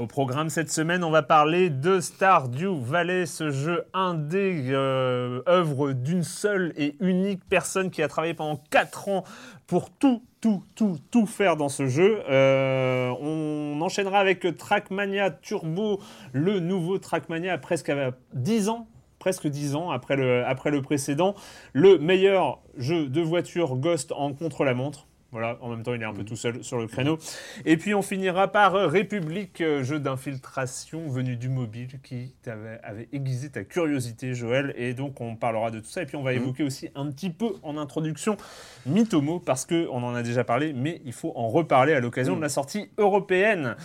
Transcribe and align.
Au 0.00 0.06
programme 0.06 0.48
cette 0.48 0.70
semaine, 0.70 1.02
on 1.02 1.10
va 1.10 1.22
parler 1.22 1.70
de 1.70 1.98
Stardew 1.98 2.78
Valley, 2.80 3.26
ce 3.26 3.50
jeu 3.50 3.84
indé, 3.92 4.66
euh, 4.68 5.42
œuvre 5.48 5.90
d'une 5.92 6.22
seule 6.22 6.72
et 6.76 6.94
unique 7.00 7.40
personne 7.48 7.90
qui 7.90 8.00
a 8.00 8.06
travaillé 8.06 8.32
pendant 8.32 8.62
4 8.70 9.08
ans 9.08 9.24
pour 9.66 9.90
tout, 9.90 10.22
tout, 10.40 10.62
tout, 10.76 10.98
tout 11.10 11.26
faire 11.26 11.56
dans 11.56 11.68
ce 11.68 11.88
jeu. 11.88 12.20
Euh, 12.30 13.10
on 13.20 13.80
enchaînera 13.80 14.20
avec 14.20 14.46
Trackmania 14.56 15.32
Turbo, 15.32 15.98
le 16.32 16.60
nouveau 16.60 16.98
Trackmania, 16.98 17.58
presque 17.58 17.88
à 17.88 18.12
10 18.34 18.68
ans 18.68 18.86
presque 19.18 19.48
10 19.48 19.74
ans 19.74 19.90
après 19.90 20.14
le 20.14 20.80
précédent. 20.80 21.34
Le 21.72 21.98
meilleur 21.98 22.60
jeu 22.76 23.08
de 23.08 23.20
voiture 23.20 23.74
Ghost 23.74 24.12
en 24.12 24.32
contre-la-montre. 24.32 25.07
Voilà, 25.30 25.58
en 25.60 25.68
même 25.68 25.82
temps, 25.82 25.92
il 25.92 26.00
est 26.00 26.06
un 26.06 26.14
peu 26.14 26.24
tout 26.24 26.36
seul 26.36 26.64
sur 26.64 26.78
le 26.78 26.86
créneau. 26.86 27.18
Et 27.66 27.76
puis, 27.76 27.94
on 27.94 28.00
finira 28.00 28.48
par 28.48 28.72
République, 28.72 29.60
euh, 29.60 29.82
jeu 29.82 30.00
d'infiltration 30.00 31.06
venu 31.06 31.36
du 31.36 31.50
mobile 31.50 32.00
qui 32.02 32.32
avait, 32.46 32.80
avait 32.82 33.08
aiguisé 33.12 33.50
ta 33.50 33.62
curiosité, 33.62 34.32
Joël. 34.32 34.72
Et 34.78 34.94
donc, 34.94 35.20
on 35.20 35.36
parlera 35.36 35.70
de 35.70 35.80
tout 35.80 35.86
ça. 35.86 36.00
Et 36.00 36.06
puis, 36.06 36.16
on 36.16 36.22
va 36.22 36.32
évoquer 36.32 36.62
aussi 36.62 36.88
un 36.94 37.10
petit 37.10 37.28
peu 37.28 37.52
en 37.62 37.76
introduction 37.76 38.38
Mitomo, 38.86 39.38
parce 39.38 39.66
qu'on 39.66 40.02
en 40.02 40.14
a 40.14 40.22
déjà 40.22 40.44
parlé, 40.44 40.72
mais 40.72 41.02
il 41.04 41.12
faut 41.12 41.32
en 41.36 41.48
reparler 41.48 41.92
à 41.92 42.00
l'occasion 42.00 42.34
de 42.34 42.40
la 42.40 42.48
sortie 42.48 42.88
européenne. 42.96 43.76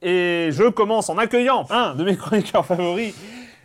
Et 0.00 0.50
je 0.52 0.70
commence 0.70 1.10
en 1.10 1.18
accueillant 1.18 1.66
un 1.70 1.96
de 1.96 2.04
mes 2.04 2.16
chroniqueurs 2.16 2.64
favoris. 2.64 3.14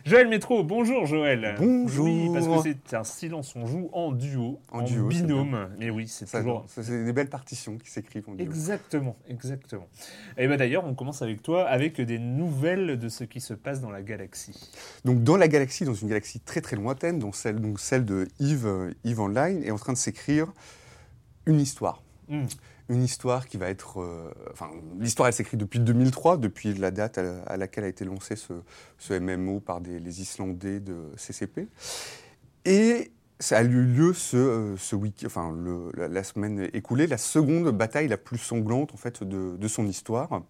Joël 0.04 0.28
Métro, 0.28 0.64
bonjour 0.64 1.04
Joël. 1.06 1.56
Bonjour. 1.58 2.06
Oui, 2.06 2.30
parce 2.32 2.46
que 2.46 2.70
c'est 2.86 2.96
un 2.96 3.04
silence, 3.04 3.54
on 3.54 3.66
joue 3.66 3.90
en 3.92 4.12
duo, 4.12 4.58
en, 4.72 4.80
En 4.80 4.82
duo, 4.82 5.08
binôme. 5.08 5.68
Mais 5.78 5.90
oui, 5.90 6.08
c'est 6.08 6.30
toujours. 6.30 6.64
c'est 6.68 7.04
des 7.04 7.12
belles 7.12 7.28
partitions 7.28 7.76
qui 7.76 7.90
s'écrivent 7.90 8.28
en 8.28 8.34
duo. 8.34 8.44
Exactement, 8.44 9.16
exactement. 9.28 9.86
Et 10.38 10.46
bien 10.46 10.56
d'ailleurs, 10.56 10.86
on 10.86 10.94
commence 10.94 11.22
avec 11.22 11.42
toi 11.42 11.66
avec 11.68 12.00
des 12.00 12.18
nouvelles 12.18 12.98
de 12.98 13.08
ce 13.08 13.24
qui 13.24 13.40
se 13.40 13.52
passe 13.52 13.80
dans 13.80 13.90
la 13.90 14.02
galaxie. 14.02 14.70
Donc 15.04 15.22
dans 15.22 15.36
la 15.36 15.48
galaxie, 15.48 15.84
dans 15.84 15.94
une 15.94 16.08
galaxie 16.08 16.40
très 16.40 16.60
très 16.60 16.76
lointaine, 16.76 17.18
dont 17.18 17.32
celle, 17.32 17.60
donc 17.60 17.78
celle 17.78 18.04
de 18.04 18.26
Yves, 18.38 18.66
euh, 18.66 18.94
Yves 19.04 19.20
Online, 19.20 19.62
est 19.62 19.70
en 19.70 19.78
train 19.78 19.92
de 19.92 19.98
s'écrire 19.98 20.52
une 21.46 21.60
histoire. 21.60 22.02
Hmm. 22.28 22.44
Une 22.90 23.02
histoire 23.04 23.46
qui 23.46 23.56
va 23.56 23.70
être... 23.70 24.00
euh, 24.02 24.30
enfin, 24.52 24.68
l'histoire, 24.98 25.28
elle 25.28 25.34
s'écrit 25.34 25.56
depuis 25.56 25.78
2003, 25.80 26.36
depuis 26.36 26.74
la 26.74 26.90
date 26.90 27.16
à, 27.18 27.40
à 27.46 27.56
laquelle 27.56 27.84
a 27.84 27.88
été 27.88 28.04
lancé 28.04 28.34
ce, 28.36 28.52
ce 28.98 29.14
MMO 29.14 29.60
par 29.60 29.80
des, 29.80 29.98
les 30.00 30.20
Islandais 30.20 30.80
de 30.80 30.96
CCP. 31.16 31.68
Et 32.64 33.12
ça 33.38 33.58
a 33.58 33.62
eu 33.62 33.84
lieu 33.84 34.12
ce, 34.12 34.36
euh, 34.36 34.76
ce 34.76 34.94
week 34.96 35.22
enfin, 35.24 35.54
le- 35.56 35.90
la, 35.96 36.08
la 36.08 36.22
semaine 36.24 36.68
écoulée, 36.74 37.06
la 37.06 37.16
seconde 37.16 37.70
bataille 37.70 38.06
la 38.08 38.18
plus 38.18 38.36
sanglante 38.36 38.92
en 38.92 38.98
fait, 38.98 39.22
de, 39.24 39.56
de 39.56 39.68
son 39.68 39.86
histoire. 39.86 40.42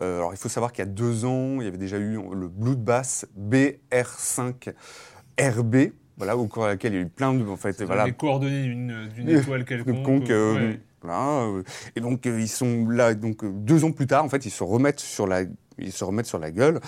Euh, 0.00 0.16
alors, 0.18 0.32
il 0.32 0.38
faut 0.38 0.48
savoir 0.48 0.72
qu'il 0.72 0.82
y 0.84 0.88
a 0.88 0.90
deux 0.90 1.24
ans, 1.26 1.60
il 1.60 1.64
y 1.64 1.68
avait 1.68 1.76
déjà 1.76 1.98
eu 1.98 2.18
le 2.32 2.48
Bloodbath 2.48 3.26
BR5RB, 3.38 5.92
voilà, 6.16 6.36
au 6.36 6.46
cours 6.46 6.64
de 6.64 6.68
laquelle 6.68 6.92
il 6.92 6.96
y 6.96 6.98
a 6.98 7.02
eu 7.02 7.08
plein 7.08 7.34
de... 7.34 7.44
En 7.46 7.56
fait, 7.56 7.82
voilà, 7.82 8.04
Les 8.06 8.12
coordonnées 8.12 8.62
d'une 8.68 9.08
étoile 9.28 9.64
quelconque. 9.64 9.96
quelconque, 9.96 10.30
euh, 10.30 10.54
ouais. 10.54 10.80
Euh, 11.04 11.62
et 11.96 12.00
donc 12.00 12.26
euh, 12.26 12.40
ils 12.40 12.48
sont 12.48 12.88
là, 12.88 13.14
donc 13.14 13.44
euh, 13.44 13.50
deux 13.52 13.84
ans 13.84 13.92
plus 13.92 14.06
tard, 14.06 14.24
en 14.24 14.28
fait, 14.28 14.44
ils 14.44 14.50
se 14.50 14.62
remettent 14.62 15.00
sur 15.00 15.26
la, 15.26 15.42
ils 15.78 15.92
se 15.92 16.04
remettent 16.04 16.26
sur 16.26 16.38
la 16.38 16.50
gueule. 16.50 16.80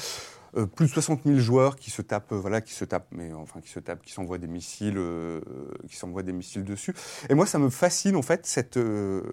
Euh, 0.57 0.67
plus 0.67 0.87
de 0.87 0.91
60 0.93 1.21
000 1.25 1.39
joueurs 1.39 1.77
qui 1.77 1.91
se 1.91 2.03
tapent, 2.03 2.33
euh, 2.33 2.37
voilà, 2.37 2.61
qui 2.61 2.75
se 2.75 2.85
tapent, 2.85 3.07
mais 3.11 3.33
enfin 3.33 3.61
qui 3.61 3.71
se 3.71 3.81
tapent, 3.81 4.03
qui 4.03 4.13
s'envoient 4.13 4.37
des 4.37 4.47
missiles, 4.49 4.99
euh, 4.99 5.41
qui 5.89 5.97
s'envoient 5.97 6.23
des 6.23 6.35
missiles 6.35 6.63
dessus. 6.65 6.95
Et 7.31 7.35
moi, 7.35 7.47
ça 7.47 7.59
me 7.59 7.71
fascine 7.71 8.17
en 8.17 8.23
fait 8.23 8.45
cette, 8.45 8.79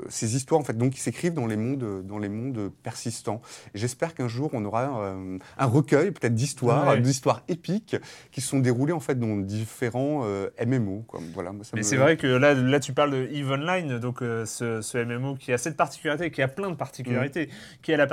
ces 0.08 0.36
histoires 0.38 0.62
en 0.62 0.64
fait, 0.64 0.78
donc 0.78 0.94
qui 0.94 1.02
s'écrivent 1.02 1.34
dans 1.34 1.46
les 1.46 1.58
mondes, 1.58 2.06
dans 2.06 2.20
les 2.20 2.30
mondes 2.30 2.72
persistants. 2.84 3.42
J'espère 3.74 4.16
qu'un 4.16 4.30
jour 4.30 4.50
on 4.54 4.64
aura 4.64 4.86
un 5.58 5.66
recueil 5.66 6.12
peut-être 6.12 6.36
d'histoires, 6.36 6.88
Ouais. 6.88 7.02
d'histoires 7.02 7.44
épiques 7.50 7.98
qui 8.32 8.40
se 8.42 8.48
sont 8.48 8.60
déroulées 8.60 8.94
en 8.94 9.00
fait 9.02 9.20
dans 9.20 9.36
différents 9.36 10.24
MMO. 10.66 11.04
Quoi. 11.08 11.20
Voilà, 11.34 11.52
moi, 11.52 11.64
ça 11.66 11.72
Mais 11.74 11.82
me- 11.82 11.86
c'est 11.86 11.98
vrai 11.98 12.16
que 12.16 12.28
là, 12.28 12.54
là, 12.54 12.80
tu 12.80 12.94
parles 12.94 13.12
de 13.12 13.28
EVE 13.32 13.52
Online, 13.52 14.00
donc 14.00 14.20
ce, 14.22 14.80
ce 14.82 14.98
MMO 14.98 15.36
qui 15.36 15.52
a 15.52 15.58
cette 15.58 15.76
particularité, 15.76 16.32
qui 16.32 16.42
a 16.42 16.48
plein 16.48 16.70
de 16.70 16.76
particularités, 16.76 17.48
Mm. 17.48 17.50
qui 17.82 17.94
a 17.94 17.98
la 17.98 18.08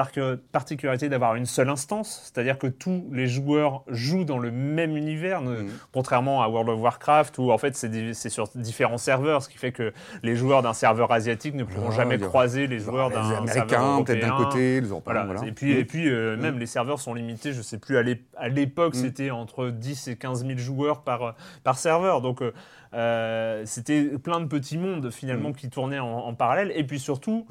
particularité 0.52 1.08
d'avoir 1.08 1.36
une 1.36 1.46
seule 1.46 1.68
instance, 1.68 2.20
c'est-à-dire 2.24 2.58
que 2.58 2.66
tous 3.02 3.14
les 3.14 3.26
joueurs 3.26 3.82
jouent 3.88 4.24
dans 4.24 4.38
le 4.38 4.50
même 4.50 4.96
univers, 4.96 5.40
Mhm. 5.40 5.68
contrairement 5.92 6.42
à 6.42 6.48
World 6.48 6.68
of 6.70 6.80
Warcraft 6.80 7.38
où 7.38 7.50
en 7.50 7.58
fait 7.58 7.74
c'est 7.76 8.28
sur 8.28 8.48
différents 8.54 8.98
serveurs, 8.98 9.42
ce 9.42 9.48
qui 9.48 9.58
fait 9.58 9.72
que 9.72 9.92
les 10.22 10.36
joueurs 10.36 10.62
d'un 10.62 10.72
serveur 10.72 11.12
asiatique 11.12 11.54
ne 11.54 11.64
pourront 11.64 11.88
Voilà, 11.90 11.96
jamais 11.96 12.18
croiser 12.18 12.66
les 12.66 12.78
joueurs 12.78 13.10
d'un 13.10 13.30
Américains, 13.30 14.02
peut-être 14.04 14.20
d'un 14.26 14.36
côté, 14.36 14.80
les. 14.80 14.88
Voilà. 15.04 15.24
Voilà. 15.24 15.44
Et 15.46 15.52
puis, 15.52 15.74
Mm. 15.74 15.78
et 15.78 15.84
puis 15.84 16.08
euh, 16.08 16.36
Mm. 16.36 16.40
même 16.40 16.58
les 16.58 16.66
serveurs 16.66 17.00
sont 17.00 17.14
limités, 17.14 17.52
je 17.52 17.62
sais 17.62 17.78
plus, 17.78 17.96
à 17.96 18.02
l'ép- 18.02 18.26
à 18.36 18.48
l'époque, 18.48 18.94
Mm. 18.94 18.98
c'était 19.00 19.30
entre 19.30 19.68
10 19.68 20.08
et 20.08 20.16
15 20.16 20.44
000 20.46 20.58
joueurs 20.58 21.02
par, 21.02 21.34
par 21.64 21.78
serveur. 21.78 22.20
Donc, 22.20 22.42
euh, 22.42 22.52
euh, 22.94 23.62
c'était 23.66 24.04
plein 24.18 24.40
de 24.40 24.46
petits 24.46 24.78
mondes 24.78 25.10
finalement 25.10 25.50
Mm. 25.50 25.54
qui 25.56 25.68
tournaient 25.70 25.98
en, 25.98 26.08
en 26.18 26.34
parallèle. 26.34 26.72
Et 26.74 26.84
puis 26.84 26.98
surtout, 26.98 27.46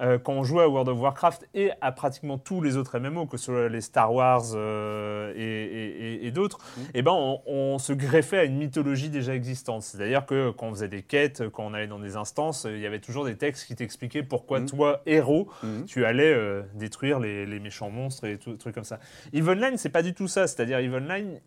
euh, 0.00 0.18
quand 0.18 0.32
on 0.32 0.42
jouait 0.44 0.62
à 0.62 0.68
World 0.68 0.88
of 0.88 0.98
Warcraft 0.98 1.48
et 1.54 1.70
à 1.80 1.92
pratiquement 1.92 2.38
tous 2.38 2.60
les 2.60 2.76
autres 2.76 2.98
MMO, 2.98 3.26
que 3.26 3.36
ce 3.36 3.46
soit 3.46 3.68
les 3.68 3.80
Star 3.80 4.12
Wars 4.12 4.42
euh, 4.54 5.32
et, 5.36 5.42
et- 5.42 6.26
et- 6.26 6.30
d'autres, 6.30 6.58
Mm. 6.76 6.80
eh 6.94 7.02
ben 7.02 7.12
on, 7.12 7.40
on 7.46 7.78
se 7.78 7.92
greffait 7.92 8.38
à 8.38 8.44
une 8.44 8.56
mythologie 8.56 9.08
déjà 9.10 9.34
existante. 9.34 9.82
C'est-à-dire 9.82 10.26
que 10.26 10.50
quand 10.50 10.68
on 10.68 10.70
faisait 10.74 10.88
des 10.88 11.02
quêtes, 11.02 11.48
quand 11.50 11.64
on 11.66 11.74
allait 11.74 11.86
dans 11.86 11.98
des 11.98 12.16
instances, 12.16 12.66
il 12.70 12.78
y 12.80 12.86
avait 12.86 13.00
toujours 13.00 13.24
des 13.24 13.36
textes 13.36 13.66
qui 13.66 13.74
t'expliquaient 13.74 14.22
pourquoi 14.22 14.60
Mm. 14.60 14.66
toi, 14.66 15.02
héros, 15.06 15.48
Mhm. 15.62 15.84
tu 15.86 16.04
allais 16.04 16.32
euh, 16.32 16.62
détruire 16.74 17.18
les, 17.20 17.46
les 17.46 17.60
méchants 17.60 17.90
monstres 17.90 18.24
et 18.24 18.38
tout, 18.38 18.54
trucs 18.56 18.74
comme 18.74 18.84
ça. 18.84 18.98
EVE 19.32 19.48
Online, 19.50 19.76
c'est 19.76 19.88
pas 19.90 20.02
du 20.02 20.14
tout 20.14 20.28
ça. 20.28 20.46
C'est-à-dire, 20.46 20.78
EVE 20.78 20.94
Online, 20.94 21.40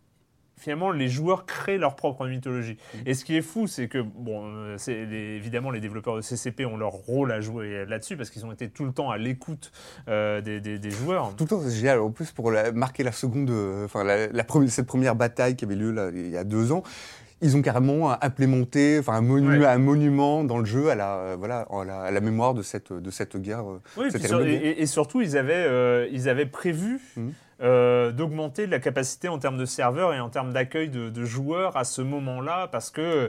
finalement, 0.56 0.90
les 0.90 1.08
joueurs 1.08 1.46
créent 1.46 1.78
leur 1.78 1.96
propre 1.96 2.26
mythologie. 2.26 2.76
Mhm. 2.94 3.00
Et 3.06 3.14
ce 3.14 3.24
qui 3.24 3.36
est 3.36 3.42
fou, 3.42 3.66
c'est 3.66 3.88
que, 3.88 3.98
bon, 3.98 4.42
euh, 4.46 4.76
les- 4.86 5.36
évidemment, 5.36 5.70
les 5.70 5.80
développeurs 5.80 6.16
de 6.16 6.20
CCP 6.20 6.64
ont 6.64 6.76
leur 6.76 6.92
rôle 6.92 7.32
à 7.32 7.40
jouer 7.40 7.84
là-dessus 7.86 8.16
parce 8.16 8.30
qu'ils 8.30 8.46
ont 8.46 8.52
été 8.52 8.68
tout 8.68 8.84
le 8.84 8.92
temps 8.92 9.10
à 9.10 9.18
l'écoute 9.18 9.72
euh, 10.08 10.40
des, 10.40 10.60
des- 10.60 10.78
des 10.78 10.90
joueurs. 10.90 11.34
Tout 11.36 11.44
le 11.44 11.48
temps, 11.48 11.60
c'est 11.62 11.70
génial. 11.74 12.00
En 12.00 12.10
plus, 12.10 12.30
pour 12.32 12.50
la- 12.50 12.72
marquer 12.72 13.02
la 13.02 13.12
seconde, 13.12 13.50
euh, 13.50 13.84
enfin, 13.84 14.04
la, 14.04 14.26
la 14.28 14.44
première- 14.44 14.70
cette 14.70 14.86
première 14.86 15.14
bataille 15.14 15.56
qui 15.56 15.64
avait 15.64 15.76
lieu 15.76 15.90
là, 15.90 16.10
il 16.14 16.30
y 16.30 16.36
a 16.36 16.44
deux 16.44 16.72
ans, 16.72 16.82
ils 17.42 17.56
ont 17.56 17.62
carrément 17.62 18.10
implémenté 18.22 18.96
enfin, 19.00 19.14
un, 19.14 19.20
monu- 19.22 19.58
Ouais. 19.58 19.66
un 19.66 19.78
monument 19.78 20.44
dans 20.44 20.58
le 20.58 20.64
jeu 20.64 20.88
à 20.88 20.94
la, 20.94 21.16
euh, 21.16 21.36
voilà, 21.38 21.66
à 21.70 21.84
la, 21.84 22.00
à 22.02 22.10
la 22.10 22.20
mémoire 22.20 22.54
de 22.54 22.62
cette, 22.62 22.92
de 22.92 23.10
cette 23.10 23.36
guerre. 23.36 23.64
Oui, 23.98 24.06
cette 24.10 24.26
sur- 24.26 24.40
et, 24.46 24.54
et 24.80 24.86
surtout, 24.86 25.20
ils 25.20 25.36
avaient, 25.36 25.52
euh, 25.66 26.08
ils 26.10 26.28
avaient 26.28 26.46
prévu 26.46 27.00
Mhm. 27.16 27.32
Euh, 27.64 28.12
d'augmenter 28.12 28.66
la 28.66 28.78
capacité 28.78 29.28
en 29.28 29.38
termes 29.38 29.56
de 29.56 29.64
serveurs 29.64 30.12
et 30.14 30.20
en 30.20 30.28
termes 30.28 30.52
d'accueil 30.52 30.88
de, 30.90 31.24
joueurs 31.24 31.76
à 31.76 31.84
ce 31.84 32.02
moment-là, 32.02 32.68
parce 32.68 32.90
que 32.90 33.00
euh, 33.00 33.28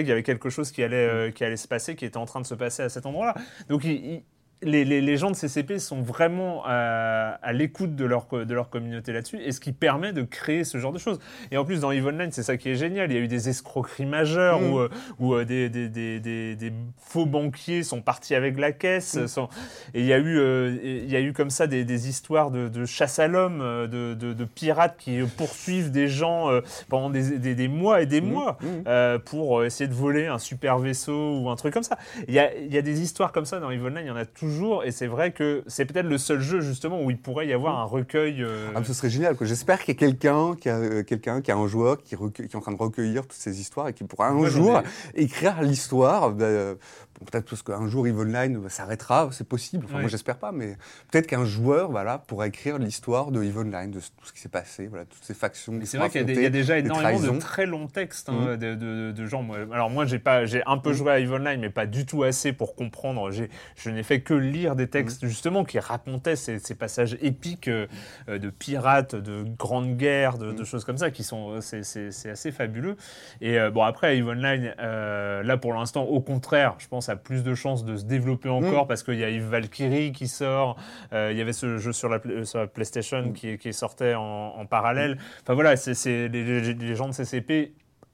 qu'il 0.00 0.08
y 0.08 0.12
avait 0.12 0.22
quelque 0.22 0.48
chose 0.50 0.70
qui 0.72 0.82
allait, 0.82 0.96
euh, 1.08 1.30
qui 1.30 1.44
allait 1.44 1.56
se 1.56 1.68
passer, 1.68 1.94
qui 1.94 2.04
était 2.04 2.16
en 2.16 2.26
train 2.26 2.40
de 2.40 2.46
se 2.46 2.54
passer 2.54 2.82
à 2.82 2.88
cet 2.88 3.06
endroit-là. 3.06 3.34
Donc, 3.68 3.84
ils- 3.84 3.92
ils- 4.04 4.22
les, 4.62 4.84
les- 4.84 5.00
les 5.02 5.16
gens 5.16 5.30
de 5.30 5.36
CCP 5.36 5.78
sont 5.78 6.00
vraiment 6.02 6.62
à, 6.64 7.38
à 7.42 7.52
l'écoute 7.52 7.94
de 7.94 8.04
leur, 8.04 8.26
co- 8.26 8.44
de 8.44 8.54
leur 8.54 8.70
communauté 8.70 9.12
là-dessus, 9.12 9.38
et 9.40 9.52
ce 9.52 9.60
qui 9.60 9.72
permet 9.72 10.12
de 10.12 10.22
créer 10.22 10.64
ce 10.64 10.78
genre 10.78 10.92
de 10.92 10.98
choses. 10.98 11.18
Et 11.50 11.56
en 11.58 11.64
plus, 11.64 11.80
dans 11.80 11.90
EVE 11.90 12.06
Online, 12.06 12.30
c'est 12.32 12.42
ça 12.42 12.56
qui 12.56 12.70
est 12.70 12.74
génial. 12.74 13.10
Il 13.12 13.16
y 13.16 13.20
a 13.20 13.22
eu 13.22 13.28
des 13.28 13.48
escroqueries 13.50 14.06
majeures 14.06 14.60
Mhm. 14.60 14.72
où, 14.72 14.78
euh, 14.78 14.88
où 15.18 15.34
euh, 15.34 15.44
des, 15.44 15.68
des- 15.68 15.88
des- 15.88 16.20
des- 16.20 16.56
des 16.56 16.72
faux 16.98 17.26
banquiers 17.26 17.82
sont 17.82 18.00
partis 18.00 18.34
avec 18.34 18.58
la 18.58 18.72
caisse. 18.72 19.26
Sont- 19.26 19.48
et 19.94 20.00
il 20.00 20.06
y 20.06 20.12
a 20.12 20.18
eu, 20.18 20.38
euh, 20.38 20.74
il 20.82 21.10
y 21.10 21.16
a 21.16 21.20
eu 21.20 21.32
comme 21.32 21.50
ça 21.50 21.66
des, 21.66 22.08
histoires 22.08 22.50
de, 22.50 22.68
de 22.68 22.84
chasse 22.86 23.18
à 23.18 23.26
l'homme, 23.28 23.58
de, 23.58 24.14
de- 24.14 24.32
de 24.32 24.44
pirates 24.44 24.96
qui 24.98 25.18
poursuivent 25.36 25.90
des 25.90 26.08
gens 26.08 26.50
euh, 26.50 26.60
pendant 26.88 27.10
des, 27.10 27.68
mois 27.68 28.00
et 28.02 28.06
des 28.06 28.20
Mhm. 28.20 28.30
mois 28.30 28.58
euh, 28.86 29.18
pour 29.18 29.64
essayer 29.64 29.88
de 29.88 29.94
voler 29.94 30.26
un 30.26 30.38
super 30.38 30.78
vaisseau 30.78 31.40
ou 31.40 31.50
un 31.50 31.56
truc 31.56 31.74
comme 31.74 31.82
ça. 31.82 31.98
Il 32.28 32.34
y 32.34 32.38
a, 32.38 32.54
il 32.56 32.72
y 32.72 32.78
a 32.78 32.82
des 32.82 33.02
histoires 33.02 33.32
comme 33.32 33.44
ça 33.44 33.60
dans 33.60 33.70
EVE 33.70 33.84
Online, 33.86 34.04
il 34.04 34.08
y 34.08 34.10
en 34.10 34.16
a 34.16 34.24
toujours, 34.24 34.45
et 34.84 34.90
c'est 34.90 35.06
vrai 35.06 35.32
que 35.32 35.62
c'est 35.66 35.84
peut-être 35.84 36.06
le 36.06 36.18
seul 36.18 36.40
jeu 36.40 36.60
justement 36.60 37.02
où 37.02 37.10
il 37.10 37.18
pourrait 37.18 37.46
y 37.46 37.52
avoir 37.52 37.78
un 37.78 37.84
recueil. 37.84 38.42
euh, 38.42 38.68
Ah, 38.74 38.80
mais 38.80 38.86
ce 38.86 38.92
serait 38.94 39.10
génial. 39.10 39.36
J'espère 39.40 39.80
qu'il 39.80 39.94
y 39.94 39.96
a 39.96 39.98
quelqu'un 39.98 40.54
qui 40.54 40.68
a, 40.68 40.76
euh, 40.76 41.02
quelqu'un 41.02 41.40
qui 41.40 41.50
a 41.50 41.56
un 41.56 41.66
joueur 41.66 42.02
qui, 42.02 42.14
est 42.14 42.54
en 42.54 42.60
train 42.60 42.72
de 42.72 42.76
recueillir 42.78 43.22
toutes 43.22 43.32
ces 43.32 43.60
histoires 43.60 43.88
et 43.88 43.92
qui 43.92 44.04
pourra 44.04 44.28
un 44.28 44.34
Moi, 44.34 44.48
jour 44.48 44.80
écrire 45.14 45.62
l'histoire. 45.62 46.34
euh, 46.40 46.74
bon, 46.74 46.80
peut-être 47.24 47.48
parce 47.48 47.62
qu'un 47.62 47.88
jour 47.88 48.06
EVE 48.06 48.20
Online 48.20 48.64
euh, 48.64 48.68
s'arrêtera, 48.68 49.28
c'est 49.32 49.48
possible. 49.48 49.84
Enfin, 49.86 49.94
Ouais. 49.96 50.00
Moi, 50.02 50.10
j'espère 50.10 50.36
pas, 50.36 50.52
mais 50.52 50.76
peut-être 51.10 51.26
qu'un 51.26 51.44
joueur 51.44 51.90
voilà, 51.90 52.18
pourra 52.18 52.46
écrire 52.46 52.78
l'histoire 52.78 53.30
de 53.30 53.42
EVE 53.42 53.58
Online, 53.58 53.90
de 53.90 54.00
tout 54.00 54.26
ce 54.26 54.32
qui 54.32 54.40
s'est 54.40 54.48
passé, 54.50 54.86
voilà, 54.88 55.04
toutes 55.06 55.24
ces 55.24 55.32
factions. 55.34 55.78
C'est 55.84 55.96
vrai 55.96 56.10
qu'il 56.10 56.28
y, 56.30 56.38
a 56.38 56.42
y 56.42 56.50
déjà 56.50 56.78
énormément 56.78 57.18
de 57.20 57.38
très 57.38 57.64
longs 57.66 57.86
textes 57.86 58.28
hein, 58.28 58.50
Mhm. 58.52 58.56
de, 58.56 58.74
de- 58.74 59.12
de 59.12 59.26
gens. 59.26 59.46
Alors 59.72 59.88
moi, 59.90 60.04
j'ai 60.04 60.18
pas, 60.18 60.44
j'ai 60.44 60.62
un 60.66 60.76
peu 60.78 60.90
Mhm. 60.90 60.94
joué 60.96 61.12
à 61.12 61.18
EVE 61.20 61.32
Online, 61.32 61.60
mais 61.60 61.70
pas 61.70 61.86
du 61.86 62.04
tout 62.04 62.22
assez 62.22 62.52
pour 62.52 62.74
comprendre. 62.74 63.30
Je 63.30 63.90
n'ai 63.90 64.02
fait 64.02 64.20
que 64.20 64.34
lire 64.34 64.76
des 64.76 64.88
textes 64.88 65.22
Mhm. 65.22 65.28
justement 65.28 65.64
qui 65.64 65.78
racontaient 65.78 66.36
ces, 66.36 66.58
ces 66.58 66.74
passages 66.74 67.16
épiques 67.22 67.68
euh, 67.68 67.86
euh, 68.28 68.38
de 68.38 68.50
pirates, 68.50 69.14
de 69.14 69.44
grandes 69.58 69.96
guerres, 69.96 70.38
de, 70.38 70.52
de 70.52 70.64
choses 70.64 70.84
comme 70.84 70.98
ça 70.98 71.10
qui 71.10 71.24
sont, 71.24 71.52
euh, 71.52 71.60
c'est, 71.60 72.28
assez 72.28 72.52
fabuleux. 72.52 72.96
Et 73.40 73.58
euh, 73.58 73.70
bon 73.70 73.82
après 73.82 74.08
à 74.08 74.12
EVE 74.14 74.28
Online, 74.28 74.74
euh, 74.80 75.42
là 75.42 75.56
pour 75.56 75.72
l'instant, 75.72 76.02
au 76.04 76.20
contraire, 76.20 76.74
je 76.78 76.88
pense 76.88 77.05
a 77.08 77.16
plus 77.16 77.42
de 77.42 77.54
chances 77.54 77.84
de 77.84 77.96
se 77.96 78.04
développer 78.04 78.48
encore 78.48 78.82
Mhm. 78.82 78.88
parce 78.88 79.02
qu'il 79.02 79.14
y 79.18 79.24
a 79.24 79.28
Eve 79.30 79.44
Valkyrie 79.48 80.12
qui 80.12 80.28
sort. 80.28 80.76
euh, 81.12 81.30
il 81.32 81.38
y 81.38 81.40
avait 81.40 81.52
ce 81.52 81.76
jeu 81.78 81.92
sur 81.92 82.08
la, 82.08 82.20
sur 82.44 82.58
la 82.60 82.66
PlayStation 82.66 83.22
Mhm. 83.22 83.32
qui, 83.32 83.58
qui 83.58 83.72
sortait 83.72 84.14
en, 84.14 84.22
en 84.22 84.66
parallèle. 84.66 85.18
Enfin 85.42 85.54
voilà, 85.54 85.76
c'est, 85.76 85.94
c'est- 85.94 86.28
les, 86.28 86.94
gens 86.94 87.08
de 87.08 87.12
CCP 87.12 87.72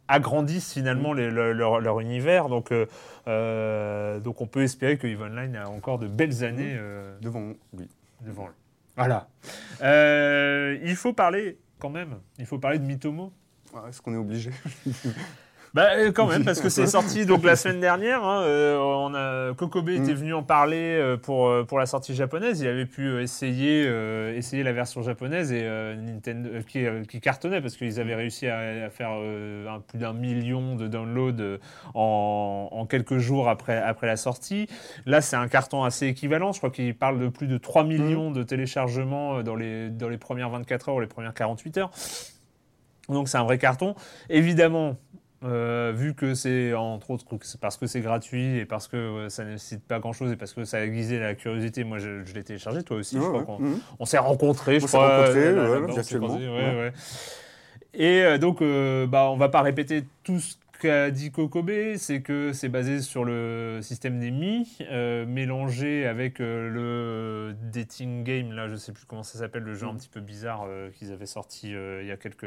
agrandissent 0.08 0.72
finalement 0.74 1.12
les- 1.14 1.30
le- 1.30 1.52
leur, 1.52 1.80
leur 1.80 2.00
univers. 2.00 2.48
Donc, 2.48 2.72
euh, 2.72 2.86
euh, 3.28 4.20
donc 4.20 4.40
on 4.40 4.46
peut 4.46 4.62
espérer 4.62 4.98
que 4.98 5.06
EVE 5.06 5.22
Online 5.22 5.56
a 5.56 5.68
encore 5.70 5.98
de 5.98 6.06
belles 6.08 6.44
années 6.44 6.74
euh, 6.76 7.16
Devant 7.20 7.52
lui. 7.76 7.88
devant 8.20 8.46
lui. 8.46 8.54
Voilà. 8.96 9.28
Euh, 9.82 10.78
il 10.82 10.96
faut 10.96 11.12
parler 11.14 11.58
quand 11.78 11.88
même. 11.90 12.18
Il 12.38 12.46
faut 12.46 12.58
parler 12.58 12.78
de 12.78 12.84
Mitomo. 12.84 13.32
Est-ce 13.88 14.02
qu'on 14.02 14.12
est 14.12 14.18
obligé? 14.18 14.50
Bah 15.74 15.88
euh, 15.96 16.12
quand 16.12 16.26
même 16.26 16.44
parce 16.44 16.60
que 16.60 16.68
c'est 16.68 16.86
sorti 16.98 17.24
donc 17.24 17.44
la 17.44 17.56
semaine 17.56 17.80
dernière. 17.80 18.22
hein, 18.24 18.42
euh, 18.42 18.76
on 18.78 19.14
a 19.14 19.54
Kokobe 19.54 19.88
était 19.88 20.12
venu 20.12 20.34
en 20.34 20.42
parler 20.42 20.98
euh, 21.00 21.16
pour 21.16 21.50
pour 21.66 21.78
la 21.78 21.86
sortie 21.86 22.14
japonaise. 22.14 22.60
Il 22.60 22.68
avait 22.68 22.84
pu 22.84 23.22
essayer 23.22 23.86
euh, 23.86 24.36
essayer 24.36 24.64
la 24.64 24.74
version 24.74 25.00
japonaise 25.02 25.50
et 25.50 25.62
euh, 25.64 25.94
Nintendo 25.96 26.50
euh, 26.52 26.62
qui, 26.62 26.84
qui 27.08 27.20
cartonnait 27.22 27.62
parce 27.62 27.78
qu'ils 27.78 27.98
avaient 28.00 28.14
réussi 28.14 28.48
à, 28.48 28.58
à 28.84 28.90
faire 28.90 29.08
un- 29.12 29.80
plus 29.80 29.98
d'un 29.98 30.12
million 30.12 30.76
de 30.76 30.88
downloads 30.88 31.58
en, 31.94 32.68
en 32.70 32.84
quelques 32.84 33.16
jours 33.16 33.48
après 33.48 33.78
après 33.78 34.06
la 34.06 34.18
sortie. 34.18 34.66
Là 35.06 35.22
c'est 35.22 35.36
un 35.36 35.48
carton 35.48 35.84
assez 35.84 36.06
équivalent. 36.06 36.52
Je 36.52 36.58
crois 36.58 36.70
qu'il 36.70 36.94
parle 36.94 37.18
de 37.18 37.28
plus 37.28 37.46
de 37.46 37.56
3 37.56 37.84
millions 37.84 38.30
de 38.30 38.42
téléchargements 38.42 39.42
dans 39.42 39.56
les 39.56 39.88
dans 39.88 40.10
les 40.10 40.18
premières 40.18 40.50
24 40.50 40.90
heures 40.90 40.96
ou 40.96 41.00
les 41.00 41.06
premières 41.06 41.32
48 41.32 41.78
heures. 41.78 41.90
Donc 43.08 43.30
c'est 43.30 43.38
un 43.38 43.44
vrai 43.44 43.56
carton. 43.56 43.94
Évidemment, 44.28 44.96
euh, 45.44 45.92
vu 45.94 46.14
que 46.14 46.34
c'est 46.34 46.72
entre 46.74 47.10
autres 47.10 47.24
parce 47.60 47.76
que 47.76 47.86
c'est 47.86 48.00
gratuit 48.00 48.58
et 48.58 48.64
parce 48.64 48.88
que 48.88 49.28
ça 49.28 49.44
ne 49.44 49.50
nécessite 49.52 49.82
pas 49.86 49.98
grand 49.98 50.12
chose 50.12 50.30
et 50.32 50.36
parce 50.36 50.52
que 50.54 50.64
ça 50.64 50.78
a 50.78 50.80
aiguisé 50.82 51.18
la 51.18 51.34
curiosité, 51.34 51.84
moi 51.84 51.98
je, 51.98 52.24
je 52.24 52.34
l'ai 52.34 52.44
téléchargé, 52.44 52.82
toi 52.82 52.96
aussi, 52.98 53.16
je 53.16 53.20
Ouais, 53.22 53.28
crois 53.28 53.40
ouais. 53.40 53.46
qu'on 53.46 53.58
Mhm. 53.60 53.78
on 53.98 54.04
s'est 54.04 54.18
rencontrés, 54.18 54.78
je 54.80 54.84
On 54.84 54.88
crois. 54.88 55.18
rencontrés. 55.18 56.92
Et 57.94 58.38
donc, 58.38 58.62
euh, 58.62 59.06
bah, 59.06 59.28
on 59.30 59.36
va 59.36 59.48
pas 59.48 59.62
répéter 59.62 60.04
tout 60.24 60.38
ce 60.38 60.54
qu'a 60.80 61.10
dit 61.10 61.30
Kokobe, 61.30 61.70
c'est 61.96 62.22
que 62.22 62.52
c'est 62.52 62.68
basé 62.68 63.00
sur 63.00 63.24
le 63.24 63.78
système 63.82 64.18
des 64.18 64.30
Mi, 64.32 64.78
euh, 64.90 65.24
mélangé 65.26 66.06
avec 66.06 66.40
euh, 66.40 66.68
le 66.70 67.54
dating 67.72 68.24
game, 68.24 68.50
là, 68.52 68.66
je 68.68 68.74
sais 68.76 68.92
plus 68.92 69.04
comment 69.06 69.22
ça 69.22 69.38
s'appelle, 69.38 69.62
le 69.62 69.74
jeu 69.74 69.86
un 69.86 69.94
petit 69.94 70.08
peu 70.08 70.20
bizarre 70.20 70.64
euh, 70.66 70.90
qu'ils 70.90 71.12
avaient 71.12 71.26
sorti 71.26 71.70
il 71.72 72.06
y 72.06 72.10
a 72.10 72.16
quelques 72.16 72.46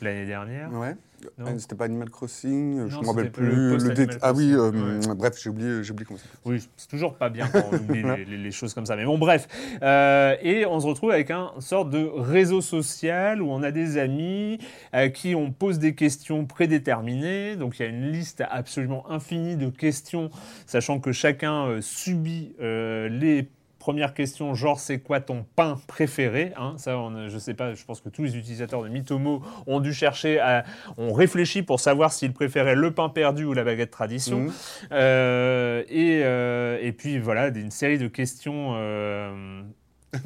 l'année 0.00 0.26
dernière. 0.26 0.72
Ouais. 0.72 0.96
Euh, 1.40 1.58
C'était 1.58 1.74
pas 1.76 1.84
Animal 1.84 2.10
Crossing, 2.10 2.78
euh, 2.80 2.88
je 2.88 2.96
Non, 2.96 3.02
me 3.02 3.06
rappelle 3.08 3.24
le 3.24 3.30
plus. 3.30 3.70
post-Animal 3.72 4.06
dé- 4.06 4.16
Ah 4.22 4.32
oui, 4.32 4.52
euh, 4.52 4.70
Crossing, 5.00 5.14
bref, 5.14 5.34
j'ai 5.42 5.50
oublié, 5.50 5.82
j'ai 5.82 5.92
oublié 5.92 6.06
comment 6.06 6.18
ça. 6.18 6.24
Oui, 6.44 6.68
c'est 6.76 6.88
toujours 6.88 7.14
pas 7.16 7.28
bien 7.30 7.48
quand 7.48 7.62
on 7.72 7.76
oublie 7.76 8.02
les, 8.18 8.24
les- 8.24 8.36
les 8.38 8.50
choses 8.50 8.74
comme 8.74 8.86
ça. 8.86 8.96
Mais 8.96 9.04
bon, 9.04 9.18
bref. 9.18 9.46
Euh, 9.82 10.36
et 10.42 10.66
on 10.66 10.80
se 10.80 10.86
retrouve 10.86 11.10
avec 11.10 11.30
un 11.30 11.50
sorte 11.58 11.90
de 11.90 12.04
réseau 12.14 12.60
social 12.60 13.42
où 13.42 13.50
on 13.50 13.62
a 13.62 13.70
des 13.70 13.98
amis 13.98 14.58
à 14.92 15.08
qui 15.08 15.34
on 15.34 15.50
pose 15.52 15.78
des 15.78 15.94
questions 15.94 16.46
prédéterminées. 16.46 17.56
Donc 17.56 17.78
il 17.78 17.82
y 17.82 17.86
a 17.86 17.88
une 17.88 18.10
liste 18.10 18.42
absolument 18.50 19.10
infinie 19.10 19.56
de 19.56 19.68
questions, 19.68 20.30
sachant 20.66 21.00
que 21.00 21.12
chacun 21.12 21.80
subit 21.80 22.54
euh, 22.60 23.08
les 23.08 23.48
premières 23.80 24.14
questions, 24.14 24.54
genre 24.54 24.78
c'est 24.78 25.00
quoi 25.00 25.20
ton 25.20 25.44
pain 25.56 25.80
préféré 25.88 26.52
hein, 26.56 26.74
Ça, 26.76 26.96
on, 26.98 27.28
je 27.28 27.38
sais 27.38 27.54
pas, 27.54 27.74
je 27.74 27.84
pense 27.84 28.00
que 28.00 28.08
tous 28.08 28.22
les 28.22 28.36
utilisateurs 28.36 28.84
de 28.84 28.88
Mitomo 28.88 29.42
ont 29.66 29.80
dû 29.80 29.92
chercher, 29.92 30.38
à, 30.38 30.62
ont 30.98 31.12
réfléchi 31.12 31.62
pour 31.62 31.80
savoir 31.80 32.12
s'ils 32.12 32.32
préféraient 32.32 32.76
le 32.76 32.92
pain 32.92 33.08
perdu 33.08 33.44
ou 33.44 33.52
la 33.54 33.64
baguette 33.64 33.90
tradition. 33.90 34.38
Mhm. 34.40 34.52
Euh, 34.92 35.82
et, 35.88 36.20
euh, 36.22 36.78
et 36.80 36.92
puis 36.92 37.18
voilà, 37.18 37.48
une 37.48 37.72
série 37.72 37.98
de 37.98 38.06
questions 38.06 38.74
euh, 38.76 39.62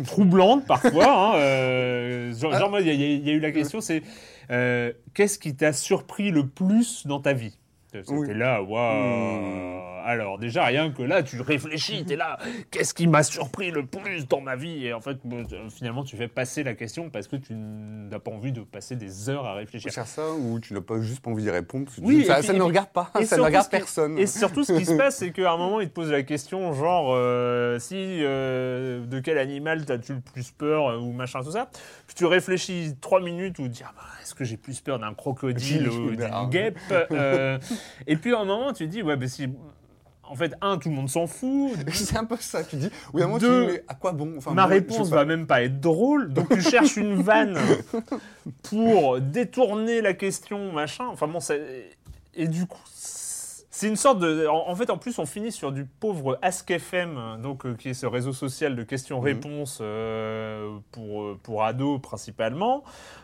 troublantes 0.04 0.66
parfois. 0.66 1.06
hein, 1.34 1.36
euh, 1.38 2.34
genre, 2.34 2.78
il 2.80 2.86
y, 2.86 2.90
a- 2.90 2.92
il 2.92 3.26
y 3.26 3.30
a 3.30 3.32
eu 3.32 3.40
la 3.40 3.52
question, 3.52 3.80
c'est 3.80 4.02
euh, 4.50 4.92
qu'est-ce 5.14 5.38
qui 5.38 5.54
t'a 5.56 5.72
surpris 5.72 6.30
le 6.30 6.46
plus 6.46 7.06
dans 7.06 7.20
ta 7.20 7.32
vie? 7.32 7.56
C'était 8.02 8.12
Oui. 8.32 8.34
là, 8.38 8.62
waouh. 8.62 9.40
Hmm. 9.40 9.80
Alors 10.06 10.38
déjà, 10.38 10.64
rien 10.66 10.90
que 10.92 11.02
là, 11.02 11.22
tu 11.22 11.40
réfléchis, 11.40 12.04
t'es 12.04 12.16
là, 12.16 12.36
qu'est-ce 12.70 12.92
qui 12.92 13.06
m'a 13.06 13.22
surpris 13.22 13.70
le 13.70 13.86
plus 13.86 14.28
dans 14.28 14.42
ma 14.42 14.54
vie? 14.54 14.84
Et 14.86 14.92
en 14.92 15.00
fait, 15.00 15.16
euh, 15.32 15.44
finalement, 15.70 16.04
tu 16.04 16.14
fais 16.18 16.28
passer 16.28 16.62
la 16.62 16.74
question 16.74 17.08
parce 17.08 17.26
que 17.26 17.36
tu 17.36 17.54
n'as 17.54 18.18
pas 18.18 18.30
envie 18.30 18.52
de 18.52 18.60
passer 18.60 18.96
des 18.96 19.30
heures 19.30 19.46
à 19.46 19.54
réfléchir. 19.54 19.90
Faire 19.90 20.06
ça 20.06 20.30
ou 20.32 20.60
tu 20.60 20.74
n'as 20.74 20.82
pas 20.82 21.00
juste 21.00 21.20
pas 21.22 21.30
envie 21.30 21.42
d'y 21.44 21.50
répondre 21.50 21.90
Oui, 22.02 22.26
ça, 22.26 22.34
puis- 22.34 22.46
ça 22.48 22.52
ne 22.52 22.60
regarde 22.60 22.90
pas, 22.90 23.10
et 23.18 23.24
ça 23.24 23.38
ne 23.38 23.42
regarde 23.42 23.64
qui- 23.64 23.76
personne. 23.78 24.18
Et 24.18 24.26
surtout, 24.26 24.62
ce 24.62 24.74
qui 24.74 24.84
se 24.84 24.92
passe, 24.92 25.16
c'est 25.16 25.30
qu'à 25.32 25.52
un 25.52 25.56
moment, 25.56 25.80
il 25.80 25.88
te 25.88 25.94
pose 25.94 26.10
la 26.10 26.22
question, 26.22 26.74
genre, 26.74 27.14
euh, 27.14 27.78
si 27.78 27.94
euh, 27.96 29.06
de 29.06 29.20
quel 29.20 29.38
animal 29.38 29.86
t'as-tu 29.86 30.12
le 30.14 30.20
plus 30.20 30.50
peur 30.50 30.88
euh, 30.90 30.98
ou 30.98 31.12
machin 31.12 31.40
tout 31.42 31.52
ça. 31.52 31.70
Puis 32.06 32.14
tu 32.14 32.26
réfléchis 32.26 32.94
trois 33.00 33.20
minutes 33.22 33.58
ou 33.58 33.62
tu 33.62 33.68
dis, 33.70 33.82
ah 33.86 33.92
bah, 33.96 34.02
est-ce 34.22 34.34
que 34.34 34.44
j'ai 34.44 34.58
plus 34.58 34.80
peur 34.82 34.98
d'un 34.98 35.14
crocodile 35.14 35.88
ou 35.88 36.10
d'une 36.10 36.48
guêpe 36.50 36.78
Et 38.06 38.16
puis 38.16 38.34
à 38.34 38.40
un 38.40 38.44
moment, 38.44 38.72
tu 38.72 38.84
te 38.86 38.90
dis, 38.90 39.02
ouais, 39.02 39.16
bah 39.16 39.28
si. 39.28 39.48
En 40.26 40.36
fait, 40.36 40.54
un, 40.62 40.78
tout 40.78 40.88
le 40.88 40.94
monde 40.94 41.10
s'en 41.10 41.26
fout. 41.26 41.72
C'est 41.92 42.16
un 42.16 42.24
peu 42.24 42.36
ça, 42.40 42.64
tu 42.64 42.76
dis. 42.76 42.88
Oui, 43.12 43.20
à 43.20 43.24
un 43.24 43.28
moment, 43.28 43.38
tu 43.38 43.44
Deux, 43.44 43.66
dis, 43.66 43.72
mais 43.74 43.84
à 43.88 43.94
quoi 43.94 44.12
bon 44.12 44.34
Enfin, 44.38 44.52
Ma 44.52 44.64
je 44.64 44.68
réponse 44.70 45.10
va 45.10 45.26
même 45.26 45.46
pas 45.46 45.62
être 45.62 45.80
drôle, 45.80 46.32
donc 46.32 46.48
tu 46.48 46.62
cherches 46.62 46.96
une 46.96 47.14
vanne 47.22 47.58
pour 48.62 49.20
détourner 49.20 50.00
la 50.00 50.14
question, 50.14 50.72
machin. 50.72 51.04
Enfin 51.08 51.26
bon, 51.26 51.40
ça- 51.40 51.54
et 52.34 52.48
du 52.48 52.66
coup, 52.66 52.80
c'est 52.86 53.88
une 53.88 53.96
sorte 53.96 54.20
de. 54.20 54.46
En, 54.46 54.74
fait, 54.76 54.88
en 54.88 54.96
plus, 54.98 55.18
on 55.18 55.26
finit 55.26 55.52
sur 55.52 55.72
du 55.72 55.84
pauvre 55.84 56.38
AskFM, 56.42 57.40
donc 57.42 57.66
euh, 57.66 57.74
qui 57.74 57.90
est 57.90 57.94
ce 57.94 58.06
réseau 58.06 58.32
social 58.32 58.76
de 58.76 58.82
questions-réponses 58.82 59.78
euh, 59.82 60.78
pour 60.92 61.22
euh, 61.22 61.38
pour 61.42 61.64
ados 61.64 62.00
principalement. 62.00 62.82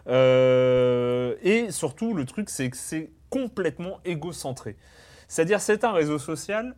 Euh, 0.08 1.34
et 1.42 1.70
surtout, 1.70 2.14
le 2.14 2.24
truc, 2.24 2.50
c'est 2.50 2.68
que 2.68 2.76
c'est 2.76 3.10
complètement 3.30 3.98
égocentré. 4.04 4.76
C'est-à-dire, 5.28 5.60
c'est 5.60 5.84
un 5.84 5.92
réseau 5.92 6.18
social 6.18 6.74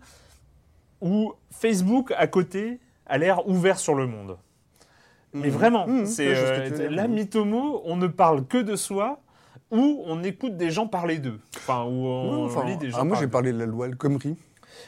où 1.01 1.33
Facebook 1.51 2.13
à 2.17 2.27
côté 2.27 2.79
a 3.07 3.19
l'air 3.19 3.49
ouvert 3.49 3.79
sur 3.79 3.95
le 3.95 4.07
monde. 4.07 4.37
Mais 5.33 5.49
Mhm. 5.49 5.53
vraiment, 5.55 5.87
Mhm, 5.87 6.07
c'est 6.07 6.35
ce 6.35 6.41
euh, 6.41 6.71
dire. 6.71 6.91
la 6.91 7.09
mythomo, 7.09 7.81
on 7.87 7.97
ne 7.97 8.07
parle 8.07 8.47
que 8.47 8.59
de 8.59 8.77
soi. 8.77 9.19
où 9.75 10.03
on 10.05 10.23
écoute 10.23 10.59
des 10.59 10.71
gens 10.71 10.87
parler 10.87 11.19
d'eux. 11.19 11.41
Enfin, 11.57 11.85
où 11.85 12.05
on 12.07 12.45
enfin, 12.45 12.67
lit 12.67 12.77
des 12.77 12.91
gens 12.91 12.99
ah, 13.01 13.05
moi, 13.05 13.17
j'ai 13.19 13.27
parlé 13.27 13.53
de 13.55 13.59
la 13.59 13.65
loi 13.65 13.87
El 13.87 13.97
Khomri. 13.97 14.37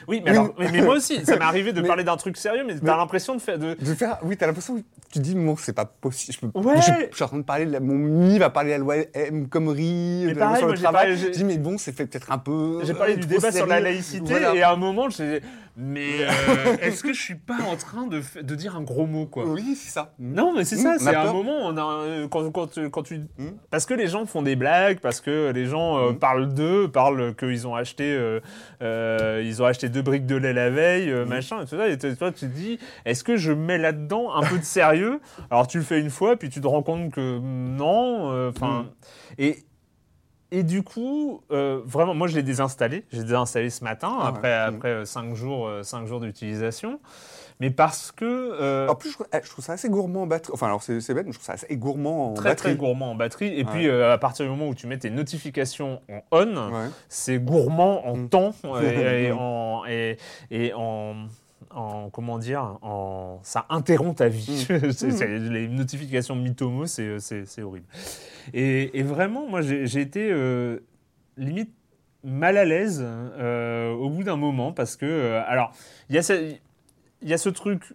Oui, 0.08 0.22
mais, 0.24 0.30
Oui. 0.32 0.36
alors, 0.36 0.54
mais, 0.58 0.70
mais 0.72 0.82
moi 0.82 0.94
aussi, 0.96 1.24
ça 1.24 1.36
m'est 1.36 1.44
arrivé 1.44 1.72
de 1.72 1.80
Mais- 1.80 1.86
parler 1.88 2.04
d'un 2.04 2.16
truc 2.16 2.36
sérieux, 2.36 2.64
mais 2.66 2.78
t'as 2.78 2.96
l'impression 2.96 3.34
de 3.34 3.40
faire 3.40 3.58
de. 3.58 3.74
De 3.74 3.94
faire, 3.94 4.18
oui, 4.22 4.36
t'as 4.36 4.46
l'impression 4.46 4.76
que 4.76 4.82
tu 5.12 5.18
dis, 5.20 5.34
bon, 5.34 5.56
c'est 5.56 5.72
pas 5.72 5.84
possible. 5.86 6.32
Je, 6.40 6.46
peux- 6.46 6.58
Ouais. 6.60 6.74
je, 6.76 6.82
suis- 6.82 6.92
je 7.10 7.14
suis 7.14 7.24
en 7.24 7.28
train 7.28 7.38
de 7.38 7.42
parler, 7.42 7.66
de 7.66 7.72
la, 7.72 7.80
mon 7.80 7.94
mini 7.94 8.38
va 8.38 8.50
parler 8.50 8.68
de 8.70 8.74
la 8.74 8.78
loi 8.78 8.96
M. 9.14 9.48
Khomri, 9.48 10.24
Mais 10.26 10.34
de 10.34 10.38
la 10.38 10.46
loi 10.46 10.56
sur 10.56 10.64
moi, 10.66 10.70
le 10.72 10.76
j'ai 10.76 10.82
travail. 10.82 11.06
parlé- 11.06 11.16
j'ai- 11.16 11.32
Je 11.32 11.38
dis, 11.38 11.44
mais 11.44 11.58
bon, 11.58 11.78
c'est 11.78 11.92
fait 11.96 12.06
peut-être 12.06 12.30
un 12.32 12.38
peu. 12.38 12.80
J'ai 12.84 12.94
parlé 12.94 13.14
euh, 13.14 13.16
du 13.16 13.26
débat 13.26 13.52
sur 13.52 13.66
la 13.66 13.80
laïcité 13.80 14.24
Voilà. 14.30 14.54
et 14.54 14.62
à 14.62 14.72
un 14.72 14.76
moment, 14.76 15.08
je 15.10 15.40
mais 15.76 16.21
euh, 16.23 16.76
est-ce 16.81 17.02
que 17.02 17.12
je 17.12 17.21
suis 17.21 17.35
pas 17.35 17.59
en 17.69 17.76
train 17.76 18.07
de, 18.07 18.54
dire 18.54 18.76
un 18.76 18.83
gros 18.83 19.07
mot 19.07 19.26
quoi? 19.26 19.45
Oui, 19.47 19.75
c'est 19.76 19.90
ça. 19.90 20.14
Non, 20.19 20.52
mais 20.54 20.64
c'est 20.64 20.76
Mmh, 20.76 20.78
ça, 20.78 20.99
c'est 20.99 21.14
un 21.14 21.33
moment, 21.33 21.59
on 21.66 21.76
a, 21.76 22.02
euh, 22.04 22.28
quand, 22.28 22.50
quand, 22.50 22.66
tu- 22.69 22.90
quand 22.90 23.02
tu... 23.02 23.19
Mmh. 23.38 23.49
Parce 23.71 23.87
que 23.87 23.95
les 23.95 24.07
gens 24.07 24.25
font 24.26 24.43
des 24.43 24.57
blagues, 24.57 25.00
parce 25.00 25.21
que 25.21 25.50
les 25.52 25.66
gens 25.66 25.99
euh, 25.99 26.11
Mmh. 26.12 26.19
parlent 26.19 26.54
d'eux, 26.54 26.88
parlent 26.88 27.35
qu'ils 27.35 27.66
ont 27.66 27.75
acheté 27.75 28.04
euh, 28.83 29.43
ils 29.45 29.62
ont 29.62 29.66
acheté 29.66 29.88
deux 29.88 30.02
briques 30.02 30.26
de 30.26 30.37
lait 30.37 30.52
la 30.52 30.71
veille, 30.71 31.12
machin, 31.26 31.62
et 31.62 31.66
tout 31.66 31.76
ça, 31.76 31.88
et 31.88 31.99
toi 31.99 32.31
tu 32.33 32.40
te 32.40 32.54
dis, 32.54 32.78
est-ce 33.04 33.25
que 33.25 33.37
je 33.37 33.52
mets 33.52 33.78
là-dedans 33.78 34.35
un 34.35 34.43
peu 34.43 34.59
de 34.59 34.64
sérieux? 34.64 35.21
Alors 35.50 35.66
tu 35.66 35.78
le 35.78 35.85
fais 35.85 36.00
une 36.00 36.11
fois, 36.11 36.37
puis 36.37 36.49
tu 36.50 36.61
te 36.61 36.66
rends 36.66 36.83
compte 36.83 37.11
que 37.12 37.38
non, 37.40 38.49
enfin... 38.49 38.87
Et... 39.38 39.59
Et 40.56 40.62
du 40.62 40.82
coup, 40.84 41.40
euh, 41.50 41.80
vraiment, 41.84 42.14
moi 42.14 42.28
je 42.28 42.37
l'ai 42.37 42.42
désinstallé. 42.44 43.04
J'ai 43.12 43.23
désinstallé 43.25 43.70
ce 43.70 43.82
matin, 43.82 44.16
Ah 44.20 44.28
après, 44.28 44.52
après 44.54 44.88
euh, 44.88 45.04
cinq 45.04 45.34
jours, 45.34 45.66
euh, 45.66 45.82
cinq 45.82 46.06
jours 46.06 46.20
d'utilisation. 46.20 47.00
Mais 47.61 47.70
parce 47.70 48.12
que... 48.12 48.25
euh, 48.25 48.87
En 48.88 48.94
plus, 48.94 49.08
je, 49.11 49.14
trouve- 49.14 49.26
eh, 49.32 49.38
je 49.42 49.49
trouve 49.50 49.64
ça 49.64 49.73
assez 49.73 49.88
gourmand 49.88 50.23
en 50.23 50.26
batterie. 50.28 50.52
Enfin, 50.54 50.66
alors 50.66 50.82
c'est 50.82 50.94
bête, 51.14 51.26
mais 51.26 51.32
je 51.32 51.38
trouve 51.38 51.46
ça 51.46 51.54
assez 51.54 51.76
gourmand 51.76 52.30
en 52.30 52.34
très 52.34 52.50
batterie. 52.50 52.70
très 52.70 52.76
gourmand 52.76 53.11
en 53.11 53.14
batterie. 53.16 53.49
Et 53.58 53.64
Ouais. 53.64 53.70
puis 53.70 53.88
euh, 53.88 54.12
à 54.12 54.18
partir 54.18 54.44
du 54.44 54.50
moment 54.50 54.68
où 54.68 54.75
tu 54.75 54.87
mets 54.87 54.99
tes 54.99 55.11
notifications 55.11 56.00
en 56.08 56.20
on, 56.32 56.56
Ouais. 56.73 56.88
c'est 57.08 57.38
gourmand 57.38 58.06
en 58.06 58.16
Mm. 58.16 58.28
temps 58.28 58.54
et, 58.80 59.26
et 59.26 59.32
en 59.38 59.82
et, 59.88 60.18
et 60.52 60.73
en 60.75 61.14
en 61.71 62.11
comment 62.11 62.38
dire 62.38 62.78
en 62.83 63.38
ça 63.42 63.66
interrompt 63.68 64.18
ta 64.18 64.28
vie. 64.28 64.66
C'est- 64.92 65.11
c'est- 65.11 65.38
les 65.38 65.68
notifications 65.68 66.35
Mitomo, 66.37 66.87
c'est 66.87 67.18
horrible. 67.62 67.87
Et, 68.52 68.99
et 68.99 69.02
vraiment, 69.02 69.47
moi 69.49 69.61
j'ai 69.62 70.00
été 70.00 70.30
euh, 70.30 70.78
limite 71.37 71.71
mal 72.23 72.56
à 72.56 72.64
l'aise 72.64 73.02
euh, 73.04 73.92
au 73.92 74.09
bout 74.11 74.25
d'un 74.25 74.37
moment 74.37 74.73
parce 74.73 74.97
que 74.97 75.04
euh, 75.06 75.42
alors 75.47 75.73
il 76.09 76.14
y 76.14 76.18
a 76.18 76.23
ce, 76.23 76.54
il 77.23 77.28
y 77.28 77.35
a 77.35 77.38
ce 77.38 77.49
truc 77.50 77.92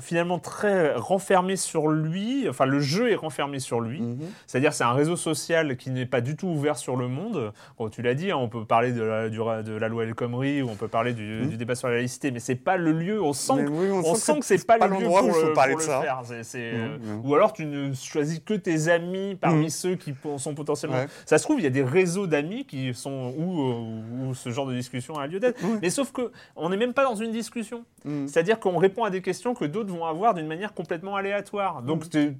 finalement 0.00 0.38
très 0.38 0.94
renfermé 0.94 1.56
sur 1.56 1.88
lui, 1.88 2.48
enfin 2.48 2.66
le 2.66 2.80
jeu 2.80 3.10
est 3.10 3.14
renfermé 3.16 3.58
sur 3.58 3.80
lui, 3.80 4.00
Mhm. 4.00 4.18
c'est-à-dire 4.46 4.72
c'est 4.72 4.84
un 4.84 4.92
réseau 4.92 5.16
social 5.16 5.76
qui 5.76 5.90
n'est 5.90 6.06
pas 6.06 6.20
du 6.20 6.36
tout 6.36 6.46
ouvert 6.48 6.76
sur 6.76 6.96
le 6.96 7.08
monde. 7.08 7.52
Bon, 7.78 7.88
tu 7.88 8.02
l'as 8.02 8.14
dit, 8.14 8.30
hein, 8.30 8.36
on 8.36 8.48
peut 8.48 8.64
parler 8.64 8.92
de 8.92 9.02
la, 9.02 9.28
du- 9.28 9.36
de 9.38 9.72
la 9.76 9.88
loi 9.88 10.04
El 10.04 10.14
Khomri 10.14 10.62
ou 10.62 10.68
on 10.70 10.74
peut 10.76 10.88
parler 10.88 11.12
du, 11.12 11.40
Mhm. 11.42 11.48
du 11.50 11.56
débat 11.56 11.74
sur 11.74 11.88
la 11.88 11.94
laïcité, 11.96 12.30
mais 12.30 12.40
c'est 12.40 12.54
pas 12.56 12.76
le 12.76 12.92
lieu. 12.92 13.22
On 13.22 13.32
sent, 13.32 13.64
que- 13.64 13.70
oui, 13.70 13.90
on 13.90 14.14
sent 14.14 14.38
que 14.40 14.44
c'est 14.46 14.66
pas, 14.66 14.78
le 14.78 14.86
lieu 14.98 15.04
pour, 15.06 15.22
où 15.22 15.26
il 15.26 15.32
faut 15.32 15.46
le- 15.48 15.52
parler 15.52 15.74
de 15.74 15.80
ça. 15.80 16.00
faire. 16.00 16.20
Euh, 16.30 16.98
Mhm, 16.98 17.16
mhm. 17.18 17.20
Ou 17.26 17.34
alors 17.34 17.52
tu 17.52 17.66
ne 17.66 17.92
choisis 17.94 18.40
que 18.40 18.54
tes 18.54 18.88
amis 18.88 19.36
parmi 19.40 19.70
ceux 19.70 19.96
qui 19.96 20.14
sont 20.38 20.54
potentiellement. 20.54 20.96
Ouais. 20.98 21.06
Ça 21.26 21.38
se 21.38 21.44
trouve, 21.44 21.60
il 21.60 21.64
y 21.64 21.66
a 21.66 21.70
des 21.70 21.82
réseaux 21.82 22.26
d'amis 22.26 22.64
qui 22.64 22.92
sont 22.94 23.34
où, 23.36 23.60
euh, 23.62 24.28
où 24.28 24.34
ce 24.34 24.50
genre 24.50 24.66
de 24.66 24.74
discussion 24.74 25.16
a 25.18 25.26
lieu 25.26 25.40
d'être. 25.40 25.60
Mais 25.82 25.90
sauf 25.90 26.12
que 26.12 26.30
on 26.56 26.68
n'est 26.70 26.76
même 26.76 26.92
pas 26.94 27.04
dans 27.04 27.14
une 27.14 27.32
discussion. 27.32 27.84
C'est-à-dire 28.26 28.58
qu'on 28.58 28.78
répond 28.78 29.04
à 29.04 29.10
des 29.10 29.20
questions 29.20 29.54
que 29.54 29.64
d'autres 29.66 29.89
vont 29.90 30.04
avoir 30.06 30.34
d'une 30.34 30.46
manière 30.46 30.72
complètement 30.74 31.16
aléatoire. 31.16 31.82
Donc 31.82 32.04
Mhm. 32.04 32.08
tu- 32.10 32.36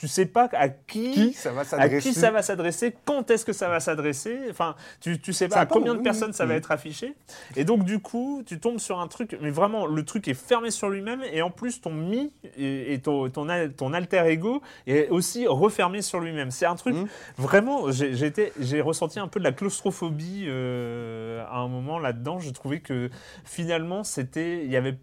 tu 0.00 0.06
sais 0.06 0.26
pas 0.26 0.48
à 0.52 0.68
qui, 0.68 1.10
Qui 1.10 1.32
ça 1.32 1.50
va 1.50 1.62
à 1.62 1.64
s'adresser 1.64 2.08
qui 2.08 2.14
ça 2.14 2.30
va 2.30 2.40
s'adresser, 2.40 2.94
quand 3.04 3.32
est-ce 3.32 3.44
que 3.44 3.52
ça 3.52 3.68
va 3.68 3.80
s'adresser. 3.80 4.38
Enfin, 4.48 4.76
tu, 5.00 5.18
tu 5.18 5.32
sais 5.32 5.48
pas 5.48 5.56
Ça 5.56 5.60
à 5.62 5.66
combien 5.66 5.92
de 5.96 6.02
personnes 6.02 6.32
ça 6.32 6.46
va 6.46 6.52
Mhm. 6.52 6.58
être 6.58 6.70
affiché. 6.70 7.16
Et 7.56 7.64
donc 7.64 7.82
du 7.82 7.98
coup, 7.98 8.44
tu 8.46 8.60
tombes 8.60 8.78
sur 8.78 9.00
un 9.00 9.08
truc, 9.08 9.36
mais 9.42 9.50
vraiment 9.50 9.86
le 9.86 10.04
truc 10.04 10.28
est 10.28 10.34
fermé 10.34 10.70
sur 10.70 10.88
lui-même 10.88 11.22
et 11.32 11.42
en 11.42 11.50
plus 11.50 11.80
ton 11.80 11.90
mi 11.92 12.32
et, 12.56 12.92
et 12.94 13.00
ton, 13.00 13.28
ton, 13.28 13.48
ton 13.76 13.92
alter 13.92 14.22
ego 14.28 14.62
est 14.86 15.08
aussi 15.08 15.48
refermé 15.48 16.00
sur 16.00 16.20
lui-même. 16.20 16.52
C'est 16.52 16.66
un 16.66 16.76
truc 16.76 16.94
Mhm. 16.94 17.08
vraiment. 17.36 17.90
J'ai 17.90 18.14
j'ai 18.60 18.80
ressenti 18.80 19.18
un 19.18 19.26
peu 19.26 19.40
de 19.40 19.44
la 19.44 19.50
claustrophobie 19.52 20.44
euh, 20.46 21.44
à 21.50 21.56
un 21.58 21.66
moment 21.66 21.98
là-dedans. 21.98 22.38
Je 22.38 22.50
trouvais 22.50 22.78
que 22.78 23.10
finalement 23.44 24.04
c'était, 24.04 24.64
il 24.64 24.70
y 24.70 24.76
avait 24.76 24.96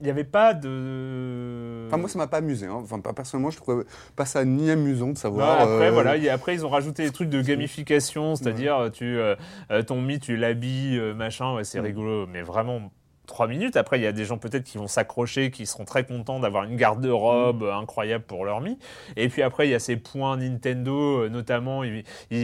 il 0.00 0.04
n'y 0.04 0.10
avait 0.10 0.24
pas 0.24 0.54
de. 0.54 1.84
Enfin, 1.88 1.96
moi, 1.96 2.08
ça 2.08 2.18
m'a 2.18 2.26
pas 2.26 2.36
amusé. 2.38 2.66
hein. 2.66 2.74
Enfin, 2.82 3.00
pas 3.00 3.12
personnellement, 3.12 3.50
je 3.50 3.56
trouvais 3.56 3.84
pas 4.16 4.24
ça 4.26 4.44
ni 4.44 4.70
amusant 4.70 5.08
de 5.10 5.18
savoir. 5.18 5.60
après, 5.60 5.88
euh, 5.88 5.90
voilà, 5.90 6.16
il 6.16 6.22
y 6.22 6.28
après, 6.28 6.54
ils 6.54 6.64
ont 6.64 6.68
rajouté 6.68 7.04
des 7.04 7.10
trucs 7.10 7.28
de 7.30 7.40
gamification, 7.42 8.36
c'est-à-dire, 8.36 8.90
tu, 8.92 9.04
euh, 9.18 9.34
euh, 9.70 9.82
ton 9.82 10.00
mi, 10.00 10.20
tu 10.20 10.36
l'habilles, 10.36 10.98
euh, 10.98 11.14
machin, 11.14 11.54
ouais, 11.54 11.64
c'est 11.64 11.80
Mm. 11.80 11.84
rigolo, 11.84 12.26
mais 12.26 12.42
vraiment 12.42 12.90
trois 13.28 13.46
minutes. 13.46 13.76
Après, 13.76 14.00
il 14.00 14.02
y 14.02 14.06
a 14.06 14.12
des 14.12 14.24
gens 14.24 14.38
peut-être 14.38 14.64
qui 14.64 14.76
vont 14.78 14.88
s'accrocher, 14.88 15.52
qui 15.52 15.64
seront 15.66 15.84
très 15.84 16.04
contents 16.04 16.40
d'avoir 16.40 16.64
une 16.64 16.74
garde-robe 16.76 17.62
euh, 17.62 17.72
incroyable 17.74 18.24
pour 18.24 18.44
leur 18.44 18.60
mi. 18.60 18.76
Et 19.16 19.28
puis 19.28 19.42
après, 19.42 19.68
il 19.68 19.70
y 19.70 19.74
a 19.74 19.78
ces 19.78 19.96
points 19.96 20.36
Nintendo, 20.36 21.22
euh, 21.24 21.28
notamment. 21.28 21.84
il- 21.84 22.02
il- 22.32 22.38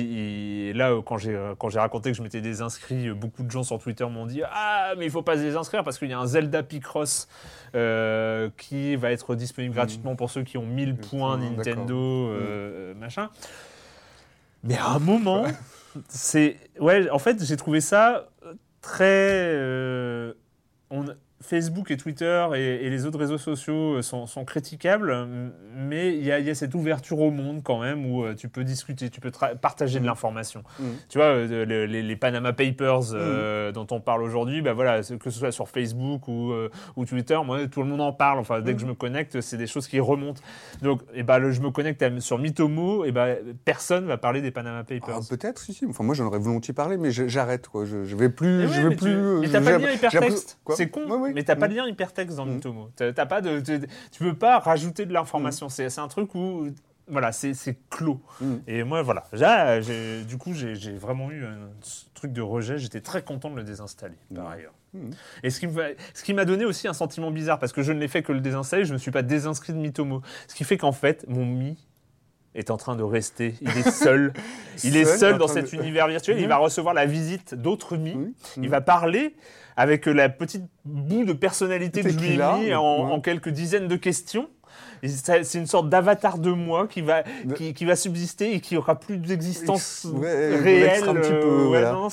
il- 0.68 0.76
là, 0.76 0.94
quand 1.04 1.18
j'ai 1.18 1.36
quand 1.58 1.68
j'ai 1.70 1.80
raconté 1.80 2.12
que 2.12 2.16
je 2.16 2.22
m'étais 2.22 2.40
désinscrit, 2.40 3.08
euh, 3.08 3.14
beaucoup 3.14 3.42
de 3.42 3.50
gens 3.50 3.64
sur 3.64 3.78
Twitter 3.80 4.06
m'ont 4.06 4.26
dit 4.26 4.42
Ah, 4.48 4.92
mais 4.96 5.06
il 5.06 5.10
faut 5.10 5.22
pas 5.22 5.36
se 5.36 5.42
désinscrire 5.42 5.82
parce 5.82 5.98
qu'il 5.98 6.08
y 6.10 6.12
a 6.12 6.18
un 6.20 6.26
Zelda 6.26 6.62
Picross 6.62 7.26
euh, 7.74 8.50
qui 8.56 8.94
va 8.96 9.10
être 9.10 9.34
disponible 9.34 9.74
gratuitement 9.74 10.14
pour 10.14 10.30
ceux 10.30 10.42
qui 10.44 10.58
ont 10.58 10.66
1000 10.66 10.94
points 10.96 11.38
Nintendo, 11.38 11.94
euh, 12.30 12.94
machin. 12.94 13.30
Mais 14.62 14.76
à 14.78 14.90
un 14.90 14.98
moment, 14.98 15.44
c'est. 16.08 16.56
Ouais, 16.78 17.10
en 17.10 17.18
fait, 17.18 17.42
j'ai 17.44 17.56
trouvé 17.56 17.80
ça 17.80 18.28
très. 18.80 19.04
euh, 19.08 20.32
on- 20.94 21.18
Facebook 21.44 21.90
et 21.90 21.96
Twitter 21.96 22.46
et, 22.54 22.86
et 22.86 22.90
les 22.90 23.06
autres 23.06 23.18
réseaux 23.18 23.38
sociaux 23.38 24.00
sont, 24.02 24.26
sont 24.26 24.44
critiquables, 24.44 25.14
mais 25.76 26.14
il 26.16 26.24
y, 26.24 26.32
a- 26.32 26.38
il 26.38 26.46
y 26.46 26.50
a 26.50 26.54
cette 26.54 26.74
ouverture 26.74 27.20
au 27.20 27.30
monde 27.30 27.62
quand 27.62 27.80
même 27.80 28.06
où 28.06 28.24
euh, 28.24 28.34
tu 28.34 28.48
peux 28.48 28.64
discuter, 28.64 29.10
tu 29.10 29.20
peux 29.20 29.30
partager 29.60 29.98
de 29.98 30.04
Mhm. 30.04 30.08
l'information. 30.08 30.62
Mhm. 30.78 30.86
Tu 31.08 31.18
vois, 31.18 31.26
euh, 31.28 31.64
le- 31.64 31.86
les, 31.86 32.02
les 32.02 32.16
Panama 32.16 32.52
Papers 32.52 33.12
euh, 33.12 33.72
dont 33.72 33.86
on 33.90 34.00
parle 34.00 34.22
aujourd'hui, 34.22 34.62
bah 34.62 34.72
voilà, 34.72 35.00
que 35.02 35.30
ce 35.30 35.38
soit 35.38 35.52
sur 35.52 35.68
Facebook 35.68 36.28
ou, 36.28 36.52
euh, 36.52 36.70
ou 36.96 37.04
Twitter, 37.04 37.38
moi, 37.44 37.66
tout 37.68 37.82
le 37.82 37.88
monde 37.88 38.00
en 38.00 38.12
parle. 38.12 38.38
Enfin, 38.38 38.60
dès 38.60 38.74
que 38.74 38.80
je 38.80 38.86
me 38.86 38.94
connecte, 38.94 39.40
c'est 39.40 39.56
des 39.56 39.66
choses 39.66 39.86
qui 39.88 40.00
remontent. 40.00 40.40
Donc, 40.82 41.02
et 41.14 41.22
bah, 41.22 41.38
le- 41.38 41.50
je 41.52 41.60
me 41.60 41.70
connecte 41.70 42.02
à- 42.02 42.20
sur 42.20 42.38
Mitomo, 42.38 43.04
et 43.04 43.12
bah, 43.12 43.28
personne 43.64 44.06
va 44.06 44.16
parler 44.16 44.40
des 44.40 44.50
Panama 44.50 44.84
Papers. 44.84 45.16
Ah, 45.18 45.20
Peut-être, 45.28 45.58
si, 45.58 45.72
si. 45.74 45.86
Enfin, 45.86 46.04
moi, 46.04 46.14
j'en 46.14 46.26
aurais 46.26 46.38
volontiers 46.38 46.74
parlé, 46.74 46.96
mais 46.96 47.10
j'arrête. 47.10 47.68
Je, 47.84 48.04
je 48.04 48.16
vais 48.16 48.28
plus. 48.28 48.58
Mais 48.58 48.68
je 48.68 48.80
vais 48.82 48.88
mais 48.90 48.96
tu- 48.96 49.02
plus. 49.04 49.12
euh, 49.14 49.42
t'as 49.50 49.60
pas 49.60 49.78
de 49.78 49.84
lien 49.84 49.90
hypertexte. 49.92 50.58
C'est 50.70 50.88
con, 50.88 51.04
Ouais, 51.10 51.16
ouais. 51.18 51.32
Mais 51.34 51.42
t'as 51.44 51.56
pas 51.56 51.66
Mm. 51.66 51.70
de 51.70 51.76
lien 51.76 51.86
hypertexte 51.88 52.36
dans 52.36 52.46
Mm. 52.46 52.54
Mitomo. 52.54 52.90
T'as 52.96 53.12
t'as 53.12 53.26
pas 53.26 53.40
de, 53.40 53.60
tu, 53.60 54.18
peux 54.18 54.34
pas 54.34 54.58
rajouter 54.58 55.04
de 55.06 55.12
l'information. 55.12 55.68
C'est 55.68 55.90
c'est 55.90 56.00
un 56.00 56.08
truc 56.08 56.34
où, 56.34 56.68
voilà, 57.08 57.32
c'est 57.32 57.52
c'est 57.54 57.76
clos. 57.90 58.20
Mm. 58.40 58.54
Et 58.66 58.84
moi, 58.84 59.02
voilà. 59.02 59.24
Là, 59.32 59.80
du 59.80 60.38
coup, 60.38 60.52
j'ai 60.54 60.74
vraiment 60.92 61.30
eu 61.30 61.44
un 61.44 61.68
truc 62.14 62.32
de 62.32 62.40
rejet. 62.42 62.78
J'étais 62.78 63.00
très 63.00 63.22
content 63.22 63.50
de 63.50 63.56
le 63.56 63.64
désinstaller, 63.64 64.16
par 64.34 64.48
ailleurs. 64.48 64.72
Mm. 64.94 65.10
Et 65.42 65.50
ce 65.50 65.60
qui 65.60 65.66
me- 65.66 65.96
ce 66.14 66.22
qui 66.22 66.32
m'a 66.34 66.44
donné 66.44 66.64
aussi 66.64 66.86
un 66.88 66.92
sentiment 66.94 67.30
bizarre, 67.30 67.58
parce 67.58 67.72
que 67.72 67.82
je 67.82 67.92
ne 67.92 67.98
l'ai 67.98 68.08
fait 68.08 68.22
que 68.22 68.32
le 68.32 68.40
désinstaller, 68.40 68.84
je 68.84 68.90
ne 68.90 68.94
me 68.94 68.98
suis 68.98 69.10
pas 69.10 69.22
désinscrit 69.22 69.72
de 69.72 69.78
Mitomo. 69.78 70.22
Ce 70.48 70.54
qui 70.54 70.64
fait 70.64 70.78
qu'en 70.78 70.92
fait, 70.92 71.26
mon 71.28 71.44
Mi 71.44 71.76
est 72.54 72.70
en 72.70 72.76
train 72.76 72.94
de 72.94 73.02
rester. 73.02 73.56
Il 73.60 73.68
est 73.76 73.90
seul. 73.90 74.32
il 74.84 74.96
est 74.96 75.04
Seul, 75.04 75.38
dans 75.38 75.48
cet 75.48 75.72
de- 75.72 75.76
univers 75.76 76.06
virtuel. 76.06 76.38
Il 76.38 76.46
va 76.46 76.56
recevoir 76.58 76.94
la 76.94 77.04
visite 77.04 77.54
d'autres 77.54 77.96
Mi. 77.96 78.14
Il 78.56 78.62
Mm. 78.62 78.66
va 78.68 78.80
parler 78.80 79.34
avec 79.76 80.06
la 80.06 80.28
petite 80.28 80.64
bout 80.84 81.24
de 81.24 81.32
personnalité 81.32 82.02
que 82.02 82.08
je 82.10 82.18
lui 82.18 82.26
ai 82.28 82.30
Qu'il 82.32 82.42
a, 82.42 82.56
mis 82.56 82.66
ouais. 82.66 82.74
en, 82.74 83.20
quelques 83.20 83.48
dizaines 83.50 83.88
de 83.88 83.96
questions. 83.96 84.48
C'est 85.06 85.58
une 85.58 85.66
sorte 85.66 85.90
d'avatar 85.90 86.38
de 86.38 86.50
moi 86.50 86.88
qui 86.88 87.02
va, 87.02 87.22
qui, 87.56 87.74
qui 87.74 87.84
va 87.84 87.94
subsister 87.94 88.54
et 88.54 88.60
qui 88.60 88.76
aura 88.76 88.98
plus 88.98 89.18
d'existence 89.18 90.06
Ouais, 90.10 90.56
réelle. 90.56 91.06
un 91.08 91.14
petit 91.14 91.30
peu, 91.30 91.36
euh, 91.36 91.68
ouais, 91.68 91.82
non, 91.82 92.08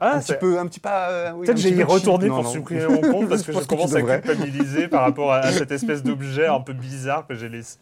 ah, 0.00 0.16
un 0.16 0.20
petit 0.20 0.34
peu, 0.38 0.58
un 0.58 0.66
petit 0.66 0.80
pas. 0.80 1.08
euh, 1.10 1.32
oui, 1.34 1.46
Peut-être 1.46 1.58
j'ai 1.58 1.70
y 1.70 1.82
retourné 1.82 2.28
pour 2.28 2.42
non. 2.42 2.50
supprimer 2.50 2.86
mon 2.86 3.00
compte 3.00 3.28
parce 3.30 3.42
que 3.46 3.52
Je 3.52 3.58
que 3.58 3.64
commence 3.64 3.94
à 3.94 4.02
culpabiliser 4.02 4.88
par 4.88 5.02
rapport 5.02 5.32
à, 5.32 5.38
à 5.38 5.52
cette 5.52 5.72
espèce 5.72 6.02
d'objet 6.02 6.46
un 6.46 6.60
peu 6.60 6.74
bizarre 6.74 7.26
que 7.26 7.34
j'ai 7.34 7.48
laissé. 7.48 7.78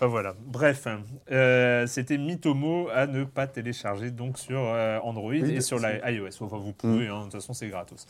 Enfin 0.00 0.08
voilà. 0.08 0.32
Bref, 0.46 0.88
euh, 1.30 1.86
c'était 1.86 2.16
Mitomo 2.16 2.88
à 2.88 3.06
ne 3.06 3.24
pas 3.24 3.46
télécharger 3.46 4.10
donc 4.10 4.38
sur 4.38 4.58
euh, 4.58 4.98
Android 5.02 5.32
Oui, 5.32 5.56
et 5.56 5.60
sur 5.60 5.78
la 5.78 6.10
iOS. 6.10 6.28
Enfin, 6.40 6.56
vous 6.56 6.72
pouvez, 6.72 7.08
hein, 7.08 7.18
de 7.18 7.24
toute 7.24 7.34
façon 7.34 7.52
c'est 7.52 7.68
gratos. 7.68 8.06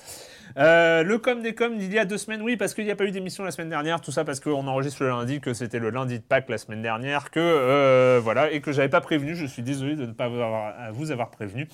Euh, 0.57 1.03
le 1.03 1.19
com 1.19 1.43
des 1.43 1.53
coms 1.53 1.75
il 1.77 1.93
y 1.93 1.99
a 1.99 2.05
deux 2.05 2.17
semaines, 2.17 2.43
oui, 2.43 2.57
parce 2.57 2.75
qu'il 2.75 2.85
n'y 2.85 2.93
a 2.93 2.95
pas 2.95 3.07
eu 3.07 3.11
d'émission 3.11 3.43
la 3.43 3.51
semaine 3.51 3.71
dernière, 3.71 4.01
tout 4.01 4.13
ça 4.13 4.25
parce 4.25 4.39
qu'on 4.39 4.69
enregistre 4.69 5.03
le 5.03 5.09
lundi, 5.09 5.41
que 5.41 5.53
c'était 5.53 5.81
le 5.81 5.91
lundi 5.91 6.21
de 6.21 6.23
Pâques 6.23 6.49
la 6.49 6.59
semaine 6.59 6.81
dernière, 6.81 7.33
que 7.33 8.21
voilà, 8.23 8.53
et 8.53 8.61
que 8.61 8.71
j'avais 8.71 8.89
pas 8.89 9.01
prévenu. 9.01 9.35
Je 9.35 9.47
suis 9.47 9.63
désolé 9.63 9.97
de 9.97 10.07
ne 10.07 10.13
pas 10.13 10.29
vous 10.29 10.39
avoir, 10.39 10.93
vous 10.93 11.11
avoir 11.11 11.31
prévenu. 11.31 11.67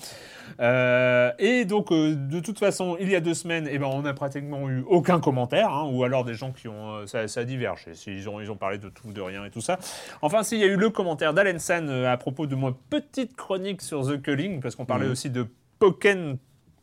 Et 0.59 1.65
donc, 1.65 1.91
de 1.91 2.39
toute 2.39 2.57
façon, 2.57 2.97
il 2.99 3.11
y 3.11 3.15
a 3.15 3.19
deux 3.19 3.35
semaines, 3.35 3.67
eh 3.69 3.77
ben, 3.77 3.85
on 3.85 4.01
n'a 4.01 4.15
pratiquement 4.15 4.67
eu 4.67 4.83
aucun 4.87 5.19
commentaire, 5.19 5.71
hein, 5.71 5.87
ou 5.91 6.03
alors 6.03 6.25
des 6.25 6.33
gens 6.33 6.51
qui 6.53 6.67
ont. 6.67 7.05
ça, 7.05 7.27
ça 7.27 7.41
a 7.41 7.43
divergé. 7.43 7.91
Ils 8.07 8.27
ont, 8.27 8.41
ils 8.41 8.49
ont 8.49 8.55
parlé 8.55 8.79
de 8.79 8.89
tout, 8.89 9.13
de 9.13 9.21
rien 9.21 9.45
et 9.45 9.51
tout 9.51 9.61
ça. 9.61 9.77
Enfin, 10.21 10.43
s'il 10.43 10.59
y 10.59 10.63
a 10.63 10.67
eu 10.67 10.75
le 10.77 10.89
commentaire 10.89 11.33
d'Alen 11.33 11.59
San 11.59 11.89
euh, 11.89 12.11
à 12.11 12.17
propos 12.17 12.47
de 12.47 12.55
ma 12.55 12.71
petite 12.89 13.35
chronique 13.35 13.81
sur 13.81 14.05
The 14.05 14.21
Culling, 14.21 14.59
parce 14.61 14.75
qu'on 14.75 14.85
parlait 14.85 15.05
Mhm. 15.05 15.11
aussi 15.11 15.29
de 15.29 15.47
Pokken 15.79 16.37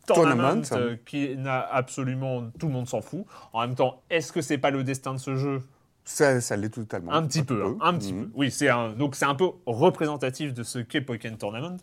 Tournament, 0.07 0.61
Tournament. 0.63 0.63
euh, 0.73 0.97
qui 1.07 1.37
n'a 1.37 1.61
absolument 1.61 2.51
tout 2.59 2.67
le 2.67 2.73
monde 2.73 2.87
s'en 2.89 3.01
fout. 3.01 3.25
En 3.53 3.63
même 3.63 3.75
temps, 3.75 4.03
est-ce 4.11 4.33
que 4.33 4.41
c'est 4.43 4.59
pas 4.59 4.71
le 4.71 4.85
destin 4.85 5.15
de 5.15 5.19
ce 5.19 5.37
jeu? 5.37 5.63
Ça, 6.07 6.39
ça 6.43 6.55
l'est 6.57 6.69
totalement. 6.69 7.13
Un 7.13 7.27
petit 7.27 7.43
peu, 7.43 7.65
hein, 7.65 7.77
un 7.81 7.95
petit 7.97 8.13
Mhm. 8.13 8.25
peu. 8.27 8.31
Oui, 8.35 8.51
c'est 8.51 8.69
un, 8.69 8.91
donc 8.91 9.15
c'est 9.15 9.25
un 9.25 9.35
peu 9.35 9.47
représentatif 9.65 10.53
de 10.53 10.63
ce 10.63 10.79
qu'est 10.79 11.01
Pokken 11.01 11.39
Tournament. 11.39 11.79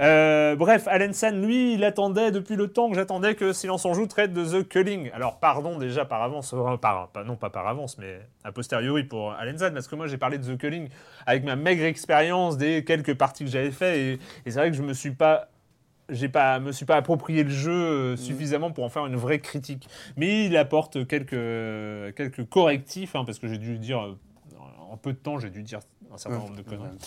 Euh, 0.00 0.56
bref, 0.56 0.88
Alan 0.88 1.12
San, 1.12 1.44
lui, 1.44 1.74
il 1.74 1.84
attendait 1.84 2.30
depuis 2.30 2.56
le 2.56 2.68
temps 2.68 2.88
que 2.88 2.94
j'attendais 2.94 3.34
que 3.34 3.52
Silence 3.52 3.84
on 3.84 3.92
joue 3.92 4.06
traite 4.06 4.32
de 4.32 4.44
The 4.44 4.66
Culling. 4.66 5.10
Alors, 5.12 5.40
pardon 5.40 5.76
déjà 5.78 6.06
par 6.06 6.22
avance, 6.22 6.54
euh, 6.54 6.76
par, 6.78 7.10
non 7.26 7.36
pas 7.36 7.50
par 7.50 7.66
avance, 7.68 7.98
mais 7.98 8.20
a 8.44 8.52
posteriori 8.52 9.04
pour 9.04 9.32
Alan 9.32 9.58
San, 9.58 9.74
parce 9.74 9.88
que 9.88 9.96
moi 9.96 10.06
j'ai 10.06 10.16
parlé 10.16 10.38
de 10.38 10.54
The 10.54 10.56
Culling 10.58 10.88
avec 11.26 11.44
ma 11.44 11.56
maigre 11.56 11.84
expérience 11.84 12.56
des 12.56 12.82
quelques 12.84 13.14
parties 13.14 13.44
que 13.44 13.50
j'avais 13.50 13.72
fait, 13.72 14.00
et, 14.00 14.12
et 14.14 14.50
c'est 14.50 14.58
vrai 14.58 14.70
que 14.70 14.76
je 14.76 14.82
me 14.82 14.94
suis 14.94 15.10
pas 15.12 15.48
j'ai 16.10 16.28
pas, 16.28 16.60
me 16.60 16.72
suis 16.72 16.86
pas 16.86 16.96
approprié 16.96 17.44
le 17.44 17.50
jeu 17.50 17.72
euh, 17.72 18.16
suffisamment 18.16 18.70
pour 18.70 18.84
en 18.84 18.88
faire 18.88 19.06
une 19.06 19.16
vraie 19.16 19.38
critique. 19.38 19.88
Mais 20.16 20.46
il 20.46 20.56
apporte 20.56 21.06
quelques, 21.06 22.14
quelques 22.16 22.44
correctifs, 22.48 23.16
hein, 23.16 23.24
parce 23.24 23.38
que 23.38 23.48
j'ai 23.48 23.58
dû 23.58 23.78
dire, 23.78 24.00
euh, 24.00 24.18
en 24.90 24.96
peu 24.96 25.12
de 25.12 25.18
temps, 25.18 25.38
j'ai 25.38 25.50
dû 25.50 25.62
dire 25.62 25.80
un 26.12 26.18
certain 26.18 26.38
nombre 26.38 26.56
de 26.56 26.62
conneries. 26.62 26.98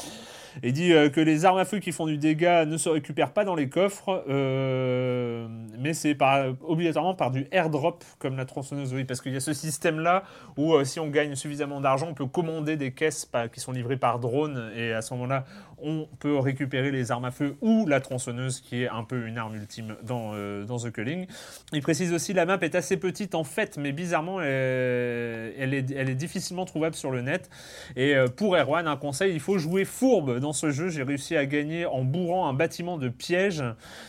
Et 0.62 0.72
dit 0.72 0.94
euh, 0.94 1.10
que 1.10 1.22
les 1.22 1.46
armes 1.46 1.58
à 1.58 1.66
feu 1.66 1.80
qui 1.80 1.92
font 1.92 2.06
du 2.06 2.18
dégât 2.18 2.66
ne 2.66 2.78
se 2.78 2.90
récupèrent 2.90 3.32
pas 3.32 3.46
dans 3.46 3.56
les 3.56 3.70
coffres, 3.70 4.24
euh, 4.30 5.48
mais 5.80 5.94
c'est 5.94 6.18
obligatoirement 6.62 7.16
par 7.16 7.32
du 7.32 7.48
airdrop, 7.52 8.04
comme 8.20 8.38
la 8.38 8.46
tronçonneuse, 8.46 8.94
oui, 8.94 9.04
parce 9.06 9.22
qu'il 9.22 9.34
y 9.34 9.38
a 9.38 9.40
ce 9.40 9.54
système-là 9.54 10.24
où 10.58 10.74
euh, 10.74 10.84
si 10.84 11.00
on 11.00 11.08
gagne 11.08 11.36
suffisamment 11.36 11.82
d'argent, 11.82 12.08
on 12.10 12.14
peut 12.14 12.28
commander 12.28 12.76
des 12.78 12.92
caisses 12.92 13.30
qui 13.52 13.60
sont 13.60 13.72
livrées 13.72 13.98
par 13.98 14.20
drone, 14.20 14.72
et 14.76 14.94
à 14.94 15.02
ce 15.02 15.14
moment-là, 15.16 15.46
on 15.82 16.08
peut 16.20 16.38
récupérer 16.38 16.92
les 16.92 17.12
armes 17.12 17.26
à 17.26 17.32
feu 17.32 17.56
ou 17.62 17.86
la 17.88 18.00
tronçonneuse, 18.00 18.62
qui 18.62 18.84
est 18.84 18.90
un 18.90 19.04
peu 19.04 19.26
une 19.28 19.38
arme 19.38 19.56
ultime 19.56 19.96
dans, 20.04 20.34
dans 20.66 20.78
The 20.78 20.92
Culling. 20.92 21.28
Il 21.74 21.82
précise 21.82 22.14
aussi 22.14 22.34
la 22.34 22.46
map 22.46 22.58
est 22.62 22.76
assez 22.76 22.98
petite 22.98 23.36
en 23.36 23.44
fait, 23.44 23.78
mais 23.78 23.92
bizarrement, 23.92 24.40
elle, 24.42 25.54
elle 25.58 25.74
est, 25.74 26.16
difficilement 26.16 26.66
trouvable 26.66 26.96
sur 26.96 27.12
le 27.12 27.22
net. 27.22 27.50
Et 27.96 28.16
pour 28.38 28.56
Erwan, 28.56 28.88
un 28.88 28.96
conseil, 28.96 29.34
il 29.34 29.40
faut 29.40 29.58
jouer 29.58 29.84
fourbe 29.84 30.40
dans 30.44 30.54
ce 30.54 30.70
jeu. 30.70 30.90
J'ai 30.90 31.04
réussi 31.04 31.36
à 31.36 31.46
gagner 31.48 31.86
en 31.86 32.04
bourrant 32.04 32.48
un 32.48 32.54
bâtiment 32.54 32.98
de 32.98 33.10
pièges. 33.10 33.64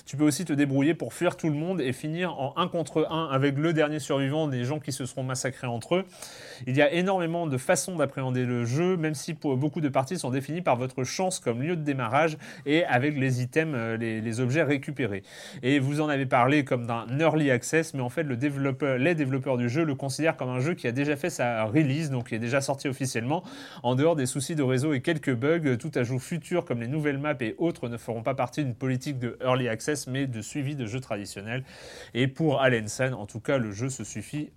Tu 0.05 0.17
peux 0.17 0.25
aussi 0.25 0.45
te 0.45 0.53
débrouiller 0.53 0.93
pour 0.93 1.15
fuir 1.15 1.37
tout 1.37 1.49
le 1.49 1.55
monde 1.55 1.81
et 1.81 1.93
finir 1.93 2.39
en 2.39 2.53
1 2.57 2.69
contre 2.69 3.07
1 3.09 3.29
avec 3.31 3.57
le 3.57 3.73
dernier 3.73 4.01
survivant 4.01 4.49
des 4.49 4.65
gens 4.65 4.81
qui 4.81 4.93
se 4.93 5.07
seront 5.07 5.23
massacrés 5.23 5.67
entre 5.67 5.95
eux. 5.97 6.05
Il 6.67 6.77
y 6.77 6.83
a 6.83 6.93
énormément 6.93 7.47
de 7.47 7.57
façons 7.57 7.97
d'appréhender 7.97 8.45
le 8.45 8.65
jeu, 8.65 8.97
même 8.97 9.15
si 9.15 9.35
pour 9.35 9.57
beaucoup 9.57 9.81
de 9.81 9.89
parties 9.89 10.19
sont 10.19 10.31
définies 10.31 10.61
par 10.61 10.77
votre 10.77 11.05
chance 11.05 11.39
comme 11.39 11.63
lieu 11.63 11.77
de 11.77 11.83
démarrage 11.83 12.37
et 12.67 12.85
avec 12.85 13.17
les 13.17 13.41
items, 13.41 13.75
euh, 13.77 13.97
les, 13.97 14.41
objets 14.41 14.65
récupérés. 14.65 15.23
Et 15.63 15.79
vous 15.79 16.01
en 16.01 16.09
avez 16.09 16.27
parlé 16.27 16.65
comme 16.65 16.87
d'un 16.87 17.07
early 17.21 17.53
access, 17.53 17.95
mais 17.95 18.01
en 18.01 18.09
fait 18.09 18.25
le 18.25 18.37
développeur, 18.37 18.99
les 18.99 19.15
développeurs 19.15 19.57
du 19.57 19.69
jeu 19.69 19.85
le 19.85 19.95
considèrent 19.95 20.37
comme 20.37 20.49
un 20.49 20.59
jeu 20.59 20.75
qui 20.75 20.89
a 20.89 20.93
déjà 20.93 21.15
fait 21.15 21.31
sa 21.31 21.65
release, 21.65 22.11
donc 22.11 22.31
qui 22.31 22.35
est 22.35 22.41
déjà 22.41 22.61
sorti 22.61 22.89
officiellement. 22.89 23.45
En 23.85 23.95
dehors 23.95 24.17
des 24.17 24.27
soucis 24.27 24.57
de 24.57 24.65
réseau 24.65 24.93
et 24.93 25.01
quelques 25.01 25.33
bugs, 25.33 25.77
tout 25.79 25.93
ajout 25.95 26.19
futur 26.25 26.65
comme 26.65 26.81
les 26.81 26.89
nouvelles 26.89 27.19
maps 27.19 27.37
et 27.41 27.55
autres 27.59 27.89
ne 27.89 27.97
feront 27.97 28.23
pas 28.23 28.35
partie 28.35 28.65
d'une 28.65 28.75
politique 28.75 29.19
de 29.19 29.39
early 29.43 29.69
access, 29.69 30.07
mais 30.07 30.27
de 30.27 30.41
suivi 30.41 30.75
de 30.75 30.87
jeux 30.87 31.01
traditionnels. 31.01 31.65
Et 32.15 32.27
pour 32.27 32.61
Allen 32.61 32.89
Sen, 32.89 33.15
en 33.15 33.27
tout 33.27 33.41
cas, 33.41 33.59
le 33.59 33.71
jeu 33.71 33.91
se 33.91 34.03
suffit 34.03 34.51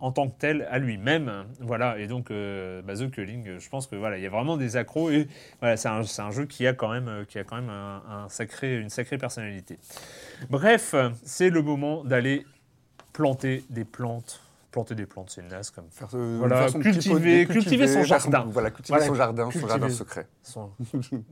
en 0.00 0.12
tant 0.12 0.28
que 0.28 0.38
tel 0.38 0.66
à 0.70 0.78
lui-même. 0.78 1.46
Voilà, 1.60 1.98
et 1.98 2.06
donc 2.06 2.30
euh, 2.30 2.82
bah, 2.82 2.94
The 2.94 3.10
Culling, 3.10 3.58
je 3.58 3.68
pense 3.68 3.86
que 3.86 3.96
voilà, 3.96 4.18
il 4.18 4.22
y 4.22 4.26
a 4.26 4.30
vraiment 4.30 4.56
des 4.56 4.76
accros 4.76 5.10
et 5.10 5.28
voilà, 5.60 5.76
c'est 5.76 5.88
un, 5.88 6.02
un 6.18 6.30
jeu 6.30 6.46
qui 6.46 6.66
a 6.66 6.72
quand 6.74 6.90
même, 6.92 7.24
qui 7.26 7.38
a 7.38 7.44
quand 7.44 7.56
même 7.56 7.70
un, 7.70 8.02
un 8.08 8.28
sacré, 8.28 8.76
une 8.76 8.90
sacrée 8.90 9.18
personnalité. 9.18 9.78
Bref, 10.50 10.94
c'est 11.22 11.50
le 11.50 11.62
moment 11.62 12.04
d'aller 12.04 12.44
planter 13.12 13.62
des 13.70 13.84
plantes. 13.84 14.43
Planter 14.74 14.96
des 14.96 15.06
plantes, 15.06 15.30
c'est 15.30 15.42
naze 15.48 15.70
comme 15.70 15.84
Faire, 15.88 16.08
euh, 16.14 16.34
Voilà, 16.40 16.66
cultiver- 16.66 17.46
cultiver 17.46 17.86
son 17.86 18.02
jardin. 18.02 18.44
Voilà, 18.50 18.72
cultiver 18.72 18.98
Voilà, 18.98 19.06
son 19.06 19.14
jardin, 19.14 19.48
son 19.52 19.68
jardin 19.68 19.88
secret. 19.88 20.26
son- 20.42 20.72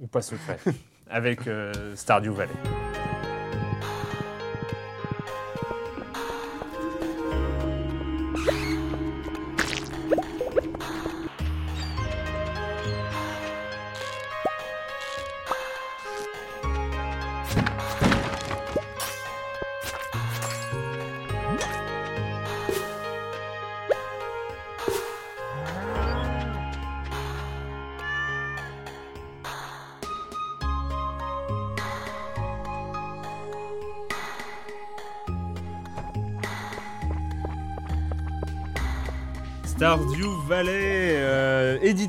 ou 0.00 0.07
pas 0.07 0.22
secret, 0.22 0.59
avec 1.11 1.48
euh, 1.48 1.72
Stardew 1.96 2.31
Valley. 2.31 2.52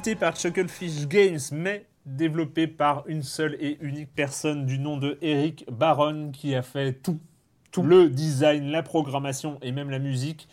Édité 0.03 0.15
par 0.19 0.35
Chucklefish 0.35 1.07
Games, 1.07 1.39
mais 1.53 1.85
développé 2.05 2.67
par 2.67 3.05
une 3.07 3.23
seule 3.23 3.55
et 3.61 3.77
unique 3.79 4.09
personne 4.13 4.65
du 4.65 4.77
nom 4.77 4.97
de 4.97 5.17
Eric 5.21 5.65
Baron, 5.71 6.31
qui 6.33 6.55
a 6.55 6.61
fait 6.61 6.91
tout, 6.91 7.21
tout 7.71 7.83
le 7.83 8.09
design, 8.09 8.69
la 8.69 8.83
programmation 8.83 9.59
et 9.61 9.71
même 9.71 9.89
la 9.89 9.99
musique. 9.99 10.49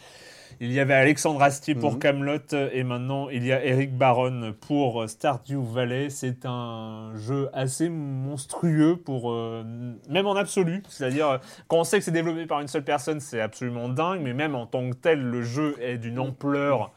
Il 0.61 0.71
y 0.73 0.79
avait 0.79 0.95
Alexandre 0.95 1.43
Astier 1.43 1.75
pour 1.75 1.95
Mhm. 1.95 1.99
Camelot 1.99 2.55
et 2.73 2.85
maintenant 2.85 3.29
il 3.29 3.45
y 3.45 3.51
a 3.53 3.65
Eric 3.65 3.97
Baron 3.97 4.55
pour 4.61 5.09
Stardew 5.09 5.65
Valley. 5.65 6.11
C'est 6.11 6.47
un 6.47 7.11
jeu 7.17 7.49
assez 7.53 7.89
monstrueux 7.89 8.97
pour 8.97 9.33
euh, 9.33 9.65
même 10.09 10.27
en 10.29 10.37
absolu, 10.37 10.85
c'est-à-dire 10.89 11.29
euh, 11.29 11.39
quand 11.67 11.79
on 11.79 11.85
sait 11.85 11.99
que 11.99 12.05
c'est 12.05 12.13
développé 12.13 12.47
par 12.47 12.61
une 12.61 12.69
seule 12.69 12.85
personne, 12.85 13.19
c'est 13.19 13.41
absolument 13.41 13.89
dingue, 13.89 14.21
mais 14.23 14.33
même 14.35 14.55
en 14.55 14.67
tant 14.67 14.89
que 14.91 14.95
tel, 14.95 15.21
le 15.21 15.43
jeu 15.43 15.75
est 15.81 15.99
d'une 15.99 16.21
ampleur 16.21 16.93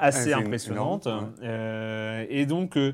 assez 0.00 0.24
c'est 0.30 0.32
impressionnante. 0.34 1.06
Euh, 1.42 2.24
et 2.28 2.46
donc 2.46 2.76
euh, 2.76 2.92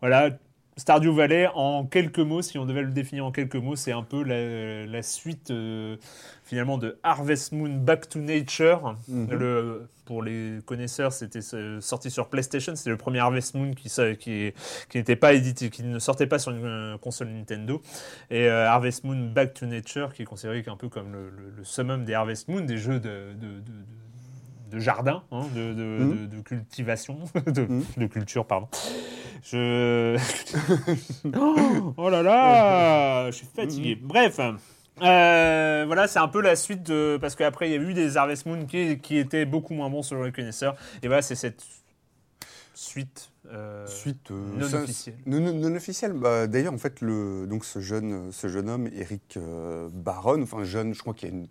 voilà. 0.00 0.30
Stardew 0.76 1.08
Valley, 1.12 1.48
en 1.56 1.84
quelques 1.86 2.20
mots, 2.20 2.40
si 2.40 2.56
on 2.56 2.64
devait 2.64 2.82
le 2.82 2.92
définir 2.92 3.26
en 3.26 3.32
quelques 3.32 3.56
mots, 3.56 3.74
c'est 3.74 3.90
un 3.90 4.04
peu 4.04 4.22
la, 4.22 4.86
la 4.86 5.02
suite 5.02 5.50
euh, 5.50 5.96
finalement 6.44 6.78
de 6.78 7.00
Harvest 7.02 7.50
Moon 7.50 7.68
Back 7.80 8.08
to 8.08 8.20
Nature. 8.20 8.96
Mhm. 9.08 9.32
Le, 9.32 9.88
pour 10.04 10.22
les 10.22 10.60
connaisseurs, 10.66 11.12
c'était 11.12 11.40
sorti 11.80 12.12
sur 12.12 12.28
PlayStation. 12.28 12.76
C'était 12.76 12.90
le 12.90 12.96
premier 12.96 13.18
Harvest 13.18 13.56
Moon 13.56 13.72
qui, 13.72 13.88
qui, 14.20 14.52
qui 14.88 14.98
n'était 14.98 15.16
pas 15.16 15.32
édité, 15.32 15.68
qui 15.68 15.82
ne 15.82 15.98
sortait 15.98 16.28
pas 16.28 16.38
sur 16.38 16.52
une 16.52 16.96
console 17.02 17.30
Nintendo. 17.30 17.82
Et 18.30 18.46
euh, 18.48 18.68
Harvest 18.68 19.02
Moon 19.02 19.32
Back 19.34 19.54
to 19.54 19.66
Nature, 19.66 20.14
qui 20.14 20.22
est 20.22 20.26
considéré 20.26 20.62
un 20.68 20.76
peu 20.76 20.88
comme 20.88 21.10
le, 21.12 21.28
le- 21.30 21.54
le 21.56 21.64
summum 21.64 22.04
des 22.04 22.14
Harvest 22.14 22.46
Moon, 22.46 22.60
des 22.60 22.78
jeux 22.78 23.00
de, 23.00 23.32
de, 23.34 23.46
de- 23.48 23.58
de- 23.58 23.84
de 24.70 24.78
jardin, 24.78 25.22
hein, 25.32 25.46
de, 25.54 25.72
de- 25.74 25.82
Mhm. 25.82 26.26
de- 26.28 26.36
de 26.36 26.42
cultivation, 26.42 27.18
de, 27.46 27.62
Mhm. 27.62 27.84
de 27.96 28.06
culture, 28.06 28.46
pardon. 28.46 28.68
Je. 29.42 30.16
oh, 31.36 31.94
oh 31.96 32.10
là 32.10 32.22
là, 32.22 33.30
je 33.30 33.36
suis 33.36 33.46
fatigué. 33.46 33.96
Bref. 34.00 34.40
euh, 35.00 35.84
voilà, 35.86 36.08
c'est 36.08 36.18
un 36.18 36.28
peu 36.28 36.40
la 36.40 36.56
suite 36.56 36.82
de. 36.84 37.18
Parce 37.20 37.34
qu'après, 37.36 37.68
il 37.68 37.72
y 37.72 37.76
a 37.76 37.80
eu 37.80 37.94
des 37.94 38.16
Harvest 38.16 38.46
Moon 38.46 38.66
qui, 38.66 38.98
qui 38.98 39.16
étaient 39.16 39.44
beaucoup 39.46 39.74
moins 39.74 39.88
bons 39.90 40.02
selon 40.02 40.24
les 40.24 40.32
connaisseurs. 40.32 40.74
Et 41.02 41.06
voilà, 41.06 41.22
c'est 41.22 41.34
cette 41.36 41.62
suite. 42.74 43.30
euh, 43.52 43.86
Suite 43.86 44.30
euh, 44.30 44.58
non 44.58 44.68
ça- 44.68 44.82
officielle. 44.82 45.16
Non, 45.26 45.40
non- 45.40 45.54
non 45.54 45.74
officielle. 45.76 46.12
Bah, 46.12 46.46
D'ailleurs, 46.46 46.74
en 46.74 46.78
fait, 46.78 47.00
le, 47.00 47.46
donc 47.46 47.64
ce 47.64 47.80
jeune, 47.80 48.30
ce 48.32 48.48
jeune 48.48 48.68
homme, 48.68 48.88
Eric 48.94 49.38
Baron, 49.92 50.42
enfin 50.42 50.64
jeune, 50.64 50.92
je 50.94 51.00
crois 51.00 51.14
qu'il 51.14 51.28
a 51.28 51.32
une 51.32 51.48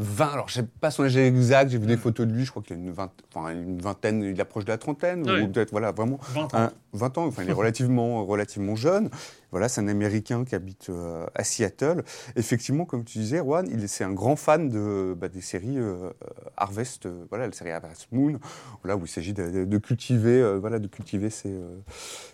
20, 0.00 0.26
alors 0.32 0.48
je 0.48 0.54
sais 0.54 0.64
pas 0.80 0.90
son 0.92 1.02
âge 1.04 1.16
exact, 1.16 1.70
j'ai 1.70 1.78
vu 1.78 1.86
des 1.86 1.96
photos 1.96 2.26
de 2.26 2.32
lui, 2.32 2.44
je 2.44 2.50
crois 2.50 2.62
qu'il 2.62 2.76
a 2.76 2.78
une, 2.78 2.92
vingt- 2.92 3.10
enfin, 3.34 3.50
une 3.52 3.80
vingtaine, 3.80 4.22
il 4.22 4.40
approche 4.40 4.64
de 4.64 4.70
la 4.70 4.78
trentaine, 4.78 5.28
ou 5.42 5.48
peut-être, 5.48 5.72
voilà, 5.72 5.90
vraiment 5.90 6.18
20 6.34 6.42
ans. 6.44 6.48
un- 6.58 6.72
20 6.92 7.18
ans, 7.18 7.26
enfin 7.26 7.42
il 7.42 7.48
est 7.48 7.52
relativement, 7.58 8.24
relativement 8.24 8.76
jeune. 8.76 9.10
Voilà, 9.50 9.68
c'est 9.68 9.80
un 9.80 9.88
Américain 9.88 10.44
qui 10.44 10.54
habite 10.54 10.90
euh, 10.90 11.26
à 11.34 11.42
Seattle. 11.44 12.02
Effectivement, 12.36 12.84
comme 12.84 13.04
tu 13.04 13.18
disais, 13.18 13.38
Juan, 13.38 13.66
il 13.70 13.82
est- 13.84 13.86
c'est 13.86 14.04
un 14.04 14.12
grand 14.12 14.36
fan 14.36 14.68
de, 14.68 15.14
bah, 15.18 15.28
des 15.28 15.40
séries 15.40 15.78
euh, 15.78 16.10
Harvest, 16.56 17.06
euh, 17.06 17.24
voilà, 17.30 17.46
la 17.46 17.52
série 17.52 17.70
Harvest 17.70 18.08
Moon, 18.12 18.38
voilà, 18.82 18.96
où 18.96 19.04
il 19.04 19.08
s'agit 19.08 19.32
de, 19.32 19.64
de- 19.64 19.78
cultiver, 19.78 20.40
euh, 20.42 20.58
voilà, 20.58 20.78
de 20.78 20.86
cultiver 20.88 21.30
ses, 21.30 21.50
euh, 21.52 21.78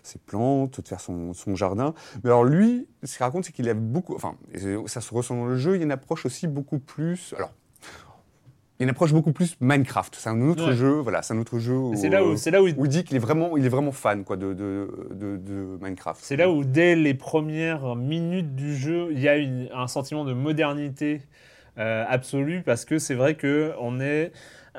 ses 0.02 0.18
plantes, 0.18 0.80
de 0.80 0.88
faire 0.88 1.00
son, 1.00 1.32
son 1.34 1.54
jardin. 1.54 1.94
Mais 2.24 2.30
alors 2.30 2.44
lui, 2.44 2.88
ce 3.04 3.16
qu'il 3.16 3.24
raconte, 3.24 3.44
c'est 3.44 3.52
qu'il 3.52 3.68
a 3.68 3.74
beaucoup, 3.74 4.14
enfin, 4.16 4.36
ça 4.86 5.00
se 5.00 5.14
ressent 5.14 5.36
dans 5.36 5.46
le 5.46 5.56
jeu, 5.56 5.74
il 5.74 5.78
y 5.78 5.80
a 5.82 5.84
une 5.84 5.92
approche 5.92 6.26
aussi 6.26 6.46
beaucoup 6.48 6.78
plus, 6.78 7.32
alors 7.36 7.52
il 8.78 8.82
y 8.82 8.82
a 8.82 8.84
une 8.86 8.90
approche 8.90 9.12
beaucoup 9.12 9.32
plus 9.32 9.56
Minecraft. 9.60 10.16
C'est 10.16 10.28
un 10.30 10.40
autre 10.42 10.68
Ouais. 10.70 10.74
jeu, 10.76 10.90
voilà, 10.94 11.22
c'est 11.22 11.32
un 11.34 11.38
autre 11.38 11.58
jeu. 11.58 11.74
où, 11.74 11.94
C'est 11.96 12.08
là 12.08 12.24
où, 12.24 12.36
c'est 12.36 12.50
là 12.50 12.60
où, 12.62 12.66
où 12.66 12.84
il 12.84 12.88
dit 12.88 13.04
qu'il 13.04 13.16
est 13.16 13.20
vraiment, 13.20 13.56
il 13.56 13.64
est 13.64 13.68
vraiment 13.68 13.92
fan 13.92 14.24
quoi 14.24 14.36
de, 14.36 14.52
de, 14.52 14.88
de, 15.12 15.36
de 15.36 15.78
Minecraft. 15.80 16.20
c'est 16.22 16.36
là 16.36 16.50
où 16.50 16.64
dès 16.64 16.96
les 16.96 17.14
premières 17.14 17.94
minutes 17.94 18.54
du 18.56 18.74
jeu, 18.76 19.08
il 19.12 19.20
y 19.20 19.28
a 19.28 19.36
une- 19.36 19.68
un 19.74 19.86
sentiment 19.86 20.24
de 20.24 20.32
modernité 20.32 21.20
euh, 21.78 22.04
absolue 22.08 22.62
parce 22.64 22.84
que 22.84 22.98
c'est 22.98 23.14
vrai 23.14 23.34
que 23.34 23.72
on 23.80 24.00
est 24.00 24.30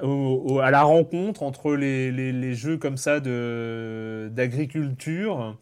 au- 0.01 0.43
au- 0.45 0.59
à 0.59 0.71
la 0.71 0.83
rencontre 0.83 1.43
entre 1.43 1.75
les, 1.75 2.11
les- 2.11 2.31
les 2.33 2.53
jeux 2.53 2.77
comme 2.77 2.97
ça 2.97 3.19
de 3.21 4.29
d'agriculture 4.33 5.57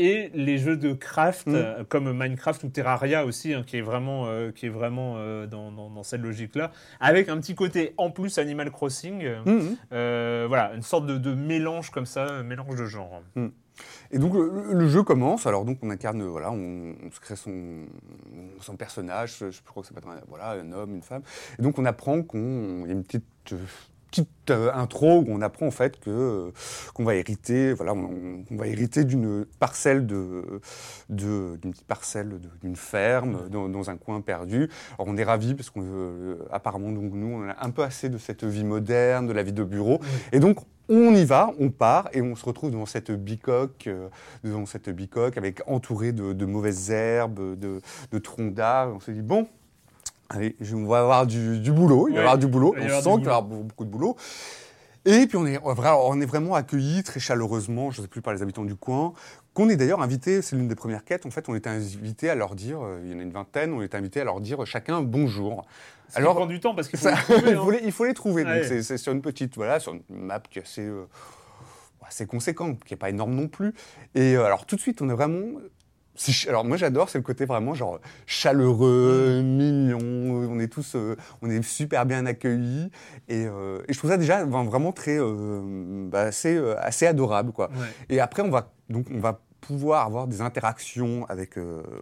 et 0.00 0.30
les 0.34 0.58
jeux 0.58 0.76
de 0.76 0.92
craft 0.92 1.46
Mm. 1.46 1.54
euh, 1.54 1.84
comme 1.88 2.12
Minecraft 2.12 2.64
ou 2.64 2.68
Terraria 2.68 3.24
aussi 3.26 3.52
hein, 3.54 3.62
qui 3.66 3.76
est 3.76 3.82
vraiment 3.82 4.26
euh, 4.26 4.50
qui 4.52 4.66
est 4.66 4.70
vraiment 4.70 5.14
euh, 5.16 5.46
dans, 5.46 5.70
dans- 5.72 5.90
dans 5.90 6.02
cette 6.02 6.22
logique 6.22 6.54
là 6.56 6.70
avec 7.00 7.28
un 7.28 7.38
petit 7.38 7.54
côté 7.54 7.94
en 7.96 8.10
plus 8.10 8.38
Animal 8.38 8.70
Crossing 8.70 9.22
euh, 9.92 10.44
voilà 10.48 10.72
une 10.74 10.82
sorte 10.82 11.06
de, 11.06 11.18
de 11.18 11.34
mélange 11.34 11.90
comme 11.90 12.06
ça 12.06 12.24
un 12.26 12.42
mélange 12.42 12.76
de 12.76 12.86
genres 12.86 13.22
Et 14.12 14.18
donc 14.18 14.34
le, 14.34 14.74
le 14.74 14.88
jeu 14.88 15.02
commence. 15.02 15.46
Alors 15.46 15.64
donc 15.64 15.78
on 15.82 15.88
incarne, 15.90 16.22
voilà, 16.22 16.50
on, 16.52 16.94
on 17.02 17.10
se 17.10 17.20
crée 17.20 17.36
son, 17.36 17.86
son 18.60 18.76
personnage. 18.76 19.36
Je, 19.38 19.60
crois 19.64 19.82
que 19.82 19.88
ça 19.88 19.94
peut 19.94 20.00
être 20.00 20.08
un, 20.08 20.20
voilà, 20.28 20.50
un 20.50 20.70
homme, 20.72 20.94
une 20.96 21.02
femme. 21.02 21.22
Et 21.58 21.62
donc 21.62 21.78
on 21.78 21.84
apprend 21.86 22.22
qu'on, 22.22 22.82
il 22.84 22.88
y 22.88 22.90
a 22.90 22.92
une 22.92 23.04
petite 23.04 23.54
petite 24.10 24.50
euh, 24.50 24.72
intro 24.74 25.20
où 25.20 25.26
on 25.28 25.40
apprend 25.40 25.66
en 25.66 25.70
fait 25.70 26.00
que 26.00 26.10
euh, 26.10 26.50
qu'on 26.94 27.04
va 27.04 27.14
hériter, 27.14 27.72
voilà, 27.72 27.94
on, 27.94 28.44
on 28.50 28.56
va 28.56 28.66
hériter 28.66 29.04
d'une 29.04 29.44
parcelle 29.58 30.06
de 30.06 30.60
de- 31.08 31.56
d'une 31.62 31.70
petite 31.72 31.86
parcelle 31.86 32.28
de- 32.28 32.50
d'une 32.62 32.76
ferme 32.76 33.48
dans, 33.48 33.68
dans 33.68 33.90
un 33.90 33.96
coin 33.96 34.20
perdu. 34.20 34.68
Alors 34.98 35.06
on 35.08 35.16
est 35.16 35.24
ravis 35.24 35.54
parce 35.54 35.70
qu'on 35.70 35.82
euh, 35.84 36.36
apparemment 36.50 36.90
donc 36.92 37.12
nous 37.12 37.28
on 37.28 37.48
a 37.48 37.56
un 37.64 37.70
peu 37.70 37.82
assez 37.82 38.08
de 38.08 38.18
cette 38.18 38.44
vie 38.44 38.64
moderne, 38.64 39.26
de 39.26 39.32
la 39.32 39.42
vie 39.42 39.52
de 39.52 39.64
bureau, 39.64 40.00
et 40.32 40.40
donc 40.40 40.58
on 40.92 41.14
y 41.14 41.24
va, 41.24 41.52
on 41.60 41.70
part 41.70 42.08
et 42.12 42.20
on 42.20 42.34
se 42.34 42.44
retrouve 42.44 42.72
dans 42.72 42.84
cette 42.84 43.12
bicoque, 43.12 43.86
euh, 43.86 44.08
dans 44.42 44.66
cette 44.66 44.90
bicoque 44.90 45.36
avec 45.36 45.62
entouré 45.68 46.10
de, 46.10 46.32
de 46.32 46.46
mauvaises 46.46 46.90
herbes, 46.90 47.56
de, 47.56 47.80
de 48.10 48.18
troncs 48.18 48.52
d'arbres. 48.52 48.96
On 48.96 49.00
se 49.00 49.12
dit 49.12 49.22
bon, 49.22 49.46
allez, 50.30 50.56
je- 50.60 50.74
on 50.76 50.86
va 50.86 51.00
avoir 51.00 51.26
du, 51.26 51.58
du 51.60 51.70
boulot, 51.72 52.08
il 52.08 52.12
va 52.14 52.18
y 52.18 52.20
avoir 52.22 52.38
du 52.38 52.46
boulot. 52.46 52.74
On 52.78 52.80
sent 52.80 52.86
qu'il 52.86 53.02
va 53.04 53.32
y 53.32 53.34
avoir 53.34 53.42
beaucoup 53.42 53.84
de 53.84 53.90
boulot. 53.90 54.16
Et 55.06 55.26
puis 55.26 55.36
on 55.38 55.46
est, 55.46 55.58
on 55.64 55.72
vraiment 55.74 56.54
accueillis 56.54 57.02
très 57.02 57.20
chaleureusement, 57.20 57.90
je 57.90 57.98
ne 58.00 58.02
sais 58.04 58.08
plus 58.08 58.20
par 58.20 58.34
les 58.34 58.42
habitants 58.42 58.64
du 58.64 58.74
coin, 58.76 59.14
qu'on 59.54 59.68
est 59.70 59.76
d'ailleurs 59.76 60.02
invité, 60.02 60.42
c'est 60.42 60.56
l'une 60.56 60.68
des 60.68 60.74
premières 60.74 61.04
quêtes, 61.04 61.24
en 61.24 61.30
fait 61.30 61.48
on 61.48 61.54
était 61.54 61.70
invité 61.70 62.28
à 62.28 62.34
leur 62.34 62.54
dire, 62.54 62.80
euh, 62.82 63.00
il 63.04 63.10
y 63.12 63.14
en 63.14 63.18
a 63.18 63.22
une 63.22 63.32
vingtaine, 63.32 63.72
on 63.72 63.80
était 63.82 63.96
invité 63.96 64.20
à 64.20 64.24
leur 64.24 64.40
dire 64.42 64.64
chacun 64.66 65.00
bonjour. 65.00 65.64
alors 66.14 66.32
Alors, 66.32 66.34
prend 66.36 66.46
du 66.46 66.60
temps 66.60 66.74
parce 66.74 66.88
qu'il 66.88 66.98
faut 66.98 67.08
ça- 67.08 67.14
le 67.16 67.22
trouver, 67.22 67.40
il, 67.50 67.54
hein. 67.56 67.62
faut 67.64 67.70
les, 67.70 67.80
il 67.82 67.92
faut 67.92 68.04
les 68.04 68.12
trouver. 68.14 68.44
Donc 68.44 68.52
c'est- 68.82 68.98
sur 68.98 69.12
une 69.12 69.22
petite, 69.22 69.56
voilà, 69.56 69.80
sur 69.80 69.94
une 69.94 70.02
map 70.10 70.40
qui 70.50 70.58
est 70.58 70.62
assez, 70.62 70.82
euh, 70.86 71.06
assez 72.06 72.26
conséquente, 72.26 72.84
qui 72.84 72.92
est 72.92 72.98
pas 72.98 73.08
énorme 73.08 73.34
non 73.34 73.48
plus. 73.48 73.72
Et 74.14 74.36
euh, 74.36 74.44
alors 74.44 74.66
tout 74.66 74.76
de 74.76 74.80
suite, 74.82 75.00
on 75.00 75.08
est 75.08 75.14
vraiment. 75.14 75.58
Alors 76.48 76.64
moi 76.64 76.76
j'adore, 76.76 77.08
c'est 77.08 77.18
le 77.18 77.24
côté 77.24 77.44
vraiment 77.46 77.74
genre 77.74 77.98
chaleureux, 78.26 79.40
mignon. 79.42 79.98
On 80.50 80.58
est 80.58 80.68
tous, 80.68 80.94
euh, 80.94 81.16
on 81.42 81.48
est 81.50 81.62
super 81.62 82.04
bien 82.06 82.26
accueillis. 82.26 82.90
Et, 83.28 83.46
euh, 83.46 83.80
et 83.88 83.92
je 83.92 83.98
trouve 83.98 84.10
ça 84.10 84.16
déjà 84.18 84.44
ben, 84.44 84.64
vraiment 84.64 84.92
très, 84.92 85.18
euh, 85.18 86.08
bah, 86.10 86.22
assez, 86.22 86.58
assez 86.78 87.06
adorable 87.06 87.52
quoi. 87.52 87.70
Ouais. 87.70 87.86
Et 88.10 88.20
après, 88.20 88.42
on 88.42 88.50
va, 88.50 88.72
donc, 88.88 89.06
on 89.10 89.18
va 89.20 89.40
pouvoir 89.60 90.04
avoir 90.06 90.26
des 90.26 90.40
interactions 90.40 91.26
avec. 91.28 91.58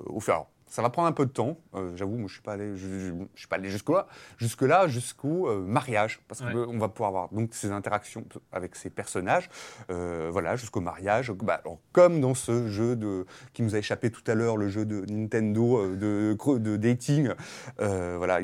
Au 0.07 0.21
fur- 0.21 0.47
ça 0.69 0.83
va 0.83 0.91
prendre 0.91 1.09
un 1.09 1.13
peu 1.13 1.27
de 1.27 1.31
temps. 1.31 1.59
Euh, 1.75 1.93
J'avoue, 1.97 2.17
moi, 2.17 2.27
je 2.29 2.35
suis 2.35 2.43
pas 2.43 2.53
allé, 2.53 2.77
je, 2.77 2.87
je- 2.87 3.13
je 3.35 3.39
suis 3.39 3.49
pas 3.49 3.57
allé 3.57 3.69
jusque 3.71 3.89
là, 3.89 4.07
jusque 4.37 4.63
là, 4.63 4.87
jusqu'au 4.89 5.49
euh, 5.49 5.61
mariage, 5.61 6.21
parce 6.29 6.41
Ouais. 6.41 6.53
qu'on 6.53 6.79
va 6.79 6.89
pouvoir 6.89 7.09
avoir 7.09 7.29
donc 7.33 7.51
ces 7.55 7.71
interactions 7.73 8.25
avec 8.53 8.77
ces 8.77 8.91
personnages, 8.91 9.49
euh, 9.91 10.29
voilà, 10.33 10.57
jusqu'au 10.57 10.81
mariage. 10.81 11.33
Bah, 11.33 11.61
alors, 11.65 11.79
comme 11.93 12.21
dans 12.21 12.35
ce 12.35 12.69
jeu 12.69 12.97
de 12.97 13.27
qui 13.53 13.63
nous 13.63 13.75
a 13.75 13.79
échappé 13.79 14.11
tout 14.11 14.23
à 14.27 14.35
l'heure, 14.35 14.57
le 14.57 14.69
jeu 14.69 14.85
de 14.85 15.05
Nintendo 15.11 15.79
euh, 15.79 15.97
de, 15.97 16.77
dating, 16.77 17.31
voilà, 17.79 18.39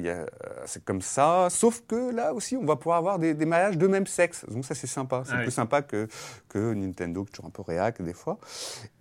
c'est 0.66 0.84
comme 0.84 1.02
ça. 1.02 1.48
Sauf 1.50 1.82
que 1.86 2.10
là 2.14 2.32
aussi, 2.34 2.56
on 2.56 2.64
va 2.64 2.76
pouvoir 2.76 2.98
avoir 2.98 3.18
des, 3.18 3.34
des 3.34 3.46
mariages 3.46 3.78
de 3.78 3.86
même 3.86 4.06
sexe. 4.06 4.44
Donc 4.48 4.64
ça, 4.64 4.74
c'est 4.74 4.86
sympa. 4.86 5.22
C'est 5.24 5.32
Ah 5.34 5.36
oui. 5.38 5.42
plus 5.44 5.52
sympa 5.52 5.82
que 5.82 6.08
que 6.48 6.72
Nintendo, 6.74 7.24
qui 7.24 7.30
est 7.30 7.32
toujours 7.32 7.46
un 7.46 7.50
peu 7.50 7.62
réac 7.62 8.00
des 8.02 8.12
fois. 8.12 8.38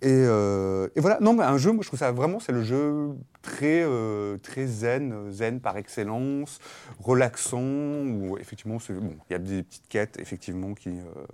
Et, 0.02 0.10
et 0.24 1.00
voilà, 1.00 1.18
non, 1.20 1.32
mais 1.34 1.44
un 1.44 1.56
jeu, 1.58 1.72
moi 1.72 1.82
je 1.82 1.88
trouve 1.88 1.98
ça 2.00 2.12
vraiment, 2.12 2.40
c'est 2.40 2.52
le 2.52 2.62
jeu 2.62 3.13
très, 3.42 3.82
euh, 3.84 4.38
très 4.38 4.66
zen, 4.66 5.30
zen 5.30 5.60
par 5.60 5.76
excellence, 5.76 6.60
relaxant, 7.02 7.60
où 7.60 8.38
effectivement, 8.40 8.78
bon, 8.88 9.16
il 9.28 9.32
y 9.32 9.36
a 9.36 9.38
des 9.38 9.62
petites 9.62 9.86
quêtes, 9.88 10.18
effectivement, 10.18 10.72
qui 10.72 10.88
euh, 10.88 11.24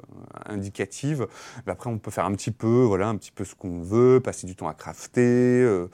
indicatives, 0.47 1.27
mais 1.66 1.73
après 1.73 1.88
on 1.88 1.99
peut 1.99 2.11
faire 2.11 2.25
un 2.25 2.33
petit 2.33 2.51
peu, 2.51 2.83
voilà, 2.83 3.07
un 3.07 3.16
petit 3.16 3.31
peu 3.31 3.45
ce 3.45 3.55
qu'on 3.55 3.81
veut, 3.81 4.21
passer 4.21 4.47
du 4.49 4.57
temps 4.57 4.66
à 4.69 4.75
crafter, 4.75 5.21
euh, 5.23 5.88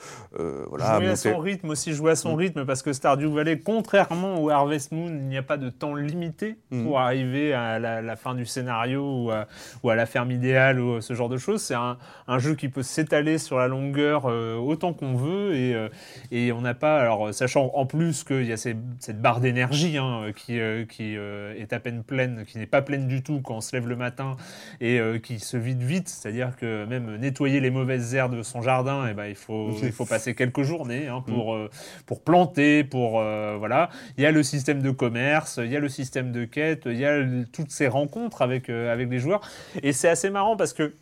voilà, 0.68 0.96
jouer 0.96 1.08
à 1.08 1.16
son 1.16 1.38
rythme 1.38 1.70
aussi, 1.70 1.92
jouer 1.92 2.12
à 2.12 2.16
son 2.16 2.32
Mm. 2.34 2.38
rythme 2.38 2.64
parce 2.64 2.82
que 2.82 2.92
Stardew 2.94 3.28
Valley, 3.32 3.60
contrairement 3.60 4.42
au 4.42 4.48
Harvest 4.50 4.92
Moon, 4.92 5.08
il 5.08 5.28
n'y 5.28 5.36
a 5.36 5.42
pas 5.42 5.56
de 5.58 5.68
temps 5.70 5.94
limité 5.94 6.56
Mm. 6.70 6.84
pour 6.84 6.98
arriver 6.98 7.52
à 7.52 7.78
la, 7.78 8.00
la 8.00 8.16
fin 8.16 8.34
du 8.34 8.46
scénario 8.46 9.24
ou 9.24 9.30
à, 9.30 9.46
ou 9.82 9.90
à 9.90 9.94
la 9.94 10.06
ferme 10.06 10.30
idéale 10.30 10.80
ou 10.80 11.00
ce 11.02 11.12
genre 11.14 11.28
de 11.28 11.36
choses. 11.36 11.60
C'est 11.62 11.74
un, 11.74 11.98
un 12.26 12.38
jeu 12.38 12.54
qui 12.54 12.70
peut 12.70 12.82
s'étaler 12.82 13.36
sur 13.38 13.58
la 13.58 13.68
longueur 13.68 14.24
autant 14.24 14.94
qu'on 14.94 15.14
veut 15.14 15.54
et, 15.54 15.75
euh, 15.76 15.88
et 16.32 16.50
on 16.52 16.60
n'a 16.62 16.74
pas, 16.74 17.00
alors 17.00 17.32
sachant 17.32 17.70
en 17.74 17.86
plus 17.86 18.24
qu'il 18.24 18.44
y 18.46 18.52
a 18.52 18.56
ces- 18.56 18.76
cette 18.98 19.20
barre 19.22 19.40
d'énergie 19.40 19.98
hein, 19.98 20.32
qui, 20.34 20.58
euh, 20.58 20.84
qui 20.84 21.16
euh, 21.16 21.54
est 21.56 21.72
à 21.72 21.78
peine 21.80 22.02
pleine, 22.02 22.44
qui 22.46 22.58
n'est 22.58 22.66
pas 22.66 22.82
pleine 22.82 23.06
du 23.06 23.22
tout 23.22 23.40
quand 23.42 23.56
on 23.56 23.60
se 23.60 23.76
lève 23.76 23.86
le 23.86 23.96
matin 23.96 24.36
et 24.80 25.00
qui 25.22 25.38
se 25.38 25.56
vide 25.56 25.82
vite, 25.82 26.08
c'est-à-dire 26.08 26.56
que 26.56 26.84
même 26.86 27.16
nettoyer 27.16 27.60
les 27.60 27.70
mauvaises 27.70 28.14
herbes 28.14 28.36
de 28.36 28.42
son 28.42 28.62
jardin, 28.62 29.06
eh 29.10 29.14
ben, 29.14 29.26
il, 29.26 29.34
faut, 29.34 29.70
il 29.82 29.92
faut 29.92 30.06
passer 30.06 30.34
quelques 30.34 30.62
journées 30.62 31.06
hein, 31.08 31.22
pour, 31.26 31.54
euh, 31.54 31.70
pour 32.06 32.22
planter, 32.22 32.82
pour 32.84 33.20
voilà. 33.58 33.90
Il 34.16 34.22
y 34.24 34.26
a 34.26 34.30
le 34.32 34.42
système 34.42 34.82
de 34.82 34.90
commerce, 34.90 35.60
il 35.62 35.70
y 35.70 35.76
a 35.76 35.80
le 35.80 35.88
système 35.88 36.32
de 36.32 36.44
quête, 36.44 36.82
il 36.86 36.96
y 36.98 37.04
a 37.04 37.18
le- 37.18 37.44
toutes 37.46 37.70
ces 37.70 37.88
rencontres 37.88 38.42
avec, 38.42 38.68
avec 38.70 39.10
les 39.10 39.18
joueurs. 39.18 39.40
Et 39.82 39.92
c'est 39.92 40.08
assez 40.08 40.30
marrant 40.30 40.56
parce 40.56 40.72
que 40.72 40.94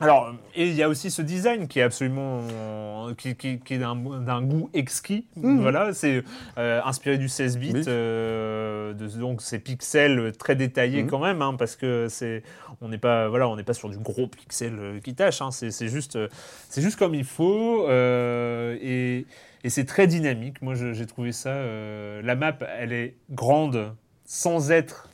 alors, 0.00 0.34
et 0.54 0.66
il 0.68 0.74
y 0.74 0.82
a 0.82 0.88
aussi 0.88 1.10
ce 1.10 1.22
design 1.22 1.68
qui 1.68 1.78
est 1.78 1.82
absolument, 1.82 2.42
qui, 3.18 3.36
qui- 3.36 3.60
qui 3.60 3.74
est 3.74 3.78
d'un 3.78 4.42
goût 4.42 4.70
exquis. 4.72 5.26
Mhm. 5.36 5.60
Voilà, 5.60 5.92
c'est 5.92 6.22
euh, 6.58 6.80
inspiré 6.84 7.18
du 7.18 7.28
16 7.28 7.58
bits, 7.58 7.72
Oui. 7.74 7.82
euh, 7.88 8.92
de, 8.94 9.06
donc 9.08 9.42
ces 9.42 9.58
pixels 9.58 10.32
très 10.38 10.56
détaillés 10.56 11.02
Mhm. 11.02 11.10
quand 11.10 11.18
même, 11.18 11.42
hein, 11.42 11.54
parce 11.58 11.76
que 11.76 12.06
c'est, 12.08 12.42
on 12.80 12.88
n'est 12.88 12.98
pas, 12.98 13.28
voilà, 13.28 13.48
on 13.48 13.56
n'est 13.56 13.62
pas 13.62 13.74
sur 13.74 13.88
du 13.90 13.98
gros 13.98 14.26
pixel 14.26 14.74
euh, 14.78 15.00
qui 15.00 15.14
tâche. 15.14 15.42
hein, 15.42 15.50
c'est 15.50 15.88
juste, 15.88 16.16
euh, 16.16 16.28
c'est 16.68 16.82
juste 16.82 16.98
comme 16.98 17.14
il 17.14 17.24
faut, 17.24 17.86
euh, 17.88 18.76
et, 18.80 19.26
et 19.64 19.68
c'est 19.70 19.84
très 19.84 20.06
dynamique. 20.06 20.62
Moi, 20.62 20.74
j'ai 20.74 21.06
trouvé 21.06 21.32
ça. 21.32 21.50
euh, 21.50 22.22
la 22.22 22.34
map, 22.36 22.56
elle 22.78 22.92
est 22.92 23.14
grande 23.30 23.94
sans 24.24 24.70
être 24.70 25.08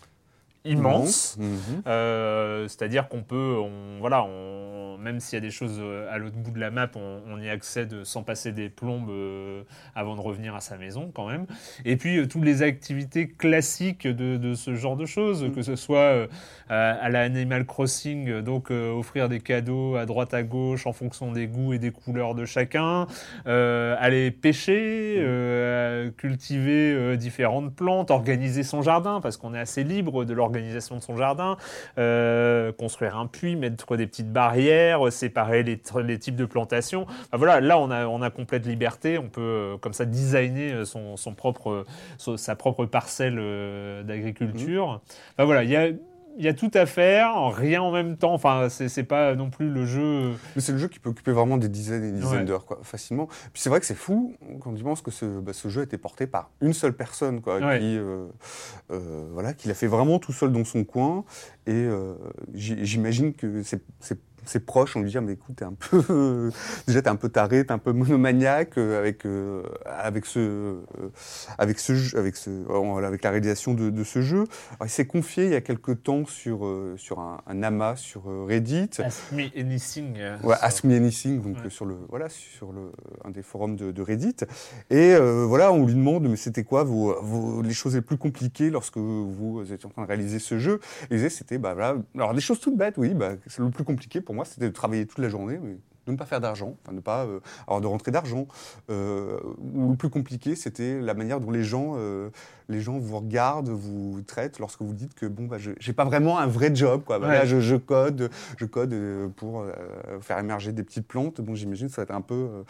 immense. 0.67 1.37
Mhm. 1.39 1.83
Euh, 1.87 2.69
C'est-à-dire 2.69 3.09
qu'on 3.09 3.23
peut, 3.23 3.57
on, 3.59 3.99
voilà, 4.01 4.25
on, 4.25 4.99
même 4.99 5.21
s'il 5.21 5.37
y 5.37 5.39
a 5.39 5.41
des 5.41 5.51
choses 5.51 5.79
euh, 5.81 6.13
à 6.13 6.19
l'autre 6.19 6.37
bout 6.37 6.51
de 6.51 6.59
la 6.59 6.71
map, 6.71 6.89
on, 6.97 7.21
on 7.29 7.41
y 7.41 7.49
accède 7.49 8.05
sans 8.05 8.23
passer 8.23 8.53
des 8.53 8.69
plombes 8.69 9.11
euh, 9.11 9.63
avant 9.95 10.17
de 10.17 10.21
revenir 10.21 10.55
à 10.55 10.61
sa 10.61 10.77
maison 10.79 11.11
quand 11.15 11.29
même. 11.29 11.47
Et 11.85 11.97
puis 11.97 12.19
euh, 12.19 12.27
toutes 12.27 12.45
les 12.45 12.63
activités 12.63 13.29
classiques 13.29 14.07
de, 14.07 14.37
de 14.37 14.55
ce 14.55 14.75
genre 14.75 14.97
de 14.97 15.07
choses, 15.07 15.45
Mm. 15.45 15.53
que 15.53 15.63
ce 15.63 15.77
soit 15.77 16.27
à, 16.69 16.91
à 16.93 17.09
la 17.09 17.21
Animal 17.23 17.67
Crossing, 17.67 18.41
donc 18.41 18.71
offrir 18.71 19.29
des 19.29 19.41
cadeaux 19.41 19.97
à 19.97 20.07
droite 20.07 20.33
à 20.35 20.43
gauche 20.43 20.87
en 20.87 20.93
fonction 20.93 21.31
des 21.33 21.47
goûts 21.47 21.73
et 21.73 21.79
des 21.79 21.91
couleurs 21.91 22.35
de 22.35 22.45
chacun, 22.45 23.07
aller 23.45 24.31
pêcher, 24.31 25.17
euh, 25.19 26.11
cultiver 26.11 27.17
différentes 27.17 27.75
plantes, 27.75 28.11
organiser 28.11 28.63
son 28.63 28.83
jardin 28.83 29.21
parce 29.21 29.37
qu'on 29.37 29.55
est 29.55 29.59
assez 29.59 29.85
libre 29.85 30.25
de 30.25 30.35
l'organisation 30.57 30.97
de 30.97 31.03
son 31.03 31.17
jardin, 31.17 31.57
euh, 31.99 32.73
construire 32.73 33.17
un 33.17 33.27
puits, 33.27 33.57
mettre 33.57 33.97
des 33.97 34.07
petites 34.07 34.33
barrières, 34.33 35.13
séparer 35.13 35.63
les, 35.63 35.81
les 36.05 36.19
types 36.19 36.37
de 36.37 36.47
plantations. 36.47 37.07
Enfin, 37.09 37.37
voilà, 37.37 37.61
là 37.61 37.79
on 37.79 37.91
a, 37.91 38.07
on 38.07 38.23
a 38.23 38.31
complète 38.31 38.67
liberté, 38.67 39.19
on 39.19 39.29
peut 39.29 39.41
euh, 39.41 39.77
comme 39.79 39.93
ça 39.93 40.05
designer 40.05 40.73
euh, 40.73 40.85
son, 40.85 41.17
son 41.17 41.35
propre, 41.35 41.85
sa 42.19 42.57
propre 42.57 42.87
parcelle 42.87 43.37
d'agriculture. 44.05 45.01
Enfin, 45.33 45.45
voilà, 45.45 45.65
il 45.65 45.71
y 45.71 45.77
a 45.77 45.89
il 46.39 46.45
y 46.45 46.49
a 46.49 46.55
tout 46.55 46.71
à 46.75 46.87
faire, 46.87 47.51
rien 47.55 47.81
en 47.83 47.91
même 47.93 48.17
temps. 48.17 48.33
Enfin, 48.35 48.69
c'est 48.69 49.03
pas 49.05 49.35
non 49.35 49.51
plus 49.51 49.71
le 49.71 49.85
jeu. 49.87 50.33
Mais 50.55 50.63
c'est 50.63 50.73
le 50.73 50.79
jeu 50.79 50.89
qui 50.89 50.99
peut 50.99 51.11
occuper 51.11 51.33
vraiment 51.33 51.57
des 51.57 51.69
dizaines 51.69 52.05
et 52.05 52.13
des 52.13 52.19
dizaines 52.21 52.39
Ouais. 52.41 52.45
d'heures, 52.45 52.65
quoi, 52.67 52.79
facilement. 52.83 53.27
Puis 53.27 53.63
c'est 53.63 53.71
vrai 53.71 53.81
que 53.81 53.87
c'est 53.87 53.95
fou 53.95 54.35
quand 54.61 54.75
tu 54.75 54.83
penses 54.83 55.03
que 55.03 55.11
ce, 55.11 55.25
bah, 55.41 55.53
ce 55.53 55.69
jeu 55.69 55.81
a 55.81 55.85
été 55.85 55.99
porté 55.99 56.27
par 56.27 56.51
une 56.61 56.73
seule 56.73 56.93
personne, 56.95 57.41
quoi, 57.41 57.59
Ouais. 57.59 57.79
qui, 57.79 57.97
euh, 57.97 58.27
euh, 58.91 59.27
voilà, 59.33 59.55
qui 59.55 59.69
l'a 59.69 59.75
fait 59.75 59.87
vraiment 59.87 60.19
tout 60.19 60.33
seul 60.33 60.53
dans 60.53 60.65
son 60.65 60.85
coin. 60.85 61.25
Et 61.67 61.73
euh, 61.73 62.15
j'imagine 62.55 63.33
que 63.35 63.63
c'est- 63.63 63.83
ses 64.49 64.61
proches, 64.61 64.97
on 64.97 65.01
lui 65.03 65.11
dit, 65.11 65.19
ah, 65.19 65.21
mais 65.21 65.33
écoute, 65.33 65.57
t'es 65.57 65.65
un 65.65 65.75
peu, 65.75 66.51
déjà 66.87 67.03
t'es 67.03 67.09
un 67.09 67.17
peu 67.17 67.29
taré, 67.29 67.65
t'es 67.67 67.73
un 67.73 67.79
peu 67.79 67.93
monomaniaque 67.93 68.79
euh, 68.79 68.99
avec 68.99 69.25
euh, 69.27 69.63
avec 69.87 70.27
ce 70.27 70.39
euh, 70.39 70.81
avec 71.59 71.79
ce 71.79 71.95
jeu- 71.95 72.19
avec 72.19 72.37
ce 72.37 72.51
avec 73.05 73.23
la 73.25 73.31
réalisation 73.31 73.75
de, 73.75 73.91
de 73.91 74.05
ce 74.05 74.23
jeu. 74.23 74.45
Alors, 74.79 74.87
il 74.87 74.91
s'est 74.91 75.07
confié 75.07 75.45
il 75.47 75.53
y 75.53 75.57
a 75.57 75.61
quelque 75.61 75.93
temps 75.93 76.25
sur 76.27 76.67
sur 76.97 77.19
un, 77.21 77.41
un 77.47 77.63
amas 77.63 77.97
sur 77.97 78.25
Reddit. 78.47 78.91
Ask 78.99 79.33
me 79.33 79.45
anything. 79.59 80.17
Ouais, 80.43 80.57
Ask 80.61 80.85
Me 80.85 80.97
Anything, 80.97 81.43
donc 81.43 81.57
Ouais. 81.65 81.71
sur 81.71 81.85
le 81.87 81.97
voilà 82.09 82.29
sur 82.29 82.73
le 82.73 82.93
un 83.25 83.31
des 83.31 83.43
forums 83.43 83.77
de, 83.77 83.93
de 83.93 84.03
Reddit. 84.03 84.37
Et 84.91 85.15
euh, 85.15 85.45
voilà, 85.47 85.73
on 85.73 85.87
lui 85.87 85.95
demande 85.95 86.29
mais 86.29 86.37
c'était 86.37 86.65
quoi 86.65 86.85
vos, 86.85 87.15
vos- 87.23 87.63
les 87.63 87.73
choses 87.73 87.95
les 87.95 88.03
plus 88.03 88.17
compliquées 88.19 88.71
lorsque 88.71 88.97
vous 88.99 89.63
étiez 89.73 89.87
en 89.87 89.91
train 89.91 90.03
de 90.03 90.07
réaliser 90.09 90.39
ce 90.39 90.59
jeu? 90.59 90.81
Et 91.05 91.07
il 91.15 91.17
disait 91.17 91.29
c'était 91.31 91.59
bah 91.59 91.75
voilà, 91.75 91.97
alors 92.15 92.35
des 92.35 92.41
choses 92.41 92.61
toutes 92.61 92.77
bêtes, 92.77 92.95
oui, 92.99 93.15
bah 93.15 93.33
c'est 93.47 93.61
le 93.63 93.71
plus 93.71 93.85
compliqué 93.85 94.21
pour 94.21 94.35
moi, 94.37 94.45
c'était 94.45 94.67
de 94.67 94.73
travailler 94.73 95.07
toute 95.07 95.19
la 95.19 95.29
journée, 95.29 95.59
mais 95.61 95.79
de 96.07 96.13
ne 96.13 96.17
pas 96.17 96.25
faire 96.25 96.41
d'argent, 96.41 96.77
enfin 96.83 96.93
ne 96.95 97.01
pas 97.01 97.25
euh, 97.25 97.41
avoir 97.67 97.81
de 97.81 97.89
rentrée 97.89 98.13
d'argent. 98.13 98.47
Euh, 98.91 99.41
ou 99.75 99.91
le 99.91 99.97
plus 99.97 100.09
compliqué, 100.09 100.55
c'était 100.55 101.01
la 101.01 101.15
manière 101.15 101.41
dont 101.41 101.51
les 101.51 101.65
gens, 101.65 101.95
euh, 101.97 102.31
les 102.69 102.81
gens 102.81 102.97
vous 102.97 103.17
regardent, 103.19 103.71
vous 103.71 104.23
traitent 104.25 104.61
lorsque 104.61 104.83
vous 104.83 104.95
dites 104.95 105.15
que 105.15 105.27
bon 105.27 105.47
bah 105.47 105.59
je 105.59 105.73
j'ai 105.81 105.93
pas 105.93 106.05
vraiment 106.05 106.39
un 106.39 106.47
vrai 106.47 106.73
job 106.73 107.03
quoi. 107.05 107.19
Bah, 107.19 107.27
Ouais. 107.27 107.35
là, 107.35 107.45
je, 107.45 107.59
je 107.59 107.75
code, 107.75 108.31
je 108.57 108.67
code 108.67 108.95
pour 109.35 109.65
faire 110.21 110.39
émerger 110.39 110.71
des 110.73 110.85
petites 110.85 111.09
plantes. 111.09 111.41
Bon, 111.41 111.57
j'imagine 111.57 111.89
que 111.89 111.93
ça 111.95 112.03
va 112.03 112.05
être 112.05 112.15
un 112.15 112.21
peu, 112.21 112.63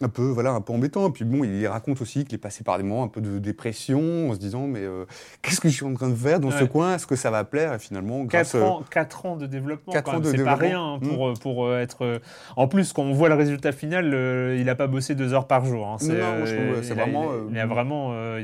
un 0.00 0.08
peu, 0.08 0.22
voilà, 0.22 0.52
un 0.52 0.60
peu 0.60 0.72
embêtant. 0.72 1.08
Et 1.08 1.12
puis 1.12 1.24
bon, 1.24 1.44
il 1.44 1.66
raconte 1.66 2.00
aussi 2.00 2.24
qu'il 2.24 2.34
est 2.34 2.38
passé 2.38 2.64
par 2.64 2.78
des 2.78 2.84
moments 2.84 3.04
un 3.04 3.08
peu 3.08 3.20
de 3.20 3.38
dépression, 3.38 4.30
en 4.30 4.34
se 4.34 4.38
disant 4.38 4.66
mais 4.66 4.80
euh, 4.80 5.04
qu'est-ce 5.42 5.60
que 5.60 5.68
je 5.68 5.74
suis 5.74 5.84
en 5.84 5.94
train 5.94 6.08
de 6.08 6.14
faire 6.14 6.40
dans 6.40 6.50
ce 6.50 6.64
coin? 6.64 6.94
Est-ce 6.94 7.06
que 7.06 7.16
ça 7.16 7.30
va 7.30 7.44
plaire? 7.44 7.74
Et 7.74 7.78
finalement, 7.78 8.24
grâce, 8.24 8.52
4 8.52 8.56
euh, 8.62 8.66
ans, 8.66 8.82
quatre 8.90 9.24
ans 9.26 9.36
de 9.36 9.46
développement, 9.46 9.92
c'est 9.92 10.44
pas 10.44 10.54
rien 10.54 10.94
hein, 10.94 10.98
pour, 10.98 11.28
euh, 11.28 11.34
pour 11.34 11.74
être. 11.74 12.20
En 12.56 12.68
plus, 12.68 12.92
quand 12.92 13.02
on 13.02 13.12
voit 13.12 13.28
le 13.28 13.34
résultat 13.34 13.72
final, 13.72 14.12
euh, 14.14 14.56
il 14.58 14.68
a 14.68 14.74
pas 14.74 14.86
bossé 14.86 15.14
deux 15.14 15.34
heures 15.34 15.46
par 15.46 15.64
jour. 15.64 15.86
hein. 15.86 15.96
C'est, 15.98 16.18
Non, 16.18 16.36
moi, 16.38 16.46
je 16.46 16.54
trouve, 16.54 16.82
c'est 16.82 16.94
il 16.94 17.00
a- 17.00 17.04
vraiment, 17.04 17.30
Il, 17.48 17.54
il 17.54 17.58
a 17.60 17.66
vraiment. 17.66 18.36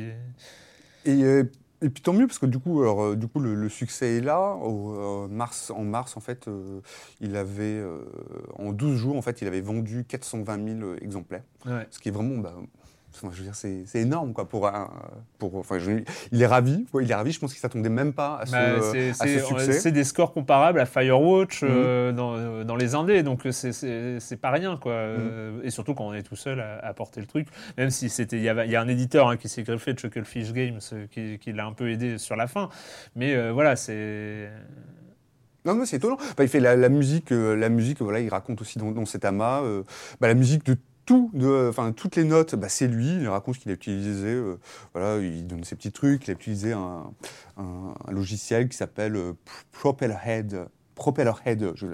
Et, 1.05 1.43
et 1.81 1.91
puis 1.91 2.03
tant 2.03 2.13
mieux 2.13 2.27
parce 2.27 2.39
que 2.39 2.47
du 2.47 2.59
coup, 2.59 2.81
alors, 2.83 3.03
euh, 3.03 3.17
du 3.17 3.29
coup, 3.29 3.41
le, 3.41 3.55
le 3.55 3.69
succès 3.69 4.17
est 4.17 4.21
là. 4.21 4.55
Au, 4.55 5.25
euh, 5.25 5.29
mars, 5.29 5.71
en 5.71 5.85
mars, 5.85 6.17
en 6.17 6.21
fait, 6.21 6.49
euh, 6.49 6.81
il 7.21 7.37
avait 7.37 7.63
euh, 7.65 8.01
en 8.57 8.73
12 8.73 8.97
jours, 8.97 9.17
en 9.17 9.23
fait, 9.23 9.43
il 9.43 9.47
avait 9.47 9.61
vendu 9.61 10.05
420 10.05 10.81
000 10.81 10.95
exemplaires, 11.01 11.45
ouais. 11.67 11.87
ce 11.91 11.99
qui 12.01 12.09
est 12.09 12.13
vraiment, 12.13 12.39
bah, 12.39 12.55
enfin, 13.23 13.33
je 13.35 13.39
veux 13.39 13.45
dire, 13.45 13.55
c'est 13.55 13.85
énorme 14.01 14.33
quoi 14.33 14.49
pour 14.49 14.67
un, 14.67 14.91
pour, 15.39 15.55
enfin, 15.57 15.79
je- 15.79 16.03
il 16.33 16.43
est 16.43 16.47
ravi, 16.47 16.87
ouais, 16.93 17.05
il 17.05 17.11
est 17.11 17.15
ravi. 17.15 17.33
Je 17.33 17.41
pense 17.41 17.53
qu'il 17.53 17.61
s'attendait 17.61 17.89
même 17.89 18.13
pas 18.13 18.39
à 18.41 18.47
ce, 18.47 18.53
Bah, 18.53 18.59
euh, 18.61 18.93
c'est, 18.93 19.11
à 19.11 19.27
ce 19.41 19.45
succès. 19.47 19.73
c'est 19.73 19.93
des 19.93 20.05
scores 20.05 20.33
comparables 20.33 20.81
à 20.81 20.87
Firewatch 20.87 21.63
Mhm. 21.63 21.69
euh, 21.71 22.13
dans, 22.13 22.35
euh, 22.37 22.65
dans 22.65 22.77
les 22.77 22.95
indés, 22.95 23.23
donc 23.23 23.47
euh, 23.47 23.53
c'est, 23.53 24.37
pas 24.41 24.51
rien 24.51 24.77
quoi. 24.77 24.95
Mhm. 25.17 25.61
Et 25.65 25.71
surtout 25.71 25.95
quand 25.95 26.07
on 26.07 26.15
est 26.15 26.23
tout 26.23 26.37
seul 26.37 26.61
à, 26.61 26.79
à 26.79 26.95
porter 26.95 27.21
le 27.21 27.27
truc, 27.27 27.49
même 27.77 27.91
si 27.91 28.09
c'était, 28.09 28.37
il 28.39 28.43
y, 28.43 28.49
a 28.77 28.81
un 28.81 28.89
éditeur 28.89 29.29
hein, 29.29 29.37
qui 29.37 29.49
s'est 29.49 29.63
greffé 29.63 29.93
de 29.95 29.99
Chucklefish 29.99 30.53
Games 30.53 30.81
qui, 31.11 31.39
qui 31.39 31.53
l'a 31.53 31.67
un 31.67 31.73
peu 31.73 31.91
aidé 31.91 32.19
sur 32.19 32.37
la 32.37 32.47
fin, 32.47 32.69
mais 33.17 33.35
euh, 33.35 33.53
voilà 33.53 33.77
c'est. 33.77 34.49
Non, 35.65 35.75
mais 35.75 35.85
c'est 35.87 35.97
étonnant. 35.97 36.15
Enfin, 36.19 36.45
il 36.45 36.49
fait 36.49 36.61
la, 36.61 36.77
la 36.77 36.89
musique, 36.89 37.31
euh, 37.33 37.55
la 37.55 37.69
musique, 37.69 38.01
voilà, 38.01 38.21
il 38.21 38.29
raconte 38.29 38.61
aussi 38.63 38.79
dans, 38.79 38.91
dans 38.93 39.05
cet 39.05 39.25
amas, 39.25 39.61
euh, 39.63 39.83
bah, 40.21 40.29
la 40.29 40.35
musique 40.35 40.65
de 40.65 40.77
tout, 41.09 41.31
de, 41.33 41.69
enfin 41.71 41.93
toutes 41.93 42.17
les 42.17 42.25
notes, 42.25 42.55
bah, 42.55 42.69
c'est 42.69 42.87
lui. 42.87 43.09
Il 43.09 43.29
raconte 43.29 43.57
qu'il 43.59 43.71
a 43.71 43.75
utilisé, 43.75 44.27
euh, 44.29 44.59
voilà, 44.93 45.17
il 45.25 45.47
donne 45.47 45.65
ses 45.65 45.75
petits 45.75 45.91
trucs. 45.91 46.27
Il 46.29 46.31
a 46.33 46.35
utilisé 46.35 46.73
un, 46.75 47.11
un- 47.57 47.95
un 48.07 48.13
logiciel 48.13 48.69
qui 48.69 48.77
s'appelle 48.77 49.17
euh, 49.17 49.33
Propellerhead. 49.73 50.67
Propellerhead 50.95 51.73
je, 51.77 51.87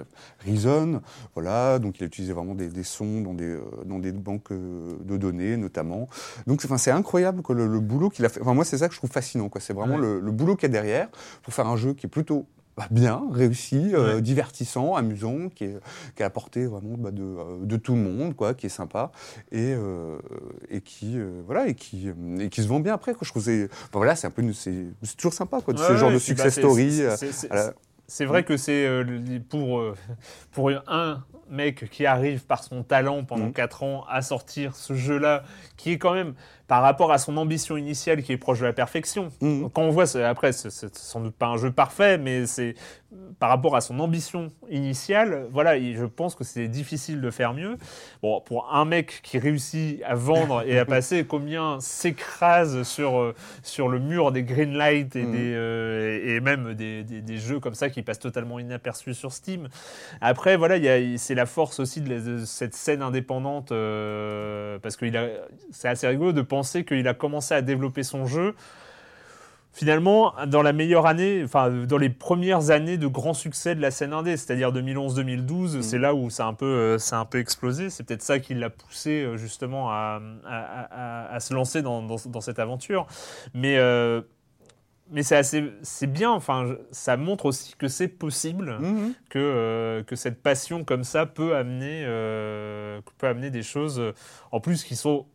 Reason, 0.45 0.99
voilà, 1.35 1.77
donc 1.77 1.99
il 1.99 2.03
a 2.03 2.07
utilisé 2.07 2.33
vraiment 2.33 2.55
des, 2.55 2.67
des 2.69 2.83
sons 2.83 3.21
dans 3.21 3.35
des, 3.35 3.45
euh, 3.45 3.61
dans 3.85 3.99
des 3.99 4.11
banques 4.11 4.51
euh, 4.51 4.97
de 5.03 5.15
données 5.15 5.57
notamment. 5.57 6.09
Donc 6.47 6.61
c'est- 6.61 6.71
enfin, 6.71 6.91
incroyable 6.97 7.41
que 7.43 7.53
le, 7.53 7.67
le 7.67 7.79
boulot 7.79 8.09
qu'il 8.09 8.25
a 8.25 8.29
fait. 8.29 8.41
Enfin, 8.41 8.53
moi, 8.55 8.65
c'est 8.65 8.79
ça 8.79 8.87
que 8.87 8.95
je 8.95 8.99
trouve 8.99 9.11
fascinant. 9.11 9.47
quoi. 9.47 9.61
C'est 9.61 9.73
vraiment 9.73 9.95
Ouais. 9.95 10.01
le, 10.01 10.19
le 10.19 10.31
boulot 10.31 10.55
qu'il 10.55 10.63
y 10.63 10.71
a 10.71 10.73
derrière 10.73 11.07
pour 11.43 11.53
faire 11.53 11.67
un 11.67 11.77
jeu 11.77 11.93
qui 11.93 12.07
est 12.07 12.09
plutôt 12.09 12.47
bah, 12.77 12.87
bien, 12.91 13.23
réussi, 13.31 13.91
euh, 13.93 14.15
Ouais. 14.15 14.21
divertissant, 14.21 14.95
amusant, 14.95 15.49
qui 15.49 15.63
est, 15.63 15.77
qui 16.15 16.21
est 16.21 16.23
à 16.23 16.25
la 16.25 16.29
portée 16.29 16.65
vraiment 16.65 16.97
bah, 16.97 17.11
de, 17.11 17.23
euh, 17.23 17.57
de 17.61 17.77
tout 17.77 17.93
le 17.95 18.01
monde, 18.01 18.35
quoi, 18.35 18.53
qui 18.53 18.65
est 18.65 18.69
sympa 18.69 19.11
et, 19.51 19.73
euh, 19.73 20.17
et 20.69 20.81
qui 20.81 21.17
euh, 21.17 21.41
voilà 21.45 21.67
et 21.67 21.73
qui 21.75 22.09
euh, 22.09 22.39
et 22.39 22.49
qui 22.49 22.61
se 22.61 22.67
vend 22.67 22.79
bien 22.81 22.93
après. 22.93 23.13
Quoi. 23.13 23.21
Je 23.23 23.29
trouve 23.29 23.43
c'est 23.43 23.67
bah, 23.67 23.71
voilà, 23.93 24.15
c'est 24.15 24.27
un 24.27 24.31
peu 24.31 24.43
c'est 24.53 24.87
c'est 25.03 25.15
toujours 25.15 25.33
sympa 25.33 25.61
quoi, 25.61 25.73
de 25.73 25.79
ce 25.79 25.91
Ouais, 25.91 25.97
genre 25.97 26.09
ouais, 26.09 26.15
de 26.15 26.19
bah, 26.19 26.25
success 26.25 26.53
story. 26.55 27.01
C'est- 28.07 28.25
vrai 28.25 28.43
que 28.43 28.57
c'est 28.57 28.85
euh, 28.85 29.03
pour, 29.49 29.79
euh, 29.79 29.95
pour 30.51 30.69
un 30.87 31.23
mec 31.49 31.89
qui 31.91 32.05
arrive 32.07 32.43
par 32.45 32.63
son 32.63 32.81
talent 32.83 33.23
pendant 33.23 33.45
Mhm. 33.45 33.53
4 33.53 33.83
ans 33.83 34.03
à 34.09 34.21
sortir 34.23 34.75
ce 34.75 34.93
jeu-là, 34.95 35.43
qui 35.77 35.91
est 35.91 35.97
quand 35.99 36.13
même, 36.15 36.33
par 36.67 36.81
rapport 36.81 37.11
à 37.11 37.19
son 37.19 37.37
ambition 37.37 37.77
initiale, 37.77 38.23
qui 38.23 38.31
est 38.33 38.37
proche 38.37 38.59
de 38.61 38.65
la 38.65 38.73
perfection. 38.73 39.29
Mhm. 39.41 39.69
Quand 39.69 39.83
on 39.83 39.91
voit, 39.91 40.05
après, 40.17 40.51
c'est 40.53 40.71
sans 40.97 41.19
doute 41.21 41.35
pas 41.35 41.45
un 41.47 41.57
jeu 41.57 41.71
parfait, 41.71 42.17
mais 42.17 42.47
c'est 42.47 42.73
par 43.39 43.49
rapport 43.49 43.75
à 43.75 43.81
son 43.81 43.99
ambition 43.99 44.47
initiale, 44.69 45.47
voilà, 45.51 45.77
je 45.79 46.05
pense 46.05 46.35
que 46.35 46.43
c'est 46.43 46.67
difficile 46.67 47.19
de 47.21 47.29
faire 47.29 47.53
mieux. 47.53 47.77
Bon, 48.21 48.39
pour 48.41 48.73
un 48.73 48.85
mec 48.85 49.19
qui 49.23 49.39
réussit 49.39 50.01
à 50.03 50.15
vendre 50.15 50.63
et 50.65 50.79
à 50.79 50.85
passer, 50.85 51.25
combien 51.25 51.79
s'écrase 51.81 52.83
sur, 52.83 53.19
euh, 53.19 53.35
sur 53.61 53.89
le 53.89 53.99
mur 53.99 54.31
des 54.31 54.43
greenlights 54.43 55.15
et, 55.15 55.23
Mhm. 55.23 55.31
des, 55.31 55.53
euh, 55.55 56.19
et 56.37 56.39
même 56.39 56.73
des, 56.75 57.03
des- 57.03 57.21
des 57.21 57.37
jeux 57.37 57.59
comme 57.59 57.73
ça 57.75 57.89
qui 57.89 58.01
passent 58.03 58.19
totalement 58.19 58.57
inaperçus 58.59 59.13
sur 59.13 59.31
Steam. 59.33 59.67
Après, 60.21 60.55
voilà, 60.55 60.75
c'est 61.17 61.35
la 61.35 61.45
force 61.45 61.79
aussi 61.79 62.01
de, 62.01 62.09
la- 62.09 62.21
de 62.21 62.45
cette 62.45 62.73
scène 62.75 63.01
indépendante, 63.01 63.71
euh, 63.71 64.79
parce 64.79 64.95
que 64.95 65.05
c'est 65.71 65.87
assez 65.89 66.07
rigolo 66.07 66.31
de 66.31 66.41
penser 66.41 66.85
qu'il 66.85 67.07
a 67.07 67.13
commencé 67.13 67.53
à 67.53 67.61
développer 67.61 68.03
son 68.03 68.25
jeu 68.25 68.55
finalement, 69.75 70.33
dans 70.47 70.61
la 70.61 70.71
meilleure 70.71 71.05
année, 71.05 71.41
enfin, 71.43 71.69
dans 71.69 71.97
les 71.97 72.09
premières 72.09 72.71
années 72.71 72.97
de 72.97 73.07
grand 73.07 73.33
succès 73.33 73.75
de 73.75 73.81
la 73.81 73.91
scène 73.91 74.13
indé, 74.13 74.37
c'est-à-dire 74.37 74.71
2011-2012, 74.71 75.81
c'est 75.81 75.99
là 75.99 76.15
où 76.15 76.29
ça 76.29 76.45
a 76.45 76.47
un 76.47 76.53
peu, 76.53 76.65
euh, 76.65 76.97
ça 76.97 77.17
a 77.17 77.19
un 77.19 77.25
peu 77.25 77.39
explosé. 77.39 77.89
C'est 77.89 78.03
peut-être 78.03 78.21
ça 78.21 78.39
qui 78.39 78.53
l'a 78.53 78.69
poussé 78.69 79.23
euh, 79.23 79.35
justement 79.35 79.89
à, 79.91 80.21
à- 80.47 81.25
à- 81.27 81.35
à 81.35 81.39
se 81.41 81.53
lancer 81.53 81.81
dans, 81.81 82.01
dans- 82.01 82.15
dans 82.25 82.41
cette 82.41 82.59
aventure. 82.59 83.05
Mais, 83.53 83.77
euh, 83.77 84.21
mais 85.11 85.23
c'est 85.23 85.35
assez, 85.35 85.71
c'est 85.83 86.07
bien. 86.11 86.31
Enfin, 86.31 86.77
ça 86.91 87.17
montre 87.17 87.45
aussi 87.45 87.75
que 87.77 87.87
c'est 87.89 88.07
possible 88.07 88.77
Mhm. 88.79 89.13
que, 89.29 89.37
euh, 89.39 90.03
que 90.03 90.15
cette 90.15 90.41
passion 90.41 90.83
comme 90.85 91.03
ça 91.03 91.25
peut 91.25 91.55
amener, 91.55 92.03
euh, 92.07 93.01
peut 93.17 93.27
amener 93.27 93.49
des 93.51 93.61
choses 93.61 94.01
en 94.53 94.59
plus 94.61 94.83
qui 94.85 94.95
sont. 94.95 95.25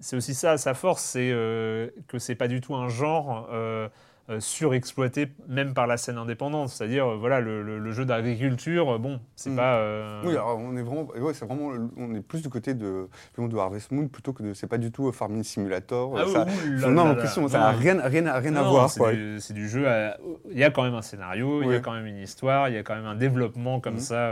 C'est 0.00 0.16
aussi 0.16 0.34
ça, 0.34 0.56
sa 0.58 0.74
force, 0.74 1.02
c'est 1.02 1.30
euh, 1.32 1.88
que 2.06 2.18
c'est 2.18 2.34
pas 2.36 2.48
du 2.48 2.60
tout 2.60 2.74
un 2.74 2.88
genre 2.88 3.48
euh, 3.52 3.88
euh, 4.30 4.40
surexploité, 4.40 5.28
même 5.48 5.72
par 5.72 5.86
la 5.86 5.96
scène 5.96 6.18
indépendante. 6.18 6.68
C'est-à-dire, 6.68 7.06
euh, 7.06 7.16
voilà, 7.16 7.40
le, 7.40 7.62
le- 7.62 7.78
le 7.78 7.92
jeu 7.92 8.04
d'agriculture, 8.04 8.98
bon, 8.98 9.20
c'est 9.36 9.48
Mm. 9.50 9.56
pas. 9.56 9.76
euh, 9.76 10.22
Oui, 10.24 10.32
alors 10.32 10.58
on 10.58 10.76
est 10.76 10.82
vraiment, 10.82 11.04
ouais, 11.16 11.32
c'est 11.32 11.46
vraiment, 11.46 11.72
on 11.96 12.14
est 12.14 12.20
plus 12.20 12.42
du 12.42 12.50
côté 12.50 12.74
de, 12.74 13.08
de 13.38 13.56
Harvest 13.56 13.90
Moon 13.90 14.06
plutôt 14.06 14.34
que 14.34 14.42
de, 14.42 14.52
c'est 14.52 14.66
pas 14.66 14.76
du 14.76 14.92
tout 14.92 15.08
euh, 15.08 15.12
Farming 15.12 15.42
Simulator. 15.42 16.14
Ah, 16.18 16.26
ça, 16.30 16.44
ouh 16.44 16.80
là 16.80 16.88
non, 16.90 17.16
ça 17.48 17.58
n'a 17.58 17.70
rien, 17.70 18.00
rien, 18.04 18.26
à- 18.26 18.38
rien 18.38 18.54
à 18.56 18.62
Non, 18.62 18.70
voir. 18.70 18.90
c'est 18.90 19.00
quoi. 19.00 19.12
du, 19.14 19.38
c'est 19.40 19.54
du 19.54 19.66
jeu. 19.66 19.88
à- 19.88 20.18
Il 20.50 20.58
y 20.58 20.64
a 20.64 20.70
quand 20.70 20.82
même 20.84 20.94
un 20.94 21.02
scénario, 21.02 21.62
il 21.62 21.68
y 21.68 21.72
a 21.72 21.76
Oui. 21.76 21.82
quand 21.82 21.92
même 21.94 22.06
une 22.06 22.18
histoire, 22.18 22.68
il 22.68 22.74
y 22.74 22.78
a 22.78 22.82
quand 22.82 22.94
même 22.96 23.06
un 23.06 23.16
développement 23.16 23.80
comme 23.80 23.94
Mhm. 23.94 24.00
ça 24.00 24.28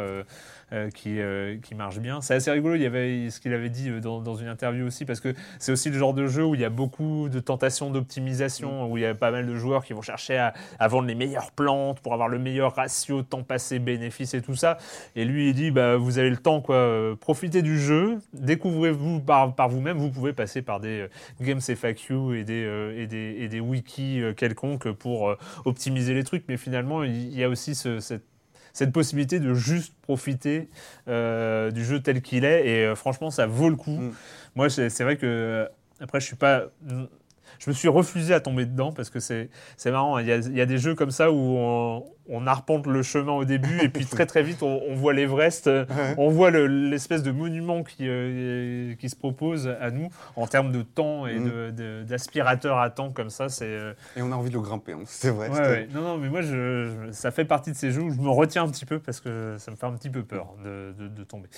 qui, 0.92 1.20
euh, 1.20 1.57
qui 1.62 1.74
marche 1.74 1.98
bien. 2.00 2.20
C'est 2.20 2.35
assez 2.35 2.50
rigolo. 2.50 2.74
Il 2.74 2.83
y 2.83 2.87
avait 2.87 3.31
ce 3.31 3.40
qu'il 3.40 3.52
avait 3.52 3.68
dit 3.70 3.88
euh, 3.88 4.00
dans, 4.00 4.20
dans 4.20 4.35
une 4.35 4.48
interview 4.48 4.85
aussi, 4.87 5.05
parce 5.05 5.20
que 5.20 5.33
c'est 5.59 5.70
aussi 5.72 5.90
le 5.90 5.98
genre 5.98 6.12
de 6.14 6.26
jeu 6.26 6.44
où 6.44 6.55
il 6.55 6.61
y 6.61 6.64
a 6.64 6.70
beaucoup 6.70 7.29
de 7.29 7.38
tentations 7.40 7.90
d'optimisation, 7.90 8.85
Mhm. 8.87 8.90
où 8.90 8.96
il 8.96 9.02
y 9.02 9.07
a 9.07 9.14
pas 9.14 9.31
mal 9.31 9.46
de 9.46 9.55
joueurs 9.55 9.85
qui 9.85 9.92
vont 9.92 10.02
chercher 10.02 10.37
à, 10.38 10.55
à 10.79 10.88
vendre 10.88 11.07
les 11.07 11.14
meilleures 11.14 11.52
plantes 11.52 12.00
pour 12.00 12.12
avoir 12.14 12.29
le 12.29 12.38
meilleur 12.38 12.74
ratio 12.74 13.22
temps 13.22 13.42
passé 13.42 13.79
bénéfice 13.79 14.35
et 14.35 14.42
tout 14.42 14.55
ça. 14.57 14.79
Et 15.14 15.24
lui, 15.24 15.50
il 15.50 15.55
dit 15.55 15.70
bah, 15.70 15.96
vous 15.96 16.18
avez 16.18 16.31
le 16.31 16.37
temps, 16.37 16.61
quoi. 16.61 16.76
euh, 16.76 17.14
profitez 17.14 17.62
du 17.62 17.79
jeu, 17.79 18.18
découvrez-vous 18.33 19.20
par, 19.20 19.55
par 19.55 19.68
vous-même. 19.68 19.98
Vous 19.98 20.11
pouvez 20.11 20.33
passer 20.33 20.62
par 20.62 20.81
des 20.81 21.02
euh, 21.02 21.09
Games 21.40 21.61
FAQ 21.61 22.38
et 22.38 22.44
des, 22.44 22.64
euh, 22.64 23.00
et 23.00 23.07
des, 23.07 23.37
et 23.40 23.48
des 23.48 23.61
wikis 23.61 24.20
euh, 24.20 24.33
quelconques 24.33 24.90
pour 24.92 25.29
euh, 25.31 25.37
optimiser 25.64 26.14
les 26.14 26.24
trucs. 26.24 26.44
Mais 26.48 26.57
finalement, 26.57 27.02
il 27.02 27.16
il 27.16 27.38
y 27.38 27.44
a 27.44 27.48
aussi 27.48 27.74
ce- 27.74 27.98
cette, 28.00 28.24
cette 28.76 28.92
possibilité 28.92 29.40
de 29.40 29.54
juste 29.54 29.94
profiter 30.02 30.68
euh, 31.08 31.70
du 31.70 31.82
jeu 31.82 32.00
tel 32.00 32.20
qu'il 32.20 32.44
est. 32.44 32.68
Et 32.68 32.84
euh, 32.84 32.94
franchement, 32.94 33.30
ça 33.30 33.46
vaut 33.46 33.70
le 33.70 33.76
coup. 33.76 33.96
Mm. 33.96 34.12
Moi, 34.54 34.68
c'est 34.68 35.02
vrai 35.02 35.16
que. 35.16 35.24
euh, 35.24 35.66
Après, 35.98 36.20
je 36.20 36.26
suis 36.26 36.36
pas. 36.36 36.66
Je 37.58 37.70
me 37.70 37.74
suis 37.74 37.88
refusé 37.88 38.34
à 38.34 38.40
tomber 38.40 38.66
dedans 38.66 38.92
parce 38.92 39.10
que 39.10 39.20
c'est 39.20 39.48
marrant. 39.86 40.18
Il 40.18 40.26
y, 40.26 40.32
a, 40.32 40.36
il 40.36 40.56
y, 40.56 40.60
a, 40.60 40.66
des 40.66 40.78
jeux 40.78 40.94
comme 40.94 41.10
ça 41.10 41.30
où 41.30 41.36
on, 41.36 42.04
on, 42.28 42.46
arpente 42.46 42.86
le 42.86 43.02
chemin 43.02 43.32
au 43.32 43.44
début 43.44 43.80
et 43.82 43.88
puis 43.88 44.06
très 44.10 44.26
très 44.26 44.42
vite 44.42 44.62
on, 44.62 44.80
on 44.88 44.94
voit 44.94 45.12
l'Everest, 45.12 45.70
on 46.18 46.28
voit 46.28 46.50
l'espèce 46.50 47.22
de 47.22 47.30
monument 47.30 47.82
qui, 47.82 48.08
euh, 48.08 48.94
qui 48.96 49.08
se 49.08 49.16
propose 49.16 49.68
à 49.80 49.90
nous 49.90 50.08
en 50.36 50.46
termes 50.46 50.72
de 50.72 50.82
temps 50.82 51.26
et 51.26 51.38
mm. 51.38 52.04
d'aspirateur 52.04 52.78
à 52.78 52.90
temps 52.90 53.10
comme 53.10 53.30
ça. 53.30 53.48
c'est 53.48 53.64
euh, 53.66 53.92
Et 54.16 54.22
on 54.22 54.32
a 54.32 54.36
envie 54.36 54.50
de 54.50 54.54
le 54.54 54.60
grimper, 54.60 54.92
hein. 54.92 55.02
c'est 55.06 55.30
vrai. 55.30 55.48
Ouais, 55.50 55.88
Non, 55.92 56.02
non, 56.02 56.18
mais 56.18 56.28
moi 56.28 56.42
je, 56.42 57.08
ça 57.12 57.30
fait 57.30 57.44
partie 57.44 57.70
de 57.70 57.76
ces 57.76 57.90
jeux 57.90 58.02
où 58.02 58.10
je 58.10 58.20
me 58.20 58.30
retiens 58.30 58.64
un 58.64 58.70
petit 58.70 58.86
peu 58.86 58.98
parce 58.98 59.20
que 59.20 59.56
ça 59.58 59.70
me 59.70 59.76
fait 59.76 59.86
un 59.86 59.92
petit 59.92 60.10
peu 60.10 60.22
peur 60.22 60.54
de, 60.64 60.94
de, 60.98 61.08
de 61.08 61.24
tomber. 61.24 61.48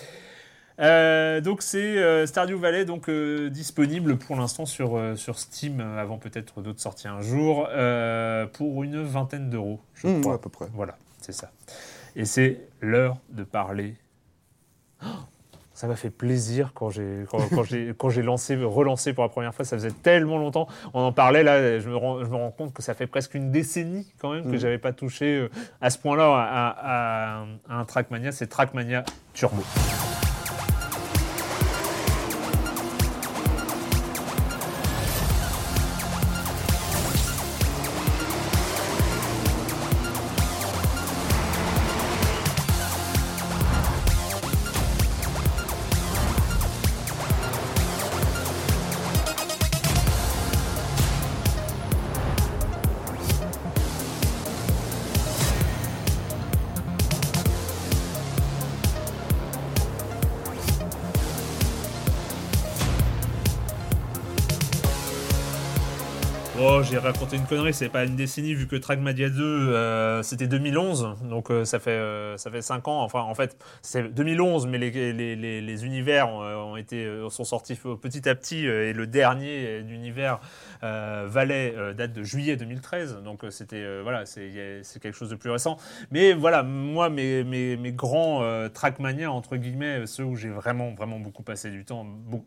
Euh, 0.81 1.41
donc 1.41 1.63
c'est 1.63 1.99
euh, 1.99 2.25
Stardew 2.27 2.57
Valley 2.57 2.85
donc 2.85 3.09
euh, 3.09 3.51
disponible 3.51 4.17
pour 4.17 4.37
l'instant 4.37 4.65
sur, 4.65 5.01
sur 5.17 5.39
Steam 5.39 5.81
avant 5.81 6.19
peut-être 6.19 6.63
d'autres 6.63 6.81
sorties 6.81 7.09
un 7.09 7.21
jour 7.21 7.69
pour 8.53 8.85
une 8.85 9.03
vingtaine 9.03 9.51
d'euros 9.51 9.81
je 9.95 10.07
mmh, 10.07 10.21
crois. 10.21 10.35
à 10.35 10.39
peu 10.39 10.51
près. 10.51 10.67
Voilà 10.73 10.97
c'est 11.21 11.33
ça. 11.33 11.51
Et 12.17 12.25
c'est 12.25 12.61
l'heure 12.81 13.19
de 13.31 13.43
parler. 13.43 13.95
Oh, 15.05 15.07
ça 15.75 15.87
m'a 15.87 15.95
fait 15.95 16.11
plaisir 16.11 16.73
quand 16.75 16.91
j'ai 16.91 17.25
quand, 17.29 17.65
j'ai 17.65 17.95
quand 17.99 18.09
j'ai 18.09 18.23
lancé 18.23 18.57
relancé 18.57 19.13
pour 19.13 19.25
la 19.25 19.31
première 19.31 19.55
fois. 19.55 19.65
Ça 19.65 19.77
faisait 19.77 19.91
tellement 19.91 20.39
longtemps. 20.39 20.69
On 20.95 21.01
en 21.01 21.13
parlait 21.13 21.43
là 21.43 21.81
je 21.81 21.89
me 21.89 21.97
rends, 21.97 22.25
je 22.25 22.31
me 22.31 22.37
rends 22.37 22.53
compte 22.53 22.73
que 22.73 22.83
ça 22.83 22.95
fait 22.95 23.09
presque 23.09 23.35
une 23.35 23.51
décennie 23.51 24.13
quand 24.21 24.33
même 24.33 24.45
que 24.45 24.57
mmh. 24.57 24.59
j'avais 24.59 24.79
pas 24.79 24.93
touché 24.93 25.49
à 25.81 25.91
ce 25.91 25.99
point-là 25.99 26.25
à, 26.25 26.69
à, 26.69 27.47
à 27.69 27.81
un 27.81 27.85
Trackmania. 27.85 28.31
C'est 28.31 28.47
Trackmania 28.47 29.05
Turbo 29.35 29.63
j'ai 66.83 66.99
raconté 66.99 67.37
une 67.37 67.47
connerie, 67.47 67.73
c'est 67.73 67.89
pas 67.89 68.05
une 68.05 68.17
décennie 68.17 68.55
vu 68.55 68.67
que 68.67 68.77
Trackmania 68.77 69.31
2 69.31 69.43
euh, 69.43 70.23
c'était 70.23 70.47
2011, 70.47 71.17
donc 71.25 71.51
euh, 71.51 71.65
ça 71.65 71.79
fait 71.79 71.91
euh, 71.91 72.37
ça 72.37 72.51
fait 72.51 72.63
5 72.63 72.89
ans. 72.89 73.03
Enfin 73.03 73.21
en 73.21 73.35
fait 73.35 73.57
c'est 73.83 74.03
2011, 74.15 74.67
mais 74.67 74.79
les, 74.79 75.13
les, 75.13 75.85
univers 75.85 76.29
ont, 76.29 76.77
été 76.77 77.09
sont 77.31 77.45
sortis 77.45 77.79
petit 78.01 78.29
à 78.29 78.35
petit 78.35 78.67
et 78.67 78.93
le 78.93 79.07
dernier 79.07 79.79
univers 79.79 80.41
Valais 80.83 81.75
date 81.97 82.13
de 82.13 82.23
juillet 82.23 82.57
2013, 82.57 83.23
donc 83.25 83.45
c'était 83.51 84.01
voilà 84.03 84.27
c'est 84.27 84.51
quelque 85.01 85.17
chose 85.17 85.31
de 85.31 85.37
plus 85.37 85.51
récent. 85.51 85.77
Mais 86.11 86.33
voilà 86.35 86.63
moi 86.63 87.09
mes, 87.11 87.45
mes, 87.45 87.77
mes 87.77 87.93
grands 87.93 88.43
Trackmania 88.73 89.31
entre 89.31 89.57
guillemets 89.57 90.07
ceux 90.07 90.25
où 90.25 90.37
j'ai 90.37 90.51
vraiment 90.51 90.95
vraiment 90.95 91.19
beaucoup 91.19 91.43
passé 91.43 91.71
du 91.71 91.85
temps. 91.85 92.05
Beaucoup, 92.05 92.47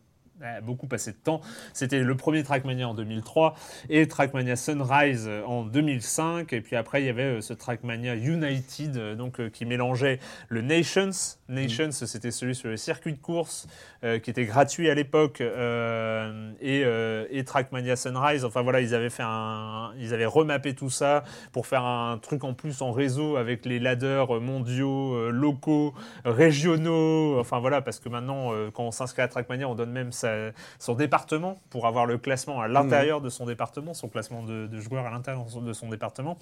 beaucoup 0.63 0.87
passé 0.87 1.11
de 1.11 1.17
temps. 1.17 1.41
C'était 1.73 1.99
le 1.99 2.15
premier 2.15 2.43
Trackmania 2.43 2.87
en 2.87 2.93
2003 2.93 3.55
et 3.89 4.07
Trackmania 4.07 4.55
Sunrise 4.55 5.29
en 5.45 5.63
2005. 5.63 6.53
Et 6.53 6.61
puis 6.61 6.75
après, 6.75 7.01
il 7.01 7.05
y 7.05 7.09
avait 7.09 7.23
euh, 7.23 7.41
ce 7.41 7.53
Trackmania 7.53 8.15
United, 8.15 8.97
euh, 8.97 9.15
donc 9.15 9.39
euh, 9.39 9.49
qui 9.49 9.65
mélangeait 9.65 10.19
le 10.49 10.61
Nations. 10.61 11.11
Nations, 11.51 11.87
mm. 11.87 11.91
c'était 11.91 12.31
celui 12.31 12.55
sur 12.55 12.69
le 12.69 12.77
circuit 12.77 13.13
de 13.13 13.17
course 13.17 13.67
qui 14.01 14.31
était 14.31 14.45
gratuit 14.45 14.89
à 14.89 14.95
l'époque 14.95 15.41
et, 15.41 16.81
et, 16.81 17.43
Trackmania 17.45 17.95
Sunrise. 17.95 18.45
Enfin 18.45 18.63
voilà, 18.63 18.81
ils 18.81 18.95
avaient 18.95 19.11
fait 19.11 19.23
un, 19.23 19.91
ils 19.99 20.13
avaient 20.13 20.25
remappé 20.25 20.73
tout 20.73 20.89
ça 20.89 21.23
pour 21.51 21.67
faire 21.67 21.85
un 21.85 22.17
truc 22.17 22.43
en 22.43 22.55
plus 22.55 22.81
en 22.81 22.91
réseau 22.91 23.35
avec 23.35 23.63
les 23.65 23.77
ladders 23.77 24.41
mondiaux, 24.41 25.29
locaux, 25.29 25.93
régionaux. 26.25 27.39
Enfin 27.39 27.59
voilà, 27.59 27.81
parce 27.81 27.99
que 27.99 28.09
maintenant, 28.09 28.51
quand 28.73 28.85
on 28.85 28.91
s'inscrit 28.91 29.21
à 29.21 29.27
Trackmania, 29.27 29.69
on 29.69 29.75
donne 29.75 29.91
même 29.91 30.11
sa 30.11 30.51
son 30.79 30.95
département 30.95 31.59
pour 31.69 31.87
avoir 31.87 32.05
le 32.05 32.17
classement 32.17 32.61
à 32.61 32.67
l'intérieur 32.67 33.19
mmh. 33.19 33.23
de 33.23 33.29
son 33.29 33.45
département, 33.45 33.93
son 33.93 34.07
classement 34.07 34.43
de, 34.43 34.79
joueurs 34.79 35.05
à 35.05 35.11
l'intérieur 35.11 35.45
de 35.45 35.73
son 35.73 35.89
département. 35.89 36.37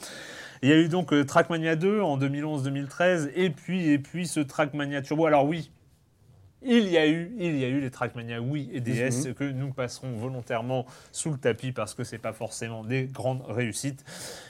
Il 0.61 0.69
y 0.69 0.71
a 0.71 0.77
eu 0.77 0.87
donc 0.87 1.13
euh, 1.13 1.25
Trackmania 1.25 1.75
2 1.75 2.01
en 2.01 2.17
2011-2013 2.17 3.31
et 3.35 3.49
puis, 3.49 3.89
et 3.89 3.99
puis 3.99 4.27
ce 4.27 4.39
Trackmania 4.39 4.98
Turbo. 5.01 5.25
Alors 5.25 5.45
oui, 5.45 5.71
il 6.61 6.89
y 6.89 6.97
a 6.97 7.07
eu, 7.07 7.31
il 7.39 7.57
y 7.57 7.63
a 7.63 7.67
eu 7.69 7.79
les 7.79 7.89
Trackmania 7.89 8.41
Wii 8.41 8.69
et 8.73 8.81
DS 8.81 9.27
mhm. 9.27 9.33
que 9.33 9.43
nous 9.45 9.71
passerons 9.71 10.11
volontairement 10.17 10.85
sous 11.11 11.31
le 11.31 11.37
tapis 11.37 11.71
parce 11.71 11.93
que 11.93 12.03
c'est 12.03 12.17
pas 12.17 12.33
forcément 12.33 12.83
des 12.83 13.05
grandes 13.05 13.43
réussites. 13.47 14.03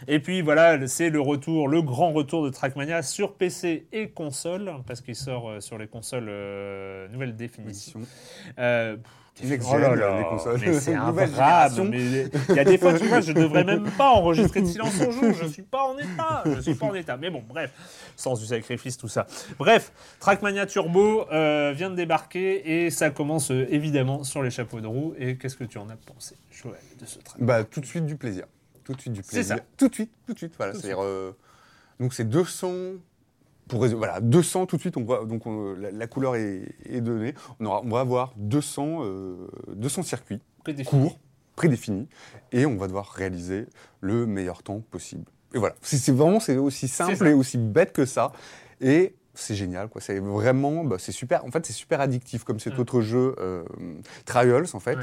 Et 0.07 0.19
puis 0.19 0.41
voilà, 0.41 0.87
c'est 0.87 1.11
le 1.11 1.21
retour, 1.21 1.67
le 1.67 1.81
grand 1.81 2.11
retour 2.11 2.43
de 2.43 2.49
Trackmania 2.49 3.03
sur 3.03 3.35
PC 3.35 3.87
et 3.91 4.09
console 4.09 4.71
parce 4.87 5.01
qu'il 5.01 5.15
sort 5.15 5.49
euh, 5.49 5.59
sur 5.59 5.77
les 5.77 5.87
consoles 5.87 6.27
euh, 6.29 7.07
nouvelle 7.09 7.35
définition. 7.35 7.99
Euh, 8.57 8.97
oh 9.43 9.77
là 9.77 9.95
là, 9.95 10.29
mais 10.59 10.79
c'est 10.79 10.93
drame. 11.27 11.93
Il 11.93 12.55
y 12.55 12.59
a 12.59 12.63
des 12.65 12.77
fois, 12.77 12.93
tu 12.93 13.05
vois, 13.05 13.21
je 13.21 13.31
devrais 13.31 13.63
même 13.63 13.89
pas 13.91 14.09
enregistrer 14.09 14.61
de 14.61 14.67
silence 14.67 14.99
en 15.01 15.11
joue. 15.11 15.33
Je 15.33 15.45
suis 15.45 15.61
pas 15.61 15.83
en 15.83 15.97
état. 15.97 16.43
Je 16.45 16.61
suis 16.61 16.75
pas 16.75 16.87
en 16.87 16.93
état. 16.93 17.17
Mais 17.17 17.29
bon, 17.29 17.43
bref, 17.47 17.71
sens 18.15 18.39
du 18.39 18.45
sacrifice, 18.45 18.97
tout 18.97 19.07
ça. 19.07 19.27
Bref, 19.57 19.91
Trackmania 20.19 20.65
Turbo 20.65 21.27
euh, 21.31 21.73
vient 21.75 21.89
de 21.89 21.95
débarquer 21.95 22.85
et 22.85 22.89
ça 22.89 23.09
commence 23.09 23.51
euh, 23.51 23.67
évidemment 23.69 24.23
sur 24.23 24.43
les 24.43 24.49
chapeaux 24.49 24.81
de 24.81 24.87
roue. 24.87 25.13
Et 25.17 25.37
qu'est-ce 25.37 25.57
que 25.57 25.63
tu 25.63 25.77
en 25.77 25.89
as 25.89 25.97
pensé, 25.97 26.35
Joël, 26.51 26.79
de 26.99 27.05
ce 27.05 27.19
track? 27.19 27.41
Bah, 27.41 27.63
tout 27.63 27.81
de 27.81 27.85
suite 27.85 28.05
du 28.05 28.15
plaisir. 28.15 28.45
Tout 28.83 28.93
de 28.93 29.01
suite 29.01 29.13
du 29.13 29.21
plaisir. 29.21 29.57
Ça. 29.57 29.63
Tout 29.77 29.87
de 29.87 29.93
suite, 29.93 30.11
tout 30.25 30.33
de 30.33 30.37
suite. 30.37 30.53
Voilà. 30.57 30.73
C'est 30.73 30.93
euh, 30.97 31.31
donc 31.99 32.13
c'est 32.13 32.27
200 32.27 32.71
pour 33.69 33.87
voilà, 33.87 34.19
200 34.19 34.65
tout 34.65 34.75
de 34.75 34.81
suite, 34.81 34.97
on 34.97 35.03
voit, 35.03 35.23
donc 35.25 35.43
la, 35.77 36.07
couleur 36.07 36.35
est, 36.35 37.01
donnée. 37.01 37.33
On, 37.61 37.65
aura, 37.65 37.81
on 37.83 37.89
va 37.89 38.01
avoir 38.01 38.33
200, 38.35 39.03
200 39.69 40.03
circuits 40.03 40.41
courts, 40.85 41.17
prédéfinis, 41.55 42.07
et 42.51 42.65
on 42.65 42.75
va 42.75 42.87
devoir 42.87 43.07
réaliser 43.11 43.67
le 44.01 44.25
meilleur 44.25 44.63
temps 44.63 44.81
possible. 44.91 45.23
Et 45.53 45.57
voilà, 45.57 45.75
c'est 45.81 46.11
vraiment 46.11 46.39
c'est 46.39 46.57
aussi 46.57 46.87
simple 46.87 47.27
et 47.27 47.33
aussi 47.33 47.57
bête 47.57 47.93
que 47.93 48.05
ça. 48.05 48.33
Et 48.81 49.15
c'est 49.33 49.55
génial, 49.55 49.87
quoi. 49.87 50.01
C'est 50.01 50.19
vraiment, 50.19 50.83
bah, 50.83 50.97
c'est 50.99 51.11
super. 51.11 51.45
En 51.45 51.51
fait, 51.51 51.65
c'est 51.65 51.73
super 51.73 52.01
addictif 52.01 52.43
comme 52.43 52.59
cet 52.59 52.77
mm. 52.77 52.81
autre 52.81 53.01
jeu 53.01 53.35
euh, 53.39 53.63
Trials, 54.25 54.67
en 54.73 54.79
fait 54.79 54.97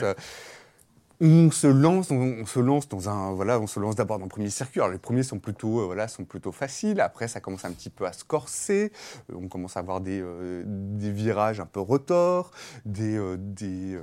on 1.20 1.50
se 1.50 1.66
lance, 1.66 2.10
on, 2.10 2.44
se 2.44 2.60
lance 2.60 2.88
dans 2.88 3.08
un, 3.08 3.32
voilà, 3.32 3.58
on 3.58 3.66
se 3.66 3.80
lance 3.80 3.96
d'abord 3.96 4.18
dans 4.18 4.24
le 4.24 4.30
premier 4.30 4.50
circuit. 4.50 4.80
Alors 4.80 4.92
les 4.92 4.98
premiers 4.98 5.22
sont 5.22 5.38
plutôt, 5.38 5.80
euh, 5.80 5.86
voilà, 5.86 6.08
sont 6.08 6.24
plutôt 6.24 6.52
faciles. 6.52 7.00
Après, 7.00 7.26
ça 7.28 7.40
commence 7.40 7.64
un 7.64 7.72
petit 7.72 7.90
peu 7.90 8.06
à 8.06 8.12
se 8.12 8.24
corser. 8.24 8.92
Euh, 9.30 9.36
on 9.40 9.48
commence 9.48 9.76
à 9.76 9.80
avoir 9.80 10.00
des, 10.00 10.20
euh, 10.20 10.62
des 10.66 11.10
virages 11.10 11.60
un 11.60 11.66
peu 11.66 11.80
retors, 11.80 12.50
des, 12.84 13.18
des, 13.38 13.98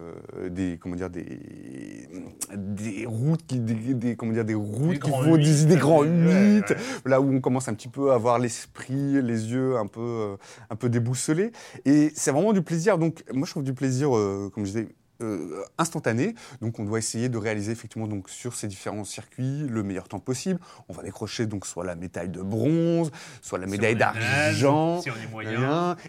des, 0.49 0.79
comment 0.81 0.95
dire, 0.95 1.09
des, 1.09 2.09
des 2.55 3.05
routes 3.05 3.45
qui, 3.45 3.59
des, 3.59 4.15
comment 4.15 4.33
dire, 4.33 4.45
des 4.45 4.55
routes 4.55 4.99
qui 4.99 5.11
font 5.11 5.37
des, 5.37 5.65
des, 5.65 5.75
grands 5.75 6.03
mythes. 6.03 6.73
Là 7.05 7.21
où 7.21 7.31
on 7.31 7.41
commence 7.41 7.67
un 7.67 7.73
petit 7.75 7.89
peu 7.89 8.11
à 8.11 8.15
avoir 8.15 8.39
l'esprit, 8.39 9.21
les 9.21 9.51
yeux 9.51 9.77
un 9.77 9.87
peu, 9.87 10.35
un 10.69 10.75
peu 10.75 10.89
déboussolés. 10.89 11.51
Et 11.85 12.11
c'est 12.15 12.31
vraiment 12.31 12.53
du 12.53 12.63
plaisir. 12.63 12.97
Donc, 12.97 13.23
moi, 13.31 13.45
je 13.45 13.51
trouve 13.51 13.63
du 13.63 13.73
plaisir, 13.73 14.09
comme 14.09 14.65
je 14.65 14.71
disais 14.71 14.87
euh, 15.21 15.63
instantané. 15.77 16.35
Donc 16.61 16.79
on 16.79 16.85
doit 16.85 16.97
essayer 16.97 17.29
de 17.29 17.37
réaliser 17.37 17.71
effectivement 17.71 18.07
donc 18.07 18.29
sur 18.29 18.55
ces 18.55 18.67
différents 18.67 19.03
circuits 19.03 19.65
le 19.67 19.83
meilleur 19.83 20.07
temps 20.07 20.19
possible. 20.19 20.59
On 20.89 20.93
va 20.93 21.03
décrocher 21.03 21.45
donc 21.45 21.65
soit 21.65 21.85
la 21.85 21.95
médaille 21.95 22.29
de 22.29 22.41
bronze, 22.41 23.11
soit 23.41 23.59
la 23.59 23.67
médaille 23.67 23.95
d'argent, 23.95 25.01
si 25.01 25.09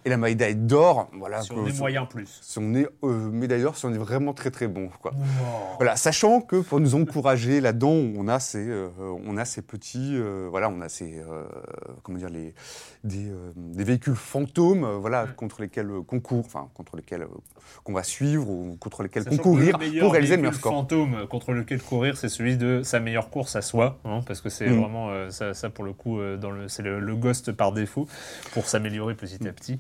et 0.04 0.08
la 0.08 0.16
médaille 0.16 0.56
d'or. 0.56 1.10
Voilà. 1.12 1.42
Si 1.42 1.52
on 1.52 1.66
est 1.66 1.78
moyen 1.78 2.06
plus. 2.06 2.38
Si 2.42 2.58
on 2.58 2.74
est 2.74 2.88
euh, 3.02 3.30
médaille 3.30 3.62
d'or, 3.62 3.76
si 3.76 3.86
on 3.86 3.92
est 3.92 3.98
vraiment 3.98 4.32
très 4.32 4.50
très 4.50 4.68
bon. 4.68 4.88
Quoi. 5.00 5.12
Voilà, 5.76 5.96
sachant 5.96 6.40
que 6.40 6.56
pour 6.56 6.80
nous 6.80 6.94
encourager 6.94 7.60
là-dedans, 7.60 7.92
on 7.92 8.26
a 8.28 8.40
ces, 8.40 8.68
euh, 8.68 8.88
on 8.98 9.36
a 9.36 9.44
ces 9.44 9.62
petits, 9.62 10.18
voilà, 10.50 10.68
on 10.70 10.80
a 10.80 10.88
ces, 10.88 11.22
comment 12.02 12.18
dire 12.18 12.30
les, 12.30 12.54
des, 13.04 13.30
des 13.56 13.84
véhicules 13.84 14.14
fantômes, 14.14 14.86
voilà, 14.96 15.26
contre 15.26 15.60
lesquels 15.60 15.90
concours, 16.06 16.44
enfin 16.44 16.68
contre 16.74 16.96
lesquels 16.96 17.26
qu'on 17.82 17.92
va 17.92 18.02
suivre 18.02 18.48
ou 18.48 18.76
contre 18.78 19.02
lesquels 19.04 19.24
concourir 19.24 19.78
pour 20.00 20.12
réaliser 20.12 20.36
le 20.36 20.42
meilleur 20.42 20.54
score. 20.54 20.72
Le 20.72 20.78
fantôme 20.78 21.26
contre 21.28 21.52
lequel 21.52 21.80
courir, 21.82 22.16
c'est 22.16 22.28
celui 22.28 22.56
de 22.56 22.82
sa 22.82 23.00
meilleure 23.00 23.30
course 23.30 23.56
à 23.56 23.62
soi, 23.62 23.98
hein, 24.04 24.20
parce 24.26 24.40
que 24.40 24.48
c'est 24.48 24.68
mm. 24.68 24.80
vraiment 24.80 25.10
euh, 25.10 25.30
ça, 25.30 25.54
ça, 25.54 25.70
pour 25.70 25.84
le 25.84 25.92
coup, 25.92 26.20
euh, 26.20 26.36
dans 26.36 26.50
le, 26.50 26.68
c'est 26.68 26.82
le, 26.82 27.14
ghost 27.14 27.52
par 27.52 27.72
défaut 27.72 28.08
pour 28.52 28.66
s'améliorer 28.66 29.14
petit 29.14 29.46
à 29.46 29.50
mm. 29.50 29.54
petit. 29.54 29.78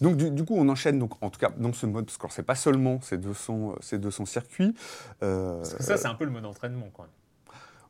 Donc 0.00 0.16
du, 0.16 0.44
coup, 0.44 0.54
on 0.56 0.68
enchaîne 0.68 0.98
donc 0.98 1.20
en 1.22 1.30
tout 1.30 1.40
cas 1.40 1.50
dans 1.56 1.72
ce 1.72 1.86
mode 1.86 2.04
parce 2.04 2.18
que 2.18 2.26
c'est 2.30 2.44
pas 2.44 2.54
seulement 2.54 3.00
ces 3.02 3.16
200 3.16 3.76
ces 3.80 3.98
200 3.98 4.26
circuits. 4.26 4.74
parce 5.18 5.74
que 5.74 5.82
ça, 5.82 5.96
c'est 5.96 6.06
un 6.06 6.14
peu 6.14 6.24
le 6.24 6.30
mode 6.30 6.44
entraînement, 6.44 6.88
quand 6.94 7.02
même. 7.02 7.12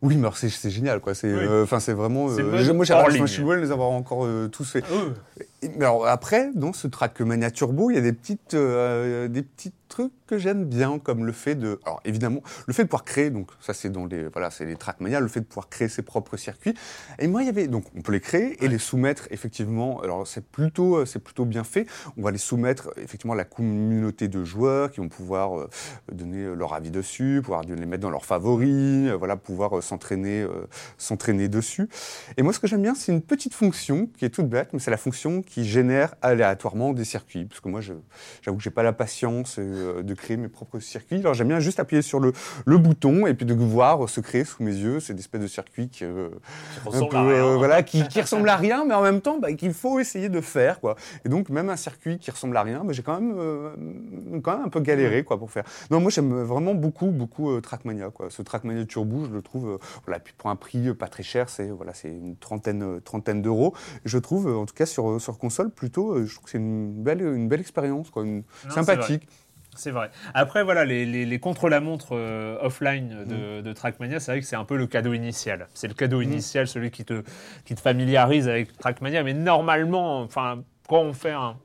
Oui, 0.01 0.17
mais 0.17 0.29
c'est 0.33 0.71
génial, 0.71 1.01
quoi. 1.01 1.15
C'est, 1.15 1.35
enfin, 1.63 1.81
c'est 1.81 1.93
vraiment. 1.93 2.29
moi, 2.29 2.85
j'aimerais 2.85 3.61
les 3.61 3.73
avoir 3.73 3.91
encore 3.91 4.27
tous 4.51 4.65
faits. 4.65 4.85
Ah 4.91 5.43
alors 5.81 6.07
après, 6.07 6.51
dans 6.55 6.73
ce 6.73 6.87
Trackmania 6.87 7.51
Turbo, 7.51 7.91
il 7.91 7.95
y 7.95 7.99
a 7.99 8.03
des 8.03 8.13
petites, 8.13 8.55
des 8.55 9.43
petites 9.43 9.75
trucs 9.89 10.13
que 10.27 10.39
j'aime 10.39 10.67
bien, 10.67 10.99
comme 10.99 11.25
le 11.25 11.33
fait 11.33 11.55
de, 11.55 11.81
alors 11.85 12.01
évidemment, 12.05 12.43
le 12.67 12.75
fait 12.75 12.85
de 12.85 12.89
pouvoir 12.89 13.05
créer, 13.05 13.31
donc 13.31 13.51
ça 13.61 13.75
c'est 13.75 13.91
dans 13.91 14.07
les, 14.07 14.29
voilà, 14.29 14.51
c'est 14.51 14.67
les 14.67 14.77
Trackmania, 14.77 15.21
le 15.21 15.29
fait 15.29 15.41
de 15.41 15.47
pouvoir 15.47 15.69
créer 15.69 15.89
ses 15.89 16.03
propres 16.03 16.37
circuits. 16.37 16.75
Et 17.19 17.27
moi, 17.27 17.43
il 17.43 17.47
y 17.47 17.49
avait, 17.49 17.67
donc 17.67 17.85
on 17.97 18.03
peut 18.03 18.13
les 18.13 18.21
créer 18.21 18.63
et 18.63 18.69
les 18.69 18.79
soumettre 18.79 19.27
effectivement. 19.31 20.01
Alors 20.03 20.27
c'est 20.27 20.45
plutôt, 20.45 21.05
c'est 21.07 21.19
plutôt 21.19 21.45
bien 21.45 21.65
fait. 21.65 21.87
On 22.17 22.23
va 22.23 22.31
les 22.31 22.39
soumettre 22.39 22.91
effectivement 22.99 23.33
à 23.33 23.37
la 23.37 23.45
communauté 23.45 24.29
de 24.29 24.45
joueurs 24.45 24.91
qui 24.91 25.01
vont 25.01 25.09
pouvoir 25.09 25.59
euh, 25.59 25.71
donner 26.13 26.55
leur 26.55 26.75
avis 26.75 26.91
dessus, 26.91 27.41
pouvoir 27.43 27.63
les 27.63 27.87
mettre 27.87 28.03
dans 28.03 28.11
leurs 28.11 28.27
favoris, 28.27 29.09
euh, 29.09 29.17
voilà, 29.19 29.37
pouvoir 29.37 29.79
euh, 29.79 29.81
s'entraîner, 29.81 30.47
s'entraîner 30.99 31.49
dessus. 31.49 31.89
Et 32.37 32.43
moi, 32.43 32.53
ce 32.53 32.59
que 32.59 32.67
j'aime 32.67 32.83
bien, 32.83 32.95
c'est 32.95 33.13
une 33.13 33.23
petite 33.23 33.55
fonction 33.55 34.09
qui 34.19 34.25
est 34.27 34.31
toute 34.31 34.49
bête, 34.49 34.71
mais 34.73 34.79
c'est 34.79 34.91
la 34.91 34.97
fonction 34.97 35.43
qui 35.49 35.65
génère 35.65 36.15
aléatoirement 36.23 36.93
des 36.93 37.05
circuits, 37.05 37.45
parce 37.45 37.61
que 37.61 37.69
moi, 37.69 37.81
j'avoue 37.81 38.57
que 38.57 38.63
j'ai 38.63 38.71
pas 38.71 38.83
la 38.83 38.93
patience. 38.93 39.59
Euh, 39.59 40.03
de 40.03 40.15
créer 40.15 40.37
mes 40.37 40.49
propres 40.49 40.79
circuits. 40.79 41.19
Alors 41.19 41.35
j'aime 41.35 41.49
bien 41.49 41.61
juste 41.61 41.81
appuyer 41.81 42.03
sur 42.03 42.21
le, 42.21 42.33
le, 42.65 42.79
bouton 42.79 43.27
et 43.27 43.35
puis 43.35 43.47
de 43.47 43.55
voir 43.55 44.09
se 44.09 44.21
créer 44.21 44.45
sous 44.45 44.63
mes 44.63 44.75
yeux. 44.75 45.01
C'est 45.01 45.15
des 45.15 45.21
espèces 45.21 45.41
de 45.41 45.47
circuits 45.47 45.89
qui, 45.89 46.05
euh, 46.05 46.29
ressemblent 46.85 47.17
à 47.17 47.23
rien. 47.23 47.45
Euh, 47.45 47.57
voilà, 47.57 47.83
qui, 47.83 48.07
qui 48.09 48.21
à 48.21 48.57
rien, 48.57 48.85
mais 48.85 48.95
en 48.95 49.03
même 49.03 49.21
temps 49.21 49.39
bah, 49.39 49.53
qu'il 49.53 49.73
faut 49.73 49.99
essayer 49.99 50.29
de 50.29 50.41
faire. 50.41 50.81
Quoi. 50.81 50.97
Et 51.25 51.29
donc 51.29 51.49
même 51.49 51.69
un 51.71 51.77
circuit 51.77 52.19
qui 52.19 52.31
ressemble 52.31 52.57
à 52.57 52.63
rien, 52.63 52.85
bah, 52.85 52.93
j'ai 52.93 53.03
quand 53.03 53.21
même, 53.21 54.41
quand 54.43 54.57
même 54.57 54.67
un 54.67 54.69
peu 54.69 54.81
galéré 54.81 55.25
quoi, 55.25 55.39
pour 55.39 55.51
faire. 55.51 55.65
Non, 55.91 56.01
moi 56.01 56.11
j'aime 56.11 56.33
vraiment 56.43 56.75
beaucoup, 56.75 57.07
beaucoup 57.07 57.61
Trackmania. 57.61 58.11
Quoi. 58.11 58.29
Ce 58.31 58.43
Trackmania 58.43 58.85
Turbo, 58.85 59.25
je 59.25 59.31
le 59.31 59.43
trouve, 59.43 59.79
voilà, 60.07 60.21
puis 60.21 60.35
pour 60.37 60.51
un 60.51 60.57
prix 60.57 60.95
pas 60.95 61.09
très 61.09 61.23
cher, 61.23 61.49
c'est 61.49 61.69
voilà, 61.69 61.95
c'est 61.95 62.09
une 62.09 62.37
trentaine, 62.37 63.01
trentaine 63.01 63.43
d'euros. 63.43 63.75
Je 64.05 64.19
trouve, 64.19 64.47
en 64.47 64.67
tout 64.67 64.75
cas 64.75 64.87
sur, 64.87 65.21
sur 65.21 65.38
console, 65.39 65.71
plutôt, 65.71 66.25
je 66.25 66.33
trouve 66.35 66.45
que 66.45 66.51
c'est 66.51 66.59
une 66.59 67.03
belle, 67.03 67.23
une 67.23 67.49
belle 67.49 67.61
expérience, 67.61 68.11
quoi, 68.11 68.25
une, 68.25 68.43
sympathique. 68.69 69.27
C'est 69.79 69.93
vrai. 69.93 70.11
Après, 70.35 70.65
voilà, 70.65 70.85
les, 70.85 71.39
contre-la-montre 71.39 72.09
euh, 72.13 72.59
offline 72.61 73.25
de, 73.25 73.61
mm. 73.61 73.63
de 73.63 73.73
Trackmania, 73.73 74.19
c'est 74.19 74.33
vrai 74.33 74.41
que 74.41 74.47
c'est 74.47 74.57
un 74.57 74.65
peu 74.65 74.77
le 74.77 74.89
cadeau 74.89 75.13
initial. 75.13 75.69
C'est 75.73 75.87
le 75.87 75.95
cadeau 75.95 76.19
mm. 76.19 76.25
initial, 76.25 76.67
celui 76.67 76.91
qui 76.91 77.05
te, 77.05 77.23
qui 77.65 77.77
te 77.77 77.81
familiarise 77.81 78.49
avec 78.49 78.77
Trackmania. 78.77 79.23
Mais 79.23 79.35
normalement, 79.35 80.21
enfin, 80.21 80.65
quand 80.89 81.01
on 81.01 81.13
fait 81.13 81.31
un, 81.31 81.57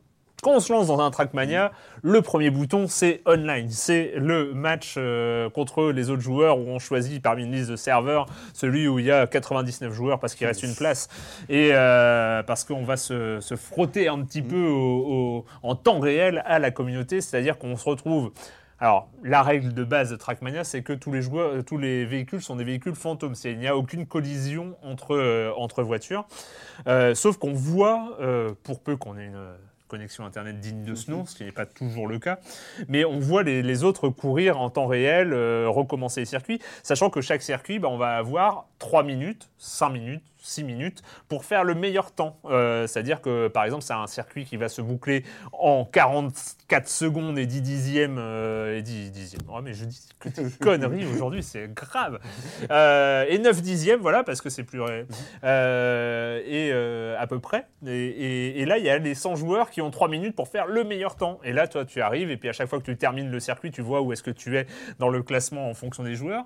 quand 0.44 0.52
on 0.52 0.60
se 0.60 0.72
lance 0.74 0.88
dans 0.88 1.00
un 1.00 1.10
Trackmania, 1.10 1.72
le 2.02 2.22
premier 2.22 2.50
bouton, 2.50 2.88
c'est 2.88 3.22
online. 3.26 3.70
C'est 3.70 4.12
le 4.18 4.54
match 4.54 4.96
euh, 4.98 5.50
contre 5.50 5.90
les 5.92 6.10
autres 6.10 6.22
joueurs 6.22 6.60
où 6.60 6.68
on 6.68 6.80
choisit 6.80 7.24
parmi 7.24 7.44
une 7.44 7.54
liste 7.54 7.72
de 7.72 7.78
serveurs 7.78 8.26
celui 8.54 8.88
où 8.88 9.00
il 9.00 9.06
y 9.06 9.12
a 9.12 9.26
99 9.26 9.94
joueurs 9.94 10.20
parce 10.20 10.36
qu'il 10.36 10.46
reste 10.46 10.62
une 10.64 10.76
place. 10.76 11.08
Et 11.48 11.70
euh, 11.72 12.44
parce 12.44 12.66
qu'on 12.66 12.84
va 12.84 12.98
se, 12.98 13.40
frotter 13.56 14.10
un 14.10 14.22
petit 14.22 14.42
peu 14.42 14.70
en 15.64 15.76
temps 15.76 16.00
réel 16.00 16.44
à 16.46 16.60
la 16.60 16.72
communauté. 16.72 17.22
C'est-à-dire 17.22 17.58
qu'on 17.58 17.78
se 17.78 17.90
retrouve 17.90 18.32
alors, 18.80 19.08
la 19.24 19.44
règle 19.44 19.74
de 19.74 19.86
base 19.86 20.10
de 20.10 20.18
Trackmania, 20.18 20.66
c'est 20.66 20.82
que 20.82 20.92
tous 20.92 21.14
les 21.14 21.22
joueurs, 21.22 21.64
tous 21.64 21.78
les 21.78 22.04
véhicules 22.04 22.42
sont 22.42 22.58
des 22.58 22.66
véhicules 22.66 22.96
fantômes. 22.96 23.36
Il 23.46 23.58
n'y 23.58 23.68
a 23.68 23.78
aucune 23.78 24.06
collision 24.06 24.76
entre, 24.84 25.16
euh, 25.16 25.54
entre 25.56 25.84
voitures. 25.84 26.26
sauf 27.14 27.38
qu'on 27.38 27.54
voit, 27.54 28.18
pour 28.64 28.82
peu 28.82 28.98
qu'on 28.98 29.18
ait 29.18 29.28
une 29.28 29.54
connexion 29.94 30.26
Internet 30.26 30.60
digne 30.60 30.84
de 30.84 30.96
ce 30.96 31.12
nom, 31.12 31.28
ce 31.28 31.36
qui 31.36 31.44
n'est 31.44 31.52
pas 31.52 31.68
toujours 31.68 32.08
le 32.08 32.18
cas. 32.18 32.40
Mais 32.88 33.06
on 33.06 33.20
voit 33.20 33.44
les, 33.44 33.84
autres 33.84 34.10
courir 34.10 34.60
en 34.60 34.72
temps 34.72 34.88
réel, 34.88 35.34
euh, 35.34 35.68
recommencer 35.70 36.22
les 36.22 36.26
circuits, 36.26 36.60
sachant 36.82 37.12
que 37.12 37.22
chaque 37.22 37.44
circuit, 37.44 37.78
bah, 37.78 37.90
on 37.92 37.98
va 37.98 38.18
avoir 38.18 38.66
3 38.80 39.04
minutes, 39.04 39.52
5 39.60 39.90
minutes, 39.90 40.24
6 40.44 40.64
minutes 40.64 41.02
pour 41.30 41.46
faire 41.46 41.64
le 41.64 41.74
meilleur 41.74 42.12
temps. 42.12 42.38
Euh, 42.46 42.86
c'est-à-dire 42.86 43.22
que, 43.22 43.48
par 43.48 43.64
exemple, 43.64 43.84
c'est 43.84 43.94
un 43.94 44.08
circuit 44.08 44.46
qui 44.46 44.58
va 44.58 44.70
se 44.70 44.82
boucler 44.82 45.24
en 45.54 45.86
44 45.86 46.88
secondes 46.88 47.40
et 47.40 47.46
10 47.46 47.62
dixièmes. 47.62 48.18
Euh, 48.20 48.78
et 48.78 48.82
10 48.82 49.12
dixièmes. 49.12 49.42
Oh, 49.48 49.62
mais 49.64 49.74
je 49.74 49.86
dis 49.86 50.10
que 50.20 50.30
des 50.30 50.52
conneries 50.60 51.06
aujourd'hui, 51.06 51.42
c'est 51.42 51.74
grave. 51.74 52.20
Euh, 52.70 53.26
et 53.30 53.40
9 53.40 53.62
dixièmes, 53.62 54.02
voilà, 54.02 54.24
parce 54.24 54.42
que 54.42 54.50
c'est 54.50 54.64
plus. 54.64 54.82
et 54.84 56.72
à 57.18 57.28
peu 57.28 57.40
près. 57.40 57.66
Et, 57.88 58.62
et, 58.62 58.66
là, 58.66 58.78
il 58.78 58.84
y 58.84 58.90
a 58.90 58.98
les 58.98 59.16
100 59.16 59.36
joueurs 59.36 59.70
qui 59.70 59.82
ont 59.82 59.92
3 59.92 60.10
minutes 60.10 60.36
pour 60.36 60.50
faire 60.50 60.68
le 60.68 60.84
meilleur 60.84 61.16
temps. 61.16 61.40
Et 61.44 61.54
là, 61.54 61.68
toi, 61.68 61.86
tu 61.86 62.02
arrives, 62.02 62.30
et 62.30 62.38
puis 62.38 62.50
à 62.50 62.54
chaque 62.54 62.68
fois 62.68 62.80
que 62.80 62.86
tu 62.86 62.98
termines 62.98 63.32
le 63.32 63.40
circuit, 63.40 63.72
tu 63.72 63.82
vois 63.82 64.02
où 64.02 64.12
est-ce 64.12 64.24
que 64.24 64.32
tu 64.32 64.58
es 64.58 64.68
dans 65.00 65.10
le 65.10 65.24
classement 65.24 65.70
en 65.70 65.74
fonction 65.74 66.04
des 66.04 66.16
joueurs. 66.16 66.46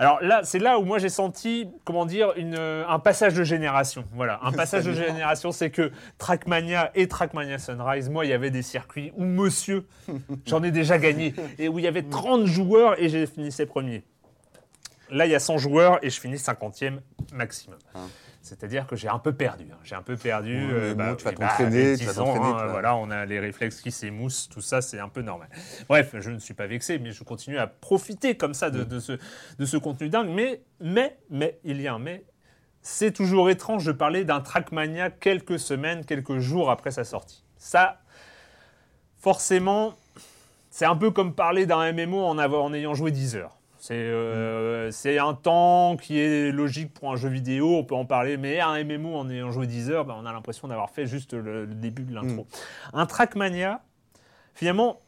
Alors 0.00 0.22
là, 0.22 0.42
c'est 0.44 0.60
là 0.60 0.78
où 0.78 0.84
moi 0.84 0.98
j'ai 0.98 1.08
senti, 1.08 1.68
comment 1.84 2.06
dire, 2.06 2.32
une, 2.36 2.54
euh, 2.56 2.84
un 2.88 3.00
passage 3.00 3.34
de 3.34 3.42
génération. 3.42 4.04
Voilà, 4.12 4.38
un 4.42 4.52
passage 4.62 4.84
de 4.84 4.92
génération, 4.92 5.50
c'est 5.50 5.70
que 5.70 5.90
Trackmania 6.18 6.92
et 6.94 7.08
Trackmania 7.08 7.58
Sunrise, 7.58 8.08
moi, 8.08 8.24
il 8.24 8.28
y 8.30 8.34
avait 8.34 8.50
des 8.50 8.62
circuits 8.62 9.12
où, 9.16 9.24
monsieur, 9.24 9.86
j'en 10.46 10.62
ai 10.62 10.70
déjà 10.70 10.98
gagné, 10.98 11.34
et 11.58 11.68
où 11.68 11.78
il 11.78 11.84
y 11.84 11.88
avait 11.88 12.04
30 12.04 12.46
joueurs 12.46 13.00
et 13.02 13.08
j'ai 13.08 13.26
fini 13.26 13.50
premier. 13.66 14.04
Là, 15.10 15.26
il 15.26 15.32
y 15.32 15.34
a 15.34 15.40
100 15.40 15.58
joueurs 15.58 15.98
et 16.04 16.10
je 16.10 16.20
finis 16.20 16.36
50e 16.36 16.98
maximum. 17.32 17.78
Hein. 17.94 18.06
C'est-à-dire 18.48 18.86
que 18.86 18.96
j'ai 18.96 19.08
un 19.08 19.18
peu 19.18 19.34
perdu. 19.34 19.66
Hein. 19.70 19.78
J'ai 19.84 19.94
un 19.94 20.02
peu 20.02 20.16
perdu. 20.16 20.56
Euh, 20.72 20.94
bah, 20.94 21.14
tu 21.16 21.24
vas 21.24 21.32
bah, 21.32 21.48
t'entraîner, 21.48 21.98
tu 21.98 22.04
vas 22.04 22.22
hein, 22.22 22.66
voilà, 22.68 22.96
on 22.96 23.10
a 23.10 23.26
les 23.26 23.38
réflexes 23.38 23.82
qui 23.82 23.90
s'émoussent, 23.90 24.48
tout 24.48 24.62
ça, 24.62 24.80
c'est 24.80 24.98
un 24.98 25.10
peu 25.10 25.20
normal. 25.20 25.48
Bref, 25.88 26.14
je 26.18 26.30
ne 26.30 26.38
suis 26.38 26.54
pas 26.54 26.66
vexé, 26.66 26.98
mais 26.98 27.12
je 27.12 27.22
continue 27.24 27.58
à 27.58 27.66
profiter 27.66 28.36
comme 28.36 28.54
ça 28.54 28.70
de, 28.70 28.82
mm. 28.84 29.00
ce, 29.00 29.12
de 29.58 29.64
ce 29.66 29.76
contenu 29.76 30.08
dingue. 30.08 30.30
Mais, 30.30 30.62
mais, 30.80 31.18
mais, 31.28 31.58
il 31.64 31.80
y 31.80 31.86
a 31.86 31.94
un 31.94 31.98
mais. 31.98 32.24
C'est 32.80 33.12
toujours 33.12 33.50
étrange 33.50 33.84
de 33.84 33.92
parler 33.92 34.24
d'un 34.24 34.40
Trackmania 34.40 35.10
quelques 35.10 35.58
semaines, 35.58 36.06
quelques 36.06 36.38
jours 36.38 36.70
après 36.70 36.90
sa 36.90 37.04
sortie. 37.04 37.44
Ça, 37.58 38.00
forcément, 39.18 39.94
c'est 40.70 40.86
un 40.86 40.96
peu 40.96 41.10
comme 41.10 41.34
parler 41.34 41.66
d'un 41.66 41.92
MMO 41.92 42.24
en, 42.24 42.38
en 42.38 42.72
ayant 42.72 42.94
joué 42.94 43.10
10 43.10 43.36
heures. 43.36 43.57
Euh, 43.90 44.90
c'est 44.90 45.18
un 45.18 45.34
temps 45.34 45.96
qui 45.96 46.18
est 46.18 46.52
logique 46.52 46.92
pour 46.92 47.12
un 47.12 47.16
jeu 47.16 47.28
vidéo, 47.28 47.76
on 47.76 47.84
peut 47.84 47.94
en 47.94 48.04
parler, 48.04 48.36
mais 48.36 48.60
un 48.60 48.82
MMO 48.84 49.16
en 49.16 49.28
ayant 49.30 49.50
joué 49.50 49.66
10 49.66 49.90
heures, 49.90 50.04
ben, 50.04 50.16
on 50.18 50.26
a 50.26 50.32
l'impression 50.32 50.68
d'avoir 50.68 50.90
fait 50.90 51.06
juste 51.06 51.34
le, 51.34 51.66
début 51.66 52.04
de 52.04 52.14
l'intro. 52.14 52.42
Mm. 52.44 52.98
Un 52.98 53.06
Trackmania, 53.06 53.82
finalement, 54.54 55.00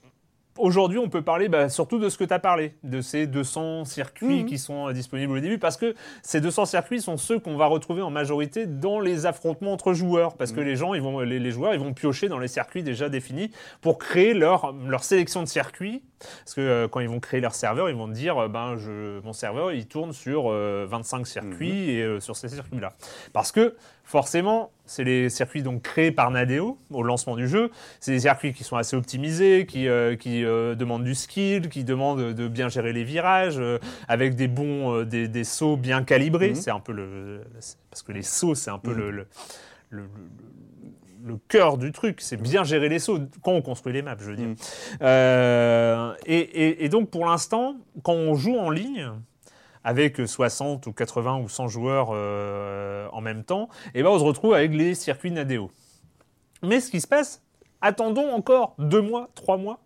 Aujourd'hui, 0.58 0.98
on 0.98 1.08
peut 1.08 1.22
parler 1.22 1.48
bah, 1.48 1.68
surtout 1.68 1.98
de 1.98 2.08
ce 2.08 2.18
que 2.18 2.24
tu 2.24 2.34
as 2.34 2.38
parlé, 2.38 2.74
de 2.82 3.00
ces 3.00 3.26
200 3.26 3.86
circuits 3.86 4.42
mhm. 4.42 4.46
qui 4.46 4.58
sont 4.58 4.88
euh, 4.88 4.92
disponibles 4.92 5.32
au 5.32 5.40
début, 5.40 5.58
parce 5.58 5.76
que 5.76 5.94
ces 6.22 6.40
200 6.40 6.66
circuits 6.66 7.00
sont 7.00 7.16
ceux 7.16 7.38
qu'on 7.38 7.56
va 7.56 7.66
retrouver 7.66 8.02
en 8.02 8.10
majorité 8.10 8.66
dans 8.66 9.00
les 9.00 9.26
affrontements 9.26 9.72
entre 9.72 9.94
joueurs, 9.94 10.36
parce 10.36 10.52
que 10.52 10.60
mhm. 10.60 10.66
les 10.66 10.76
gens, 10.76 10.94
ils 10.94 11.00
vont, 11.00 11.20
les, 11.20 11.50
joueurs, 11.50 11.72
ils 11.72 11.80
vont 11.80 11.94
piocher 11.94 12.28
dans 12.28 12.38
les 12.38 12.48
circuits 12.48 12.82
déjà 12.82 13.08
définis 13.08 13.50
pour 13.80 13.98
créer 13.98 14.34
leur, 14.34 14.72
leur 14.72 15.04
sélection 15.04 15.42
de 15.42 15.48
circuits. 15.48 16.02
Parce 16.20 16.54
que 16.54 16.60
euh, 16.60 16.88
quand 16.88 17.00
ils 17.00 17.08
vont 17.08 17.20
créer 17.20 17.40
leur 17.40 17.54
serveur, 17.54 17.90
ils 17.90 17.96
vont 17.96 18.08
dire, 18.08 18.38
euh, 18.38 18.48
ben, 18.48 18.76
je, 18.76 19.20
mon 19.20 19.32
serveur, 19.32 19.72
il 19.72 19.86
tourne 19.86 20.12
sur 20.12 20.50
25 20.50 21.26
circuits 21.26 21.72
mhm. 21.72 22.16
et 22.16 22.20
sur 22.20 22.36
ces 22.36 22.48
circuits-là. 22.48 22.92
Parce 23.32 23.52
que 23.52 23.74
forcément, 24.10 24.72
c'est 24.86 25.04
les 25.04 25.30
circuits 25.30 25.62
donc 25.62 25.82
créés 25.82 26.10
par 26.10 26.32
Nadeo 26.32 26.76
au 26.90 27.04
lancement 27.04 27.36
du 27.36 27.46
jeu. 27.46 27.70
C'est 28.00 28.10
des 28.10 28.20
circuits 28.20 28.52
qui 28.52 28.64
sont 28.64 28.76
assez 28.76 28.96
optimisés, 28.96 29.66
qui, 29.66 29.86
euh, 29.86 30.16
qui 30.16 30.44
euh, 30.44 30.74
demandent 30.74 31.04
du 31.04 31.14
skill, 31.14 31.68
qui 31.68 31.84
demandent 31.84 32.34
de 32.34 32.48
bien 32.48 32.68
gérer 32.68 32.92
les 32.92 33.04
virages, 33.04 33.60
euh, 33.60 33.78
avec 34.08 34.34
des 34.34 34.48
bons, 34.48 35.04
des, 35.04 35.44
sauts 35.44 35.76
bien 35.76 36.02
calibrés. 36.02 36.50
Mhm. 36.50 36.54
C'est 36.56 36.72
un 36.72 36.80
peu 36.80 36.92
le, 36.92 37.42
parce 37.88 38.02
que 38.02 38.10
les 38.10 38.22
sauts, 38.22 38.56
c'est 38.56 38.70
un 38.70 38.80
peu 38.80 38.92
le, 38.92 39.12
mhm. 39.12 39.26
le, 39.90 40.02
le 41.24 41.38
cœur 41.48 41.78
du 41.78 41.92
truc, 41.92 42.20
c'est 42.20 42.36
bien 42.36 42.64
gérer 42.64 42.88
les 42.88 42.98
sauts 42.98 43.20
quand 43.42 43.52
on 43.52 43.62
construit 43.62 43.92
les 43.92 44.02
maps, 44.02 44.16
je 44.18 44.30
veux 44.30 44.36
dire. 44.36 44.48
Mhm. 44.48 46.16
et, 46.26 46.84
et, 46.84 46.88
donc 46.88 47.10
pour 47.10 47.26
l'instant, 47.26 47.76
quand 48.02 48.14
on 48.14 48.34
joue 48.34 48.56
en 48.56 48.70
ligne, 48.70 49.10
avec 49.84 50.20
60 50.26 50.86
ou 50.86 50.92
80 50.92 51.38
ou 51.38 51.48
100 51.48 51.68
joueurs 51.68 52.08
euh, 52.12 53.08
en 53.12 53.20
même 53.20 53.44
temps, 53.44 53.68
et 53.94 54.02
ben 54.02 54.10
on 54.10 54.18
se 54.18 54.24
retrouve 54.24 54.54
avec 54.54 54.72
les 54.72 54.94
circuits 54.94 55.30
Nadeo. 55.30 55.70
Mais 56.62 56.80
ce 56.80 56.90
qui 56.90 57.00
se 57.00 57.06
passe, 57.06 57.42
attendons 57.80 58.30
encore 58.30 58.74
deux 58.78 59.00
mois, 59.00 59.30
trois 59.34 59.56
mois, 59.56 59.80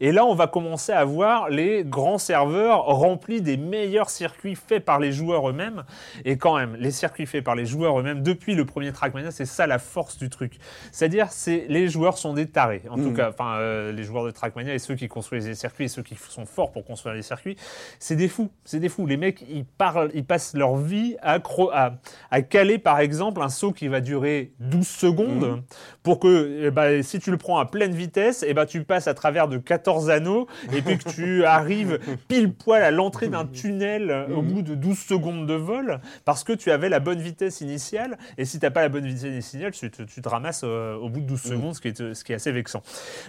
Et 0.00 0.12
là, 0.12 0.24
on 0.24 0.34
va 0.34 0.46
commencer 0.46 0.92
à 0.92 1.04
voir 1.04 1.48
les 1.48 1.84
grands 1.84 2.18
serveurs 2.18 2.84
remplis 2.84 3.40
des 3.40 3.56
meilleurs 3.56 4.10
circuits 4.10 4.54
faits 4.54 4.84
par 4.84 4.98
les 5.00 5.12
joueurs 5.12 5.48
eux-mêmes. 5.48 5.84
Et 6.24 6.36
quand 6.36 6.56
même, 6.56 6.76
les 6.78 6.90
circuits 6.90 7.26
faits 7.26 7.44
par 7.44 7.54
les 7.54 7.66
joueurs 7.66 7.98
eux-mêmes, 7.98 8.22
depuis 8.22 8.54
le 8.54 8.64
premier 8.64 8.92
Trackmania, 8.92 9.30
c'est 9.30 9.44
ça 9.46 9.66
la 9.66 9.78
force 9.78 10.18
du 10.18 10.28
truc. 10.30 10.58
C'est-à-dire, 10.92 11.28
c'est 11.30 11.66
les 11.68 11.88
joueurs 11.88 12.18
sont 12.18 12.34
des 12.34 12.46
tarés. 12.46 12.82
En 12.90 12.96
tout 12.96 13.10
Mhm. 13.10 13.16
cas, 13.16 13.30
enfin, 13.30 13.56
euh, 13.58 13.92
les 13.92 14.02
joueurs 14.04 14.24
de 14.24 14.30
Trackmania 14.30 14.74
et 14.74 14.78
ceux 14.78 14.94
qui 14.94 15.08
construisent 15.08 15.46
les 15.46 15.54
circuits 15.54 15.84
et 15.86 15.88
ceux 15.88 16.02
qui 16.02 16.16
sont 16.28 16.46
forts 16.46 16.72
pour 16.72 16.84
construire 16.84 17.14
les 17.14 17.22
circuits, 17.22 17.56
c'est 17.98 18.16
des 18.16 18.28
fous. 18.28 18.50
C'est 18.64 18.80
des 18.80 18.88
fous. 18.88 19.06
Les 19.06 19.16
mecs, 19.16 19.44
ils 19.48 19.64
parlent, 19.64 20.10
ils 20.14 20.24
passent 20.24 20.54
leur 20.54 20.76
vie 20.76 21.16
à, 21.22 21.38
cro- 21.38 21.70
à, 21.72 21.94
à 22.30 22.42
caler, 22.42 22.78
par 22.78 23.00
exemple, 23.00 23.40
un 23.42 23.48
saut 23.48 23.72
qui 23.72 23.88
va 23.88 24.00
durer 24.00 24.52
12 24.60 24.86
secondes 24.86 25.62
pour 26.02 26.18
que, 26.20 26.66
eh 26.66 26.70
ben, 26.70 27.02
si 27.02 27.18
tu 27.18 27.30
le 27.30 27.36
prends 27.36 27.58
à 27.58 27.66
pleine 27.66 27.92
vitesse, 27.92 28.42
et 28.42 28.54
ben, 28.54 28.66
tu 28.66 28.82
passes 28.84 29.08
à 29.08 29.14
travers 29.14 29.48
de 29.48 29.55
14 29.58 30.10
anneaux 30.10 30.46
et 30.72 30.82
puis 30.82 30.98
que 30.98 31.08
tu 31.08 31.44
arrives 31.46 31.98
pile 32.28 32.52
poil 32.52 32.82
à 32.82 32.90
l'entrée 32.90 33.28
d'un 33.28 33.46
tunnel 33.46 34.10
euh, 34.10 34.28
au 34.34 34.42
bout 34.42 34.62
de 34.62 34.74
12 34.74 34.98
secondes 34.98 35.46
de 35.46 35.54
vol 35.54 36.00
parce 36.24 36.44
que 36.44 36.52
tu 36.52 36.70
avais 36.70 36.88
la 36.88 37.00
bonne 37.00 37.20
vitesse 37.20 37.60
initiale. 37.60 38.18
Et 38.38 38.44
si 38.44 38.58
tu 38.58 38.66
n'as 38.66 38.70
pas 38.70 38.82
la 38.82 38.88
bonne 38.88 39.06
vitesse 39.06 39.24
initiale, 39.24 39.72
tu 39.72 39.90
te, 39.90 40.02
tu 40.02 40.22
te 40.22 40.28
ramasses 40.28 40.62
euh, 40.64 40.94
au 40.96 41.08
bout 41.08 41.20
de 41.20 41.26
12 41.26 41.40
secondes, 41.40 41.74
ce 41.74 41.80
qui, 41.80 41.88
est, 41.88 42.14
ce 42.14 42.24
qui 42.24 42.32
est 42.32 42.36
assez 42.36 42.52
vexant. 42.52 42.82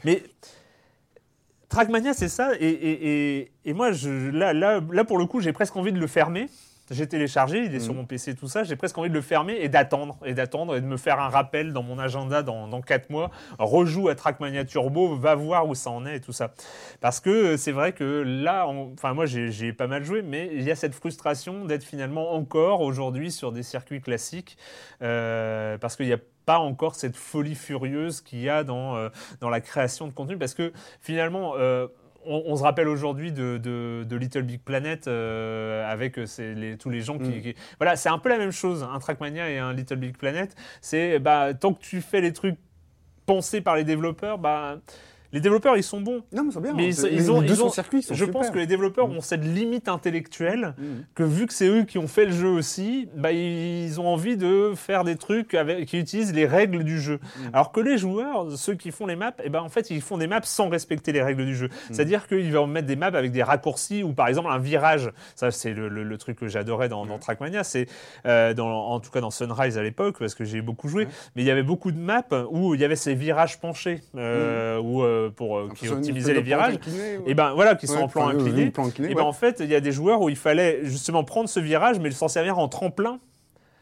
Mais 0.03 0.23
Trackmania, 1.69 2.13
c'est 2.13 2.30
ça. 2.30 2.51
Et, 2.59 2.67
et- 2.67 3.38
et- 3.39 3.51
et 3.65 3.73
moi, 3.73 3.91
je, 3.91 4.09
là, 4.32 4.53
là, 4.53 4.82
là, 4.91 5.03
pour 5.03 5.17
le 5.17 5.25
coup, 5.25 5.41
j'ai 5.41 5.51
presque 5.51 5.75
envie 5.75 5.91
de 5.91 5.99
le 5.99 6.07
fermer. 6.07 6.47
J'ai 6.90 7.08
téléchargé, 7.08 7.66
il 7.66 7.76
est 7.76 7.80
sur 7.80 7.94
Mhm. 7.94 8.00
mon 8.00 8.06
PC, 8.06 8.34
tout 8.36 8.48
ça. 8.48 8.64
J'ai 8.64 8.76
presque 8.76 8.98
envie 8.98 9.10
de 9.10 9.14
le 9.14 9.22
fermer 9.22 9.56
et 9.60 9.70
d'attendre, 9.70 10.18
et 10.26 10.34
d'attendre, 10.34 10.76
et 10.76 10.82
de 10.82 10.86
me 10.86 10.98
faire 10.98 11.20
un 11.20 11.30
rappel 11.30 11.74
dans 11.74 11.84
mon 11.84 12.00
agenda 12.00 12.44
dans, 12.44 12.68
dans 12.68 12.82
4 12.82 13.10
mois. 13.10 13.30
Rejoue 13.60 14.08
à 14.08 14.16
Trackmania 14.16 14.64
Turbo, 14.66 15.16
va 15.16 15.36
voir 15.36 15.68
où 15.68 15.76
ça 15.76 15.90
en 15.90 16.06
est 16.06 16.18
et 16.18 16.22
tout 16.22 16.32
ça. 16.32 16.54
Parce 17.02 17.20
que 17.20 17.30
euh, 17.30 17.58
c'est 17.58 17.72
vrai 17.74 17.92
que 17.94 18.24
là, 18.26 18.68
on- 18.68 18.94
enfin, 18.94 19.14
moi, 19.14 19.26
j'ai 19.26 19.74
pas 19.74 19.88
mal 19.88 20.04
joué, 20.04 20.22
mais 20.22 20.50
il 20.54 20.64
y 20.64 20.72
a 20.72 20.76
cette 20.76 20.94
frustration 20.96 21.66
d'être 21.66 21.84
finalement 21.84 22.34
encore 22.34 22.82
aujourd'hui 22.82 23.32
sur 23.32 23.52
des 23.52 23.64
circuits 23.64 24.02
classiques. 24.02 24.58
euh, 25.02 25.78
parce 25.78 25.96
qu'il 25.96 26.06
n'y 26.08 26.14
a 26.14 26.18
pas 26.46 26.60
encore 26.60 26.96
cette 26.96 27.16
folie 27.18 27.56
furieuse 27.56 28.22
qu'il 28.22 28.40
y 28.42 28.50
a 28.50 28.64
dans, 28.64 28.96
euh, 28.96 29.10
dans 29.42 29.50
la 29.50 29.62
création 29.62 30.08
de 30.08 30.14
contenu. 30.14 30.38
Parce 30.38 30.54
que 30.54 30.72
finalement, 31.02 31.54
euh, 31.58 31.88
on, 32.28 32.43
on 32.47 32.55
se 32.55 32.63
rappelle 32.63 32.88
aujourd'hui 32.88 33.32
de, 33.32 33.57
de- 33.57 34.03
de 34.07 34.15
Little 34.15 34.43
Big 34.43 34.61
Planet 34.61 35.07
euh, 35.07 35.89
avec 35.91 36.19
euh, 36.19 36.25
ces- 36.25 36.53
les- 36.55 36.78
tous 36.78 36.89
les 36.89 37.01
gens 37.01 37.17
qui, 37.17 37.30
Mm. 37.30 37.41
qui- 37.41 37.55
Voilà, 37.80 37.95
c'est 37.95 38.09
un 38.09 38.19
peu 38.19 38.30
la 38.30 38.38
même 38.38 38.51
chose, 38.51 38.84
un 38.84 38.99
Trackmania 38.99 39.49
et 39.49 39.57
un 39.57 39.73
Little 39.73 39.97
Big 39.97 40.17
Planet. 40.17 40.55
C'est 40.82 41.19
bah, 41.19 41.53
tant 41.53 41.73
que 41.73 41.80
tu 41.82 42.01
fais 42.01 42.21
les 42.21 42.34
trucs 42.34 42.57
pensés 43.25 43.61
par 43.61 43.75
les 43.75 43.84
développeurs, 43.84 44.38
bah, 44.38 44.78
les 45.34 45.39
développeurs 45.39 45.75
ils 45.78 45.84
sont 45.84 46.01
bons. 46.01 46.23
Non, 46.32 46.43
mais 46.45 46.51
c'est 46.51 46.61
bien. 46.61 46.73
Mais 46.73 46.88
ils- 46.88 46.93
C'est- 46.93 47.09
ils 47.09 47.15
les 47.17 47.30
ont- 47.30 47.41
deux 47.41 47.47
ils 47.47 47.55
sont 47.55 47.65
ont- 47.67 47.69
ils 47.93 48.03
sont 48.03 48.13
Je 48.13 48.25
super. 48.25 48.32
pense 48.32 48.49
que 48.49 48.57
les 48.59 48.67
développeurs 48.67 49.07
Mm. 49.07 49.17
ont 49.17 49.21
cette 49.21 49.43
limite 49.43 49.88
intellectuelle 49.89 50.73
Mhm. 50.78 51.05
que 51.15 51.23
vu 51.23 51.45
que 51.47 51.53
c'est 51.53 51.67
eux 51.67 51.84
qui 51.84 51.97
ont 51.97 52.07
fait 52.07 52.25
le 52.25 52.32
jeu 52.32 52.47
aussi, 52.49 53.09
bah, 53.15 53.32
ils 53.32 53.99
ont 53.99 54.07
envie 54.07 54.38
de 54.38 54.73
faire 54.75 55.03
des 55.03 55.15
trucs 55.15 55.53
avec, 55.53 55.86
qui 55.86 55.99
utilisent 55.99 56.34
les 56.34 56.45
règles 56.45 56.84
du 56.84 56.99
jeu. 56.99 57.19
Mm. 57.38 57.41
Alors 57.53 57.71
que 57.71 57.80
les 57.82 57.97
joueurs, 57.97 58.51
ceux 58.57 58.75
qui 58.75 58.91
font 58.91 59.05
les 59.05 59.15
maps, 59.15 59.34
eh 59.43 59.49
ben, 59.49 59.61
en 59.61 59.69
fait, 59.69 59.89
ils 59.89 60.01
font 60.01 60.17
des 60.17 60.28
maps 60.28 60.39
sans 60.43 60.69
respecter 60.69 61.11
les 61.11 61.21
règles 61.21 61.45
du 61.45 61.55
jeu. 61.55 61.67
Mm. 61.67 61.93
C'est-à-dire 61.93 62.28
qu'ils 62.28 62.51
vont 62.53 62.67
mettre 62.67 62.88
des 62.88 62.95
maps 62.95 63.07
avec 63.07 63.32
des 63.32 63.43
raccourcis 63.43 64.03
ou 64.03 64.13
par 64.13 64.28
exemple 64.28 64.49
un 64.49 64.59
virage. 64.59 65.11
Ça, 65.36 65.51
c'est 65.51 65.73
le, 65.73 65.89
le- 65.89 66.03
le 66.03 66.17
truc 66.17 66.38
que 66.39 66.47
j'adorais 66.47 66.89
dans, 66.89 67.05
Mm. 67.05 67.09
dans 67.09 67.19
Trackmania. 67.19 67.63
C'est 67.63 67.88
euh, 68.25 68.53
en 68.57 68.99
tout 68.99 69.11
cas 69.11 69.21
dans 69.21 69.32
Sunrise 69.32 69.78
à 69.78 69.84
l'époque 69.84 70.17
parce 70.19 70.36
que 70.36 70.43
j'ai 70.45 70.61
beaucoup 70.61 70.88
joué. 70.88 71.07
Mais 71.36 71.41
il 71.43 71.45
y 71.45 71.51
avait 71.51 71.63
beaucoup 71.63 71.91
de 71.91 71.99
maps 71.99 72.23
où 72.51 72.73
il 72.75 72.82
y 72.82 72.86
avait 72.86 72.95
ces 72.95 73.13
virages 73.13 73.59
penchés, 73.59 74.01
euh, 74.15 74.80
où, 74.80 75.03
euh, 75.03 75.16
pour 75.36 75.57
euh, 75.57 75.70
qui 75.76 75.89
optimisaient 75.89 76.34
les 76.34 76.41
virages. 76.41 76.76
incliné, 76.76 77.18
ouais. 77.18 77.24
Et 77.28 77.34
ben 77.34 77.53
voilà, 77.53 77.76
qui 77.76 77.88
sont 77.88 77.95
Ouais, 77.97 78.01
en 78.03 78.07
plan 78.07 78.30
euh, 78.30 78.34
incliné. 78.34 78.63
une 78.63 78.72
plan 78.72 78.88
incliné, 78.88 79.11
Et 79.11 79.15
ben 79.15 79.22
ouais. 79.22 79.28
en 79.28 79.34
fait, 79.34 79.57
il 79.59 79.70
y 79.70 79.76
a 79.76 79.80
des 79.82 79.91
joueurs 79.91 80.22
où 80.22 80.30
il 80.30 80.36
fallait 80.38 80.80
justement 80.84 81.24
prendre 81.24 81.49
ce 81.49 81.59
virage, 81.59 81.99
mais 81.99 82.11
s'en 82.11 82.28
servir 82.28 82.57
en 82.59 82.68
tremplin 82.68 83.20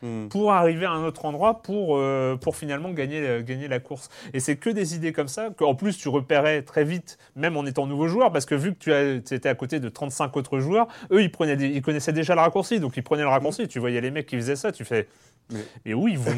Mhm. 0.02 0.28
pour 0.28 0.52
arriver 0.52 0.86
à 0.86 0.92
un 0.92 1.06
autre 1.06 1.24
endroit 1.24 1.62
pour, 1.64 1.96
euh, 1.98 2.36
pour 2.36 2.58
finalement 2.58 2.92
gagner, 2.92 3.22
euh, 3.22 3.42
gagner 3.42 3.70
la 3.70 3.80
course. 3.80 4.10
Et 4.34 4.42
c'est 4.42 4.58
que 4.58 4.70
des 4.70 4.94
idées 4.94 5.14
comme 5.14 5.30
ça 5.30 5.50
qu'en 5.56 5.74
plus 5.74 5.98
tu 5.98 6.10
repérais 6.10 6.64
très 6.64 6.84
vite, 6.84 7.18
même 7.38 7.56
en 7.56 7.66
étant 7.66 7.88
nouveau 7.88 8.08
joueur, 8.10 8.32
parce 8.34 8.46
que 8.46 8.56
vu 8.56 8.74
que 8.74 8.78
tu 8.78 8.94
as- 8.94 9.14
étais 9.34 9.48
à 9.48 9.56
côté 9.56 9.80
de 9.80 9.88
35 9.88 10.36
autres 10.36 10.60
joueurs, 10.60 10.88
eux 11.12 11.22
ils, 11.24 11.32
prenaient 11.32 11.56
des- 11.56 11.70
ils 11.70 11.82
connaissaient 11.82 12.12
déjà 12.14 12.36
le 12.36 12.42
raccourci, 12.42 12.82
donc 12.82 12.98
ils 12.98 13.04
prenaient 13.04 13.24
le 13.24 13.30
raccourci. 13.30 13.70
Tu 13.70 13.80
voyais 13.80 14.02
les 14.02 14.12
mecs 14.12 14.26
qui 14.28 14.36
faisaient 14.36 14.58
ça, 14.58 14.74
tu 14.74 14.84
fais. 14.84 15.08
Mais- 15.52 15.60
Mais 15.86 15.94
où 15.94 16.08
ils 16.08 16.18
vont 16.18 16.32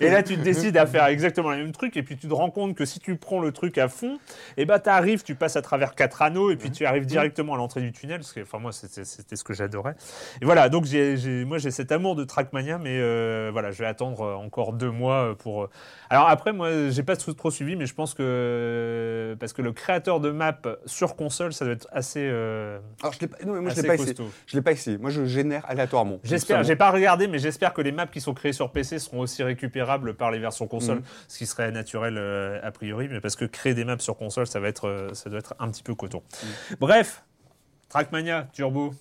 Et 0.00 0.08
là, 0.10 0.22
tu 0.22 0.36
te 0.36 0.42
décides 0.42 0.76
à 0.76 0.86
faire 0.86 1.06
exactement 1.06 1.50
le 1.50 1.58
même 1.58 1.72
truc, 1.72 1.96
et 1.96 2.02
puis 2.02 2.16
tu 2.16 2.26
te 2.28 2.32
rends 2.34 2.50
compte 2.50 2.74
que 2.74 2.84
si 2.84 3.00
tu 3.00 3.16
prends 3.16 3.40
le 3.40 3.52
truc 3.52 3.76
à 3.78 3.88
fond, 3.88 4.18
et 4.56 4.64
bah 4.64 4.78
t'arrives, 4.78 5.22
tu 5.22 5.34
passes 5.34 5.56
à 5.56 5.62
travers 5.62 5.94
quatre 5.94 6.22
anneaux, 6.22 6.50
et 6.50 6.56
puis 6.56 6.70
tu 6.70 6.86
arrives 6.86 7.04
directement 7.06 7.54
à 7.54 7.56
l'entrée 7.58 7.80
du 7.82 7.92
tunnel. 7.92 8.20
Parce 8.20 8.32
que, 8.32 8.40
enfin, 8.40 8.58
moi, 8.58 8.72
c'était 8.72 9.04
ce 9.04 9.44
que 9.44 9.52
j'adorais. 9.52 9.94
Et 10.40 10.44
voilà, 10.44 10.68
donc 10.68 10.86
moi, 11.46 11.58
j'ai 11.58 11.70
cet 11.70 11.92
amour 11.92 12.16
de 12.16 12.24
Trackmania, 12.24 12.78
mais 12.78 12.98
euh, 12.98 13.50
voilà, 13.52 13.70
je 13.72 13.78
vais 13.78 13.86
attendre 13.86 14.22
encore 14.42 14.72
deux 14.72 14.90
mois 14.90 15.36
pour. 15.38 15.64
euh, 15.64 15.70
Alors 16.08 16.28
après, 16.28 16.52
moi, 16.52 16.88
j'ai 16.90 17.02
pas 17.02 17.16
trop, 17.16 17.50
suivi, 17.50 17.76
mais 17.76 17.86
je 17.86 17.94
pense 17.94 18.14
que 18.14 19.36
parce 19.38 19.52
que 19.52 19.62
le 19.62 19.72
créateur 19.72 20.20
de 20.20 20.30
map 20.30 20.56
sur 20.86 21.16
console, 21.16 21.52
ça 21.52 21.64
doit 21.64 21.74
être 21.74 21.88
assez. 21.92 22.20
euh, 22.22 22.78
Alors, 23.02 23.12
je 23.12 23.20
l'ai 23.20 23.26
pas, 23.26 23.36
non, 23.44 23.52
mais 23.54 23.60
moi, 23.60 23.70
je 23.74 23.80
l'ai 23.82 23.86
pas 23.88 23.94
essayé. 23.94 24.14
Je 24.46 24.56
l'ai 24.56 24.62
pas 24.62 24.72
essayé. 24.72 24.98
Moi, 24.98 25.10
je 25.10 25.24
génère 25.26 25.64
aléatoirement. 25.68 26.18
J'espère, 26.24 26.62
j'ai 26.62 26.76
pas 26.76 26.90
regardé, 26.90 27.28
mais 27.28 27.38
j'espère 27.38 27.72
que 27.74 27.81
les 27.82 27.92
maps 27.92 28.06
qui 28.06 28.20
sont 28.20 28.34
créées 28.34 28.52
sur 28.52 28.70
PC 28.72 28.98
seront 28.98 29.20
aussi 29.20 29.42
récupérables 29.42 30.14
par 30.14 30.30
les 30.30 30.38
versions 30.38 30.66
console, 30.66 30.98
Mhm. 30.98 31.04
ce 31.28 31.38
qui 31.38 31.46
serait 31.46 31.70
naturel 31.72 32.16
euh, 32.18 32.58
a 32.62 32.70
priori, 32.70 33.08
mais 33.10 33.20
parce 33.20 33.36
que 33.36 33.44
créer 33.44 33.74
des 33.74 33.84
maps 33.84 33.98
sur 33.98 34.16
console, 34.16 34.46
ça 34.46 34.60
va 34.60 34.68
être, 34.68 34.88
euh, 34.88 35.12
ça 35.14 35.28
doit 35.30 35.38
être 35.38 35.54
un 35.58 35.68
petit 35.70 35.82
peu 35.82 35.94
coton. 35.94 36.22
Mhm. 36.70 36.76
Bref, 36.80 37.24
Trackmania, 37.88 38.48
Turbo, 38.52 38.94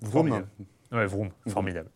Vroom. 0.00 0.12
formidable. 0.12 0.46
Ouais, 0.92 1.06
Vroom, 1.06 1.30
formidable. 1.48 1.88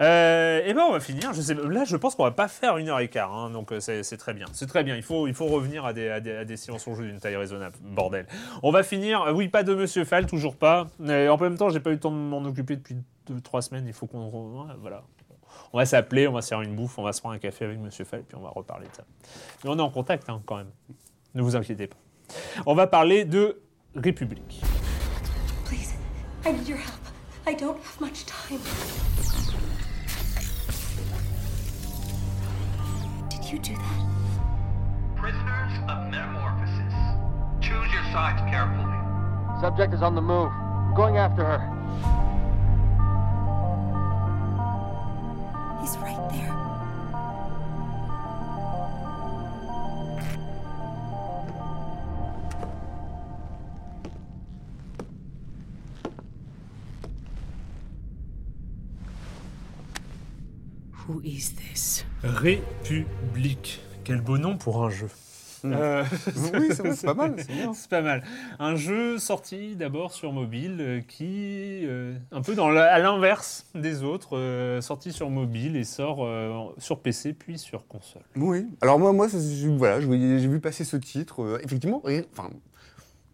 Euh, 0.00 0.62
et 0.64 0.72
ben 0.74 0.82
on 0.88 0.92
va 0.92 1.00
finir. 1.00 1.32
Je 1.34 1.40
sais, 1.42 1.54
là, 1.54 1.84
je 1.84 1.96
pense 1.96 2.14
qu'on 2.14 2.22
va 2.22 2.30
pas 2.30 2.46
faire 2.46 2.76
une 2.78 2.88
heure 2.88 3.00
et 3.00 3.08
quart, 3.08 3.34
hein, 3.34 3.50
donc 3.50 3.72
euh, 3.72 3.80
c'est 3.80 4.16
très 4.16 4.32
bien. 4.34 4.46
C'est 4.52 4.66
très 4.68 4.84
bien. 4.84 4.94
Il 4.94 5.02
faut, 5.02 5.26
il 5.26 5.34
faut 5.34 5.46
revenir 5.46 5.84
à 5.84 5.92
des, 5.92 6.08
à 6.08 6.20
des, 6.20 6.36
à 6.36 6.44
des 6.44 6.56
séances 6.56 6.86
en 6.86 6.94
jeu 6.94 7.04
d'une 7.06 7.18
taille 7.18 7.34
raisonnable. 7.36 7.76
Bordel. 7.82 8.26
On 8.62 8.70
va 8.70 8.84
finir. 8.84 9.32
oui, 9.34 9.48
pas 9.48 9.64
de 9.64 9.74
Monsieur 9.74 10.04
Fall, 10.04 10.26
toujours 10.26 10.54
pas. 10.56 10.86
Mais 11.00 11.28
en 11.28 11.36
même 11.36 11.56
temps, 11.58 11.68
j'ai 11.70 11.80
pas 11.80 11.90
eu 11.90 11.94
le 11.94 11.98
temps 12.00 12.12
de 12.12 12.16
m'en 12.16 12.44
occuper 12.44 12.76
depuis 12.76 12.96
deux, 13.26 13.40
trois 13.40 13.62
semaines. 13.62 13.86
Il 13.88 13.92
faut 13.92 14.06
qu'on, 14.06 14.68
voilà. 14.80 15.02
On 15.72 15.78
va 15.78 15.86
s'appeler, 15.86 16.28
on 16.28 16.32
va 16.32 16.42
se 16.42 16.48
faire 16.48 16.60
une 16.60 16.74
bouffe, 16.76 16.98
on 16.98 17.02
va 17.02 17.12
se 17.12 17.20
prendre 17.20 17.34
un 17.34 17.38
café 17.38 17.64
avec 17.64 17.78
Monsieur 17.78 18.04
Fall, 18.04 18.22
puis 18.22 18.36
on 18.36 18.42
va 18.42 18.50
reparler 18.50 18.86
de 18.88 18.94
ça. 18.94 19.04
Mais 19.64 19.70
on 19.70 19.78
est 19.78 19.82
en 19.82 19.90
contact 19.90 20.28
hein, 20.28 20.40
quand 20.44 20.56
même. 20.56 20.70
Ne 21.34 21.42
vous 21.42 21.56
inquiétez 21.56 21.86
pas. 21.86 21.96
On 22.66 22.74
va 22.74 22.86
parler 22.86 23.24
de 23.24 23.60
République. 23.94 24.62
Please, 25.64 25.94
I 26.44 26.52
need 26.52 26.68
your 26.68 26.78
help. 26.78 27.00
I 27.46 27.54
don't 27.54 27.76
have 27.76 28.00
much 28.00 28.24
time. 28.26 28.60
Did 33.28 33.44
you 33.50 33.58
do 33.58 33.74
that? 33.74 34.12
Prisoners 35.16 35.72
of 35.88 36.10
Metamorphosis. 36.10 36.94
Choose 37.60 37.92
your 37.92 38.04
sides 38.12 38.40
carefully. 38.50 38.98
Subject 39.60 39.94
is 39.94 40.02
on 40.02 40.14
the 40.14 40.20
move. 40.20 40.50
I'm 40.52 40.94
going 40.94 41.16
after 41.16 41.44
her. 41.44 42.21
He's 45.82 45.98
right 45.98 46.30
there. 46.30 46.54
Who 60.92 61.20
is 61.24 61.52
this? 61.56 62.04
République. 62.22 63.80
Quel 64.04 64.20
beau 64.20 64.38
nom 64.38 64.56
pour 64.56 64.84
un 64.84 64.90
jeu. 64.90 65.08
Euh, 65.64 66.04
oui, 66.54 66.68
c'est 66.94 67.04
pas 67.06 67.14
mal. 67.14 67.36
c'est 67.74 67.88
pas 67.90 68.02
mal. 68.02 68.22
Un 68.58 68.76
jeu 68.76 69.18
sorti 69.18 69.76
d'abord 69.76 70.12
sur 70.12 70.32
mobile 70.32 70.76
euh, 70.80 71.00
qui, 71.00 71.82
euh, 71.86 72.16
un 72.30 72.42
peu 72.42 72.54
dans 72.54 72.70
la- 72.70 72.92
à 72.92 72.98
l'inverse 72.98 73.66
des 73.74 74.02
autres, 74.02 74.36
euh, 74.36 74.80
sorti 74.80 75.12
sur 75.12 75.30
mobile 75.30 75.76
et 75.76 75.84
sort 75.84 76.28
sur 76.78 77.00
PC 77.00 77.32
puis 77.32 77.58
sur 77.58 77.86
console. 77.86 78.22
Oui. 78.36 78.66
Alors 78.80 78.98
moi, 78.98 79.12
moi, 79.12 79.28
voilà, 79.76 80.00
j'ai 80.00 80.48
vu 80.48 80.60
passer 80.60 80.84
ce 80.84 80.96
titre, 80.96 81.60
effectivement, 81.62 82.02
enfin, 82.32 82.50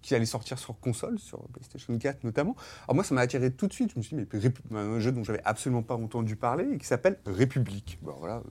qui 0.02 0.14
allait 0.14 0.24
sortir 0.26 0.58
sur 0.58 0.78
console, 0.80 1.18
sur 1.18 1.38
PlayStation 1.48 1.96
4 1.98 2.24
notamment. 2.24 2.56
Alors 2.86 2.94
moi, 2.94 3.04
ça 3.04 3.14
m'a 3.14 3.20
attiré 3.22 3.50
tout 3.50 3.66
de 3.66 3.72
suite. 3.72 3.90
Je 3.92 3.98
me 3.98 4.02
suis 4.02 4.16
dit, 4.16 4.26
mais 4.70 4.78
un 4.78 5.00
jeu 5.00 5.12
dont 5.12 5.24
j'avais 5.24 5.42
absolument 5.44 5.82
pas 5.82 5.96
entendu 5.96 6.36
parler 6.36 6.66
et 6.72 6.78
qui 6.78 6.86
s'appelle 6.86 7.18
République. 7.26 7.98
Bon, 8.02 8.14
voilà. 8.18 8.42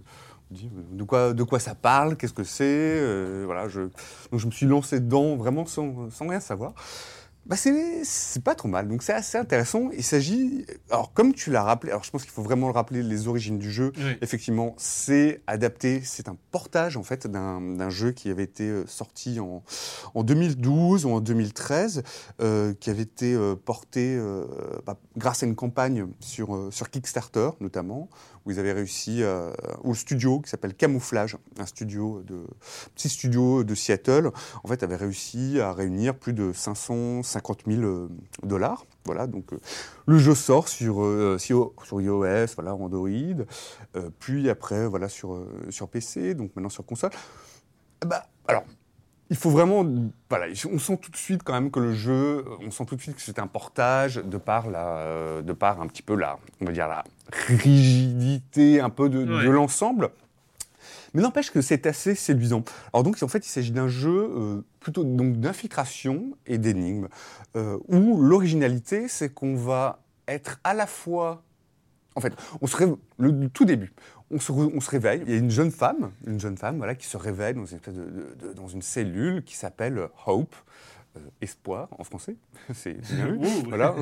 De 0.49 1.03
quoi, 1.03 1.33
de 1.33 1.43
quoi 1.43 1.59
ça 1.59 1.75
parle, 1.75 2.15
qu'est-ce 2.15 2.33
que 2.33 2.43
c'est, 2.45 2.63
euh, 2.65 3.43
voilà. 3.45 3.67
Je, 3.67 3.81
donc 4.31 4.39
je 4.39 4.45
me 4.45 4.51
suis 4.51 4.65
lancé 4.65 4.99
dedans 4.99 5.35
vraiment 5.35 5.65
sans, 5.65 6.09
sans 6.09 6.27
rien 6.27 6.39
savoir. 6.39 6.73
bah 7.45 7.55
c'est 7.57 8.43
pas 8.43 8.55
trop 8.55 8.67
mal, 8.67 8.87
donc 8.87 9.03
c'est 9.03 9.13
assez 9.13 9.37
intéressant. 9.37 9.89
Il 9.93 10.03
s'agit, 10.03 10.65
alors 10.89 11.13
comme 11.13 11.33
tu 11.33 11.49
l'as 11.51 11.63
rappelé, 11.63 11.91
alors 11.91 12.03
je 12.03 12.11
pense 12.11 12.23
qu'il 12.23 12.31
faut 12.31 12.43
vraiment 12.43 12.67
le 12.67 12.73
rappeler, 12.73 13.03
les 13.03 13.27
origines 13.27 13.57
du 13.57 13.71
jeu. 13.71 13.91
Oui. 13.97 14.17
Effectivement, 14.21 14.73
c'est 14.77 15.41
adapté, 15.47 16.01
c'est 16.03 16.27
un 16.29 16.37
portage 16.51 16.97
en 16.97 17.03
fait 17.03 17.27
d'un 17.27 17.89
jeu 17.89 18.11
qui 18.11 18.29
avait 18.29 18.43
été 18.43 18.63
euh, 18.69 18.85
sorti 18.87 19.39
en, 19.39 19.63
en 20.13 20.23
2012 20.23 21.05
ou 21.05 21.09
en 21.09 21.19
2013, 21.19 22.03
euh, 22.41 22.73
qui 22.73 22.89
avait 22.89 23.03
été 23.03 23.37
porté 23.65 24.17
euh, 24.17 24.45
bah, 24.85 24.97
grâce 25.17 25.43
à 25.43 25.45
une 25.45 25.55
campagne 25.55 26.07
sur, 26.19 26.67
sur 26.71 26.89
Kickstarter 26.89 27.49
notamment, 27.59 28.09
ils 28.51 28.59
avaient 28.59 28.73
réussi, 28.73 29.23
euh, 29.23 29.51
au 29.83 29.93
studio 29.93 30.39
qui 30.39 30.49
s'appelle 30.49 30.73
Camouflage, 30.73 31.37
un 31.59 31.65
studio 31.65 32.21
de 32.23 32.43
petit 32.95 33.09
studio 33.09 33.63
de 33.63 33.75
Seattle, 33.75 34.31
en 34.63 34.67
fait 34.67 34.83
avait 34.83 34.95
réussi 34.95 35.59
à 35.59 35.73
réunir 35.73 36.15
plus 36.15 36.33
de 36.33 36.51
550 36.53 37.63
000 37.67 37.81
euh, 37.81 38.09
dollars. 38.43 38.85
Voilà, 39.05 39.27
donc 39.27 39.53
euh, 39.53 39.59
le 40.05 40.17
jeu 40.17 40.35
sort 40.35 40.67
sur, 40.67 40.95
iOS, 40.99 42.45
voilà, 42.55 42.75
Android, 42.75 43.09
puis 44.19 44.49
après 44.49 44.87
voilà 44.87 45.09
sur, 45.09 45.45
sur 45.69 45.87
PC, 45.87 46.33
donc 46.33 46.55
maintenant 46.55 46.69
sur 46.69 46.85
console. 46.85 47.11
Bah, 48.05 48.27
alors, 48.47 48.63
il 49.29 49.35
faut 49.35 49.49
vraiment, 49.49 49.85
voilà, 50.29 50.47
on 50.71 50.79
sent 50.79 50.97
tout 51.01 51.11
de 51.11 51.17
suite 51.17 51.43
quand 51.43 51.53
même 51.53 51.69
que 51.69 51.79
le 51.79 51.93
jeu, 51.93 52.45
on 52.65 52.71
sent 52.71 52.85
tout 52.85 52.95
de 52.95 53.01
suite 53.01 53.15
que 53.15 53.21
c'est 53.21 53.39
un 53.39 53.47
portage 53.47 54.15
de 54.15 54.37
par 54.37 54.69
la, 54.69 55.41
de 55.41 55.53
par 55.53 55.81
un 55.81 55.87
petit 55.87 56.01
peu 56.01 56.15
la, 56.15 56.39
on 56.61 56.65
va 56.65 56.71
dire 56.71 56.87
la 56.87 57.03
rigidité 57.47 58.79
un 58.79 58.89
peu 58.89 59.09
de, 59.09 59.49
l'ensemble. 59.49 60.09
Mais 61.13 61.21
n'empêche 61.21 61.51
que 61.51 61.61
c'est 61.61 61.85
assez 61.87 62.15
séduisant. 62.15 62.63
Alors 62.93 63.03
donc 63.03 63.21
en 63.21 63.27
fait 63.27 63.45
il 63.45 63.49
s'agit 63.49 63.71
d'un 63.71 63.87
jeu 63.87 64.11
euh, 64.11 64.61
plutôt 64.79 65.03
donc 65.03 65.39
d'infiltration 65.39 66.37
et 66.45 66.57
d'énigmes 66.57 67.07
euh, 67.55 67.77
où 67.87 68.21
l'originalité 68.21 69.07
c'est 69.07 69.33
qu'on 69.33 69.55
va 69.55 69.99
être 70.27 70.59
à 70.63 70.73
la 70.73 70.85
fois 70.85 71.43
en 72.15 72.19
fait, 72.19 72.33
on 72.61 72.67
se 72.67 72.75
réve- 72.75 72.97
le, 73.19 73.29
le 73.29 73.47
tout 73.47 73.63
début, 73.63 73.93
on 74.31 74.39
se, 74.39 74.51
re- 74.51 74.71
on 74.73 74.79
se 74.81 74.89
réveille. 74.89 75.21
Il 75.25 75.31
y 75.31 75.35
a 75.35 75.37
une 75.39 75.51
jeune 75.51 75.71
femme, 75.71 76.11
une 76.25 76.39
jeune 76.39 76.57
femme, 76.57 76.77
voilà, 76.77 76.95
qui 76.95 77.07
se 77.07 77.17
réveille 77.17 77.53
dans 77.53 77.65
une 77.65 77.77
espèce 77.77 77.93
de, 77.95 78.03
de- 78.03 78.47
de- 78.47 78.53
dans 78.53 78.67
une 78.67 78.81
cellule 78.81 79.43
qui 79.43 79.55
s'appelle 79.55 80.07
Hope, 80.25 80.55
euh, 81.15 81.19
espoir 81.41 81.87
en 81.97 82.03
français. 82.03 82.35
C'est 82.73 82.99
bien 83.15 83.37
voilà. 83.67 83.95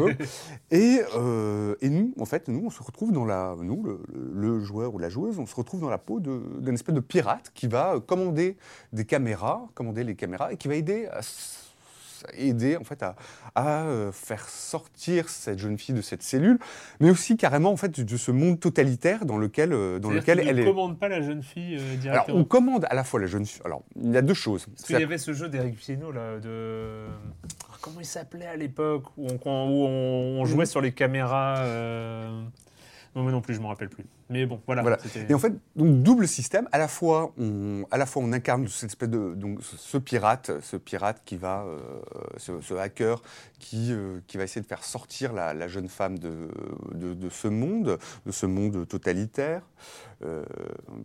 Et, 0.71 0.99
euh, 1.15 1.75
et 1.81 1.89
nous, 1.89 2.13
en 2.19 2.25
fait, 2.25 2.47
nous, 2.47 2.63
on 2.65 2.69
se 2.69 2.81
retrouve 2.81 3.11
dans 3.11 3.25
la, 3.25 3.55
nous, 3.59 3.83
le, 3.83 3.99
le- 4.33 4.59
joueur 4.63 4.93
ou 4.95 4.97
la 4.99 5.09
joueuse, 5.09 5.37
on 5.39 5.45
se 5.45 5.55
retrouve 5.55 5.81
dans 5.81 5.89
la 5.89 5.97
peau 5.99 6.19
d'un 6.19 6.73
espèce 6.73 6.95
de 6.95 6.99
pirate 7.01 7.51
qui 7.53 7.67
va 7.67 7.99
commander 8.05 8.57
des 8.93 9.05
caméras, 9.05 9.67
commander 9.75 10.03
les 10.03 10.15
caméras 10.15 10.51
et 10.53 10.57
qui 10.57 10.67
va 10.67 10.75
aider 10.75 11.05
à 11.07 11.21
aider 12.33 12.77
en 12.77 12.83
fait 12.83 13.03
à, 13.03 13.15
à, 13.55 13.83
euh, 13.83 14.11
faire 14.11 14.47
sortir 14.49 15.29
cette 15.29 15.59
jeune 15.59 15.77
fille 15.77 15.95
de 15.95 16.01
cette 16.01 16.23
cellule, 16.23 16.59
mais 16.99 17.09
aussi 17.09 17.37
carrément 17.37 17.71
en 17.71 17.77
fait 17.77 17.99
de 17.99 18.17
ce 18.17 18.31
monde 18.31 18.59
totalitaire 18.59 19.25
dans 19.25 19.37
lequel 19.37 19.73
euh, 19.73 19.99
dans 19.99 20.09
lequel 20.09 20.39
elle 20.39 20.55
ne 20.55 20.61
est. 20.61 20.65
commande 20.65 20.97
pas 20.99 21.07
la 21.09 21.21
jeune 21.21 21.43
fille 21.43 21.75
euh, 21.77 21.79
Alors 21.91 21.97
directement. 22.01 22.37
on 22.39 22.43
commande 22.43 22.85
à 22.89 22.95
la 22.95 23.03
fois 23.03 23.19
la 23.19 23.27
jeune 23.27 23.45
fille. 23.45 23.61
Alors 23.65 23.83
il 24.01 24.11
y 24.11 24.17
a 24.17 24.21
deux 24.21 24.33
choses. 24.33 24.65
Parce 24.65 24.83
qu'il 24.83 24.99
y 24.99 25.03
avait 25.03 25.17
ce 25.17 25.33
jeu 25.33 25.49
d'Eric 25.49 25.77
Pieno 25.77 26.11
là, 26.11 26.39
de. 26.39 27.05
Ah, 27.69 27.77
Comment 27.81 27.99
il 27.99 28.05
s'appelait 28.05 28.47
à 28.47 28.55
l'époque 28.55 29.03
Où 29.17 29.27
on, 29.27 29.49
où 29.69 29.85
on, 29.85 30.41
on 30.41 30.45
jouait 30.45 30.65
sur 30.65 30.81
les 30.81 30.91
caméras. 30.91 31.57
euh, 31.59 32.41
Non, 33.15 33.23
moi 33.23 33.31
non 33.31 33.41
plus, 33.41 33.53
je 33.53 33.59
me 33.61 33.67
rappelle 33.67 33.89
plus. 33.89 34.05
Mais 34.29 34.47
bon, 34.47 34.59
voilà. 34.65 34.97
Et 35.29 35.33
en 35.35 35.39
fait, 35.39 35.53
donc 35.75 36.01
double 36.01 36.27
système. 36.27 36.67
À 36.71 36.79
la 36.79 36.87
fois, 36.87 37.31
on, 37.37 37.85
à 37.91 37.97
la 37.97 38.07
fois, 38.07 38.23
on 38.23 38.33
incarne 38.33 38.67
cette 38.67 38.89
espèce 38.89 39.09
de 39.09 39.35
donc 39.35 39.59
ce, 39.61 39.97
pirate, 39.99 40.51
ce 40.61 40.77
pirate 40.77 41.21
qui 41.25 41.37
va, 41.37 41.63
euh, 41.63 41.77
ce, 42.37 42.59
ce 42.61 42.73
hacker 42.73 43.21
qui 43.59 43.91
euh, 43.91 44.19
qui 44.25 44.37
va 44.37 44.43
essayer 44.43 44.61
de 44.61 44.67
faire 44.67 44.83
sortir 44.83 45.31
la, 45.31 45.53
la 45.53 45.67
jeune 45.67 45.89
femme 45.89 46.17
de, 46.17 46.49
de 46.93 47.13
de 47.13 47.29
ce 47.29 47.47
monde, 47.47 47.99
de 48.25 48.31
ce 48.31 48.47
monde 48.47 48.87
totalitaire. 48.87 49.61
Euh, 50.23 50.43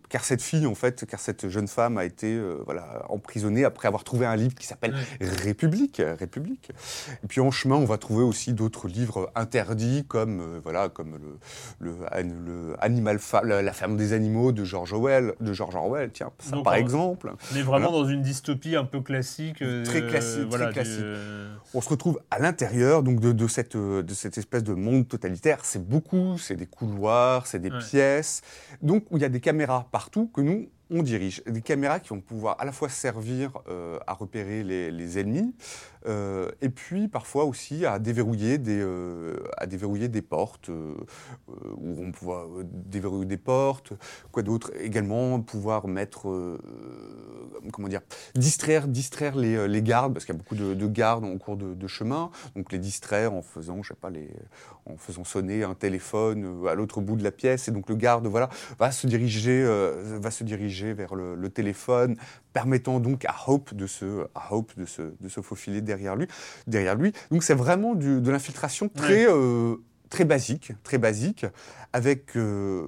car 0.09 0.23
cette 0.23 0.41
fille, 0.41 0.65
en 0.65 0.73
fait, 0.73 1.05
car 1.05 1.19
cette 1.19 1.47
jeune 1.49 1.67
femme 1.67 1.97
a 1.97 2.05
été 2.05 2.41
voilà 2.65 3.05
emprisonnée 3.09 3.65
après 3.65 3.87
avoir 3.87 4.03
trouvé 4.03 4.25
un 4.25 4.35
livre 4.35 4.55
qui 4.55 4.65
s'appelle 4.65 4.95
République, 5.19 6.01
République. 6.17 6.71
Et 7.23 7.27
puis 7.27 7.39
en 7.41 7.51
chemin, 7.51 7.75
on 7.75 7.85
va 7.85 7.99
trouver 7.99 8.23
aussi 8.23 8.53
d'autres 8.53 8.87
livres 8.87 9.31
interdits 9.35 10.05
comme 10.07 10.59
voilà 10.63 10.89
comme 10.89 11.19
le 11.79 11.91
le, 11.91 11.95
le 12.23 12.75
Animal 12.79 13.10
La, 13.43 13.61
la 13.61 13.73
ferme 13.73 13.97
des 13.97 14.13
animaux 14.13 14.51
de 14.51 14.63
George 14.63 14.93
Orwell, 14.93 15.33
de 15.39 15.53
George 15.53 15.75
Orwell, 15.75 16.11
tiens, 16.13 16.31
ça 16.39 16.51
Donc, 16.51 16.63
par 16.65 16.75
exemple. 16.75 17.31
On 17.51 17.55
est 17.55 17.61
vraiment 17.61 17.89
Voilà. 17.89 18.03
dans 18.03 18.09
une 18.09 18.21
dystopie 18.21 18.75
un 18.75 18.85
peu 18.85 19.01
classique. 19.01 19.61
euh, 19.61 19.83
Très 19.85 20.05
classique, 20.07 20.45
voilà, 20.49 20.65
très 20.65 20.73
classique. 20.83 21.05
On 21.73 21.81
se 21.81 21.89
retrouve 21.89 22.19
à 22.31 22.39
l'intérieur 22.39 23.03
donc 23.03 23.19
de, 23.19 23.31
de 23.31 23.47
cette 23.47 23.75
euh, 23.75 24.03
de 24.03 24.13
cette 24.13 24.37
espèce 24.37 24.63
de 24.63 24.73
monde 24.73 25.07
totalitaire. 25.07 25.59
C'est 25.63 25.83
beaucoup, 25.85 26.37
c'est 26.37 26.55
des 26.55 26.65
couloirs, 26.67 27.47
c'est 27.47 27.59
des 27.59 27.71
Ouais. 27.71 27.79
pièces, 27.79 28.41
donc 28.81 29.05
où 29.11 29.17
il 29.17 29.21
y 29.21 29.25
a 29.25 29.29
des 29.29 29.39
caméras 29.39 29.87
partout 29.91 30.27
que 30.33 30.41
nous 30.41 30.69
on 30.93 31.03
dirige. 31.03 31.41
Des 31.47 31.61
caméras 31.61 32.01
qui 32.01 32.09
vont 32.09 32.19
pouvoir 32.19 32.57
à 32.59 32.65
la 32.65 32.73
fois 32.73 32.89
servir 32.89 33.51
euh, 33.69 33.97
à 34.07 34.13
repérer 34.13 34.61
les, 34.61 34.91
les 34.91 35.19
ennemis, 35.19 35.55
euh, 36.07 36.49
et 36.61 36.69
puis 36.69 37.07
parfois 37.07 37.45
aussi 37.45 37.85
à 37.85 37.99
déverrouiller 37.99 38.57
des, 38.57 38.79
euh, 38.81 39.37
à 39.57 39.65
déverrouiller 39.65 40.07
des 40.07 40.21
portes, 40.21 40.69
euh, 40.69 40.95
euh, 41.49 41.53
où 41.77 42.01
on 42.01 42.11
euh, 42.31 42.63
déverrouiller 42.65 43.25
des 43.25 43.37
portes, 43.37 43.93
quoi 44.31 44.43
d'autre 44.43 44.71
Également 44.79 45.39
pouvoir 45.41 45.87
mettre, 45.87 46.57
comment 47.71 47.87
dire, 47.87 48.01
distraire, 48.35 48.87
distraire 48.87 49.35
les, 49.35 49.81
gardes, 49.81 50.13
parce 50.13 50.25
qu'il 50.25 50.33
y 50.33 50.37
a 50.37 50.39
beaucoup 50.39 50.55
de, 50.55 50.73
de 50.73 50.87
gardes 50.87 51.25
en 51.25 51.37
cours 51.37 51.57
de, 51.57 51.87
chemin, 51.87 52.31
donc 52.55 52.71
les 52.71 52.79
distraire 52.79 53.33
en 53.33 53.41
faisant, 53.41 53.83
je 53.83 53.89
sais 53.89 53.99
pas, 53.99 54.09
les, 54.09 54.29
en 54.85 54.97
faisant 54.97 55.23
sonner 55.23 55.63
un 55.63 55.73
téléphone 55.73 56.67
à 56.67 56.75
l'autre 56.75 57.01
bout 57.01 57.15
de 57.15 57.23
la 57.23 57.31
pièce, 57.31 57.67
et 57.67 57.71
donc 57.71 57.89
le 57.89 57.95
garde, 57.95 58.27
voilà, 58.27 58.49
va 58.79 58.91
se 58.91 59.07
diriger, 59.07 59.63
va 59.63 60.31
se 60.31 60.43
diriger 60.43 60.93
vers 60.93 61.15
le, 61.15 61.35
le 61.35 61.49
téléphone, 61.49 62.15
permettant 62.53 62.99
donc 62.99 63.25
à 63.25 63.35
Hope 63.47 63.73
de 63.73 63.87
se, 63.87 64.25
à 64.35 64.53
Hope 64.53 64.71
de 64.77 64.85
se, 64.85 65.01
de 65.19 65.29
se 65.29 65.41
faufiler 65.41 65.81
derrière 65.81 66.15
lui, 66.15 66.27
derrière 66.67 66.95
lui. 66.95 67.13
Donc 67.31 67.43
c'est 67.43 67.53
vraiment 67.53 67.95
du- 67.95 68.21
de 68.21 68.31
l'infiltration 68.31 68.89
très, 68.89 69.25
euh, 69.29 69.75
très 70.09 70.25
basique, 70.25 70.73
très 70.83 70.97
basique, 70.97 71.45
avec, 71.93 72.35
euh, 72.35 72.87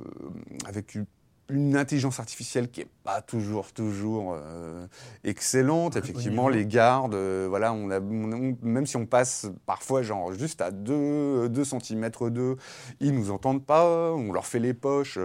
avec 0.67 0.95
une, 0.95 1.05
une 1.49 1.75
intelligence 1.75 2.19
artificielle 2.19 2.71
qui 2.71 2.81
est 2.81 2.87
pas 3.03 3.21
toujours, 3.21 3.71
toujours 3.73 4.33
euh, 4.35 4.87
excellente. 5.23 5.95
Effectivement, 5.97 6.47
les 6.49 6.65
gardes, 6.65 7.15
voilà, 7.49 7.73
on 7.73 7.89
a, 7.91 7.99
on 7.99 8.57
même 8.61 8.85
si 8.85 8.95
on 8.97 9.05
passe 9.05 9.47
parfois 9.65 10.01
genre 10.03 10.33
juste 10.33 10.61
à 10.61 10.71
2, 10.71 11.49
2 11.49 11.63
cm 11.65 12.09
d'eux, 12.29 12.55
ils 13.01 13.13
nous 13.13 13.29
entendent 13.29 13.65
pas, 13.65 14.13
on 14.13 14.31
leur 14.31 14.45
fait 14.45 14.59
les 14.59 14.73
poches, 14.73 15.19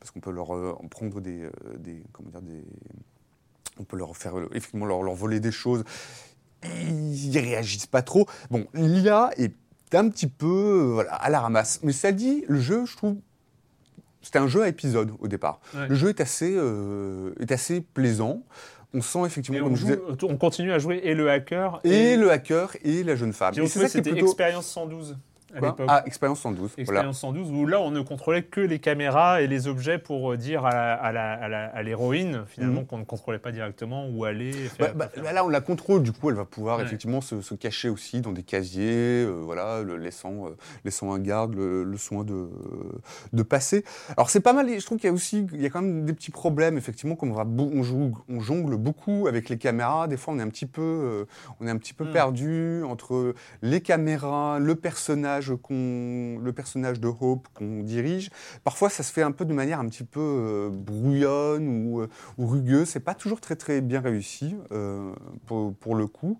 parce 0.00 0.10
qu'on 0.10 0.20
peut 0.20 0.32
leur 0.32 0.50
en 0.50 0.88
prendre 0.88 1.20
des, 1.20 1.48
des, 1.78 2.02
comment 2.12 2.30
dire, 2.30 2.42
des, 2.42 2.64
on 3.80 3.84
peut 3.84 3.96
leur 3.96 4.16
faire, 4.16 4.34
effectivement, 4.52 4.86
leur, 4.86 5.02
leur 5.02 5.14
voler 5.14 5.40
des 5.40 5.50
choses. 5.52 5.84
Ils 6.64 7.38
réagissent 7.38 7.86
pas 7.86 8.02
trop. 8.02 8.26
Bon, 8.50 8.66
l'IA 8.74 9.30
est 9.38 9.54
un 9.94 10.08
petit 10.08 10.26
peu 10.26 10.46
euh, 10.46 10.90
voilà, 10.92 11.14
à 11.14 11.30
la 11.30 11.40
ramasse. 11.40 11.80
Mais 11.82 11.92
ça 11.92 12.12
dit, 12.12 12.44
le 12.48 12.60
jeu, 12.60 12.84
je 12.86 12.96
trouve, 12.96 13.16
c'était 14.22 14.38
un 14.38 14.46
jeu 14.46 14.62
à 14.62 14.68
épisode 14.68 15.12
au 15.18 15.26
départ. 15.28 15.60
Ouais. 15.74 15.88
Le 15.88 15.94
jeu 15.94 16.10
est 16.10 16.20
assez, 16.20 16.52
euh, 16.54 17.32
est 17.40 17.50
assez 17.50 17.80
plaisant. 17.80 18.42
On 18.92 19.00
sent 19.02 19.20
effectivement, 19.24 19.66
on, 19.66 19.74
je 19.74 19.80
joue- 19.80 19.86
disais, 19.86 20.00
on 20.24 20.36
continue 20.36 20.72
à 20.72 20.78
jouer 20.78 21.00
et 21.04 21.14
le 21.14 21.30
hacker 21.30 21.80
et 21.84 22.16
le 22.16 22.30
hacker 22.30 22.76
et 22.82 23.04
la 23.04 23.14
jeune 23.16 23.32
femme. 23.32 23.54
J'ai 23.54 23.62
Et 23.62 23.66
c'est 23.68 23.78
retrouvé, 23.78 23.86
ça 23.86 23.92
qui 23.92 23.98
est 23.98 24.00
c'était 24.00 24.10
plutôt... 24.10 24.26
Expérience 24.26 24.66
112 24.66 25.16
à 25.54 25.60
l'époque. 25.60 25.86
ah, 25.88 26.02
expérience 26.06 26.40
112. 26.40 26.70
Voilà. 26.70 26.80
Expérience 26.82 27.18
112, 27.20 27.50
où 27.50 27.66
là, 27.66 27.80
on 27.80 27.90
ne 27.90 28.00
contrôlait 28.00 28.42
que 28.42 28.60
les 28.60 28.78
caméras 28.78 29.42
et 29.42 29.46
les 29.46 29.66
objets 29.68 29.98
pour 29.98 30.32
euh, 30.32 30.36
dire 30.36 30.64
à 30.64 30.70
la- 30.70 30.94
à 30.94 31.12
la- 31.12 31.32
à 31.32 31.48
la- 31.48 31.66
à 31.66 31.82
l'héroïne, 31.82 32.44
finalement, 32.48 32.80
Mhm. 32.82 32.86
qu'on 32.86 32.98
ne 32.98 33.04
contrôlait 33.04 33.38
pas 33.38 33.52
directement 33.52 34.08
où 34.08 34.24
aller. 34.24 34.52
Bah, 34.78 34.86
faire- 34.86 34.94
bah, 34.94 35.08
bah, 35.16 35.32
là, 35.32 35.44
on 35.44 35.48
la 35.48 35.60
contrôle, 35.60 36.02
du 36.02 36.12
coup, 36.12 36.30
elle 36.30 36.36
va 36.36 36.44
pouvoir 36.44 36.78
Ouais. 36.78 36.84
effectivement 36.84 37.20
se, 37.20 37.40
se 37.40 37.54
cacher 37.54 37.88
aussi 37.88 38.20
dans 38.20 38.32
des 38.32 38.42
casiers, 38.42 39.24
euh, 39.24 39.40
voilà, 39.44 39.82
le, 39.82 39.96
laissant, 39.96 40.46
euh, 40.46 40.50
laissant 40.84 41.12
un 41.12 41.18
garde 41.18 41.54
le, 41.54 41.84
le 41.84 41.96
soin 41.96 42.24
de, 42.24 42.48
de 43.32 43.42
passer. 43.42 43.84
Alors, 44.16 44.30
c'est 44.30 44.40
pas 44.40 44.52
mal, 44.52 44.68
je 44.68 44.84
trouve 44.84 44.98
qu'il 44.98 45.06
y 45.08 45.10
a 45.10 45.14
aussi, 45.14 45.46
il 45.52 45.60
y 45.62 45.66
a 45.66 45.70
quand 45.70 45.82
même 45.82 46.04
des 46.04 46.12
petits 46.12 46.30
problèmes, 46.30 46.76
effectivement, 46.78 47.16
comme 47.16 47.30
on, 47.32 47.34
va, 47.34 47.44
on, 47.46 47.82
joue, 47.82 48.12
on 48.28 48.40
jongle 48.40 48.76
beaucoup 48.76 49.26
avec 49.28 49.48
les 49.48 49.58
caméras, 49.58 50.08
des 50.08 50.16
fois, 50.16 50.34
on 50.34 50.38
est 50.38 50.42
un 50.42 50.48
petit 50.48 50.66
peu, 50.66 51.26
on 51.60 51.66
est 51.66 51.70
un 51.70 51.76
petit 51.76 51.94
peu 51.94 52.04
Mm. 52.04 52.12
perdu 52.12 52.82
entre 52.84 53.34
les 53.62 53.80
caméras, 53.80 54.58
le 54.58 54.74
personnage 54.74 55.39
qu'on, 55.48 56.38
le 56.42 56.52
personnage 56.52 57.00
de 57.00 57.08
Hope 57.08 57.48
qu'on 57.54 57.82
dirige. 57.82 58.30
Parfois, 58.64 58.90
ça 58.90 59.02
se 59.02 59.12
fait 59.12 59.22
un 59.22 59.32
peu 59.32 59.44
de 59.44 59.52
manière 59.52 59.80
un 59.80 59.88
petit 59.88 60.04
peu 60.04 60.20
euh, 60.20 60.70
brouillonne 60.70 61.68
ou, 61.68 62.00
euh, 62.00 62.08
ou 62.38 62.46
rugueux. 62.46 62.84
C'est 62.84 63.00
pas 63.00 63.14
toujours 63.14 63.40
très 63.40 63.56
très 63.56 63.80
bien 63.80 64.00
réussi 64.00 64.56
euh, 64.72 65.12
pour, 65.46 65.94
le 65.94 66.06
coup. 66.06 66.38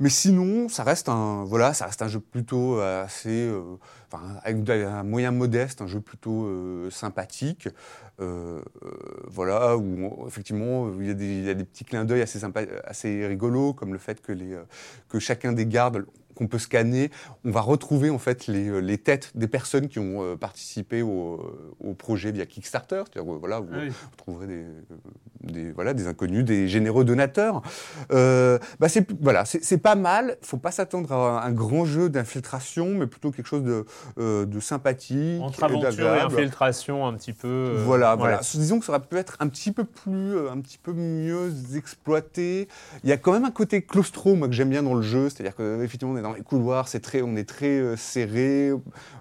Mais 0.00 0.10
sinon, 0.10 0.68
ça 0.68 0.84
reste 0.84 1.08
un 1.08 1.44
voilà, 1.44 1.74
ça 1.74 1.86
reste 1.86 2.02
un 2.02 2.08
jeu 2.08 2.20
plutôt 2.20 2.78
assez, 2.80 3.52
enfin, 4.06 4.36
avec 4.44 4.68
un 4.70 5.02
moyen 5.02 5.32
modeste, 5.32 5.82
un 5.82 5.88
jeu 5.88 6.00
plutôt 6.00 6.48
sympathique. 6.90 7.68
Voilà, 9.26 9.76
où 9.76 10.24
effectivement 10.28 10.92
il 11.00 11.06
y, 11.06 11.50
a 11.50 11.54
des, 11.54 11.64
petits 11.64 11.84
clins 11.84 12.04
d'œil 12.04 12.22
assez 12.22 12.40
assez 12.84 13.26
rigolos, 13.26 13.74
comme 13.74 13.92
le 13.92 13.98
fait 13.98 14.22
que 14.22 14.30
les 14.30 14.56
que 15.08 15.18
chacun 15.18 15.52
des 15.52 15.66
gardes 15.66 16.06
qu'on 16.38 16.46
peut 16.46 16.58
scanner, 16.60 17.10
on 17.44 17.50
va 17.50 17.60
retrouver 17.60 18.10
en 18.10 18.18
fait 18.18 18.46
les, 18.46 18.68
euh, 18.68 18.78
les 18.78 18.96
têtes 18.96 19.32
des 19.34 19.48
personnes 19.48 19.88
qui 19.88 19.98
ont 19.98 20.22
euh, 20.22 20.36
participé 20.36 21.02
au, 21.02 21.40
au 21.80 21.94
projet 21.94 22.30
via 22.30 22.46
Kickstarter. 22.46 23.02
Euh, 23.16 23.22
voilà, 23.22 23.58
vous, 23.58 23.68
Ah 23.72 23.78
oui. 23.82 23.88
vous 23.88 24.16
trouverez 24.16 24.46
des, 24.46 24.64
des, 25.42 25.72
voilà, 25.72 25.94
des 25.94 26.06
inconnus, 26.06 26.44
des 26.44 26.68
généreux 26.68 27.04
donateurs. 27.04 27.62
Euh, 28.12 28.58
bah 28.78 28.88
c'est 28.88 29.04
voilà, 29.20 29.44
c'est 29.44 29.78
pas 29.78 29.96
mal. 29.96 30.36
Faut 30.42 30.58
pas 30.58 30.70
s'attendre 30.70 31.12
à 31.12 31.44
un 31.44 31.50
grand 31.52 31.84
jeu 31.84 32.08
d'infiltration, 32.08 32.94
mais 32.94 33.06
plutôt 33.08 33.32
quelque 33.32 33.46
chose 33.46 33.64
de, 33.64 33.84
euh, 34.20 34.46
de 34.46 34.60
sympathique, 34.60 35.42
Entre 35.42 35.60
et 35.62 35.64
aventure 35.64 35.88
et 35.88 35.96
d'agréable. 35.96 36.34
infiltration, 36.34 37.06
un 37.06 37.14
petit 37.14 37.32
peu. 37.32 37.48
euh, 37.48 37.82
Voilà, 37.84 38.14
voilà. 38.14 38.40
Disons 38.54 38.78
que 38.78 38.84
ça 38.84 38.92
aurait 38.92 39.00
pu 39.02 39.16
être 39.16 39.36
un 39.40 39.48
petit 39.48 39.72
peu 39.72 39.82
plus, 39.84 40.36
euh, 40.36 40.52
un 40.52 40.60
petit 40.60 40.78
peu 40.78 40.92
mieux 40.92 41.52
exploité. 41.74 42.68
Il 43.02 43.10
y 43.10 43.12
a 43.12 43.16
quand 43.16 43.32
même 43.32 43.44
un 43.44 43.50
côté 43.50 43.82
claustro, 43.82 44.34
moi 44.36 44.46
que 44.48 44.54
j'aime 44.54 44.70
bien 44.70 44.82
dans 44.84 44.94
le 44.94 45.02
jeu, 45.02 45.28
c'est-à-dire 45.28 45.56
que 45.56 45.82
effectivement 45.82 46.14
on 46.14 46.16
est 46.16 46.22
dans 46.22 46.27
les 46.34 46.42
couloirs, 46.42 46.88
c'est 46.88 47.00
très, 47.00 47.22
on 47.22 47.36
est 47.36 47.48
très 47.48 47.78
euh, 47.78 47.96
serré. 47.96 48.70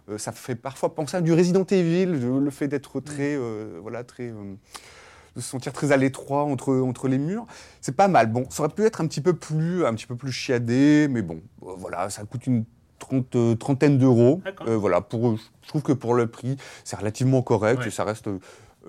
Euh, 0.10 0.18
ça 0.18 0.32
fait 0.32 0.55
parfois 0.55 0.93
penser 0.95 1.18
à 1.18 1.22
du 1.22 1.34
Resident 1.34 1.66
Evil, 1.66 2.05
le 2.08 2.49
fait 2.49 2.68
d'être 2.68 2.99
très, 2.99 3.36
euh, 3.36 3.80
voilà, 3.82 4.03
très, 4.03 4.30
de 4.30 5.41
se 5.41 5.47
sentir 5.49 5.74
très 5.74 5.91
à 5.91 5.97
l'étroit 5.97 6.43
entre 6.43 6.74
entre 6.80 7.08
les 7.08 7.18
murs. 7.18 7.45
C'est 7.82 7.95
pas 7.95 8.08
mal. 8.08 8.32
Bon, 8.32 8.45
ça 8.49 8.64
aurait 8.64 8.74
pu 8.74 8.84
être 8.86 9.01
un 9.01 9.08
petit 9.08 9.22
peu 9.22 9.34
plus, 9.34 9.86
un 9.86 9.93
petit 9.93 10.08
peu 10.08 10.16
plus 10.16 10.32
chiadé, 10.32 11.08
mais 11.10 11.22
bon, 11.22 11.41
voilà, 11.62 12.10
ça 12.10 12.24
coûte 12.24 12.47
une 12.47 12.66
trente- 12.99 13.58
trentaine 13.60 13.97
d'euros. 13.97 14.41
Voilà, 14.66 15.01
pour, 15.01 15.38
je 15.38 15.68
trouve 15.68 15.84
que 15.84 15.93
pour 15.93 16.14
le 16.16 16.28
prix, 16.28 16.58
c'est 16.84 16.97
relativement 16.97 17.41
correct 17.41 17.82
Ouais. 17.82 17.88
et 17.88 17.91
ça 17.91 18.03
reste, 18.03 18.28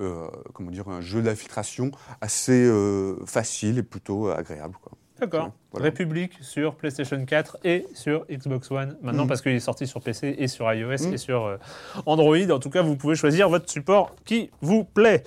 euh, 0.01 0.27
comment 0.55 0.71
dire, 0.71 0.89
un 0.89 1.01
jeu 1.01 1.21
d'infiltration 1.23 1.91
assez 2.21 2.65
euh, 2.67 3.17
facile 3.27 3.79
et 3.79 3.83
plutôt 3.83 4.29
agréable. 4.29 4.77
Quoi. 4.83 4.93
D'accord. 5.21 5.51
Voilà. 5.73 5.85
République 5.87 6.33
sur 6.41 6.75
PlayStation 6.77 7.25
4 7.25 7.59
et 7.65 7.87
sur 7.95 8.25
Xbox 8.31 8.71
One. 8.71 8.97
Maintenant, 9.03 9.23
Mhm. 9.25 9.29
parce 9.29 9.43
qu'il 9.43 9.53
est 9.53 9.61
sorti 9.61 9.87
sur 9.87 10.01
PC 10.01 10.35
et 10.39 10.47
sur 10.49 10.73
iOS 10.73 11.07
Mhm. 11.09 11.15
et 11.15 11.17
sur 11.19 11.45
euh, 11.47 11.57
Android. 12.07 12.37
En 12.51 12.59
tout 12.59 12.71
cas, 12.71 12.83
vous 12.83 12.97
pouvez 12.97 13.15
choisir 13.17 13.49
votre 13.49 13.69
support 13.71 14.15
qui 14.25 14.51
vous 14.61 14.85
plaît. 14.85 15.23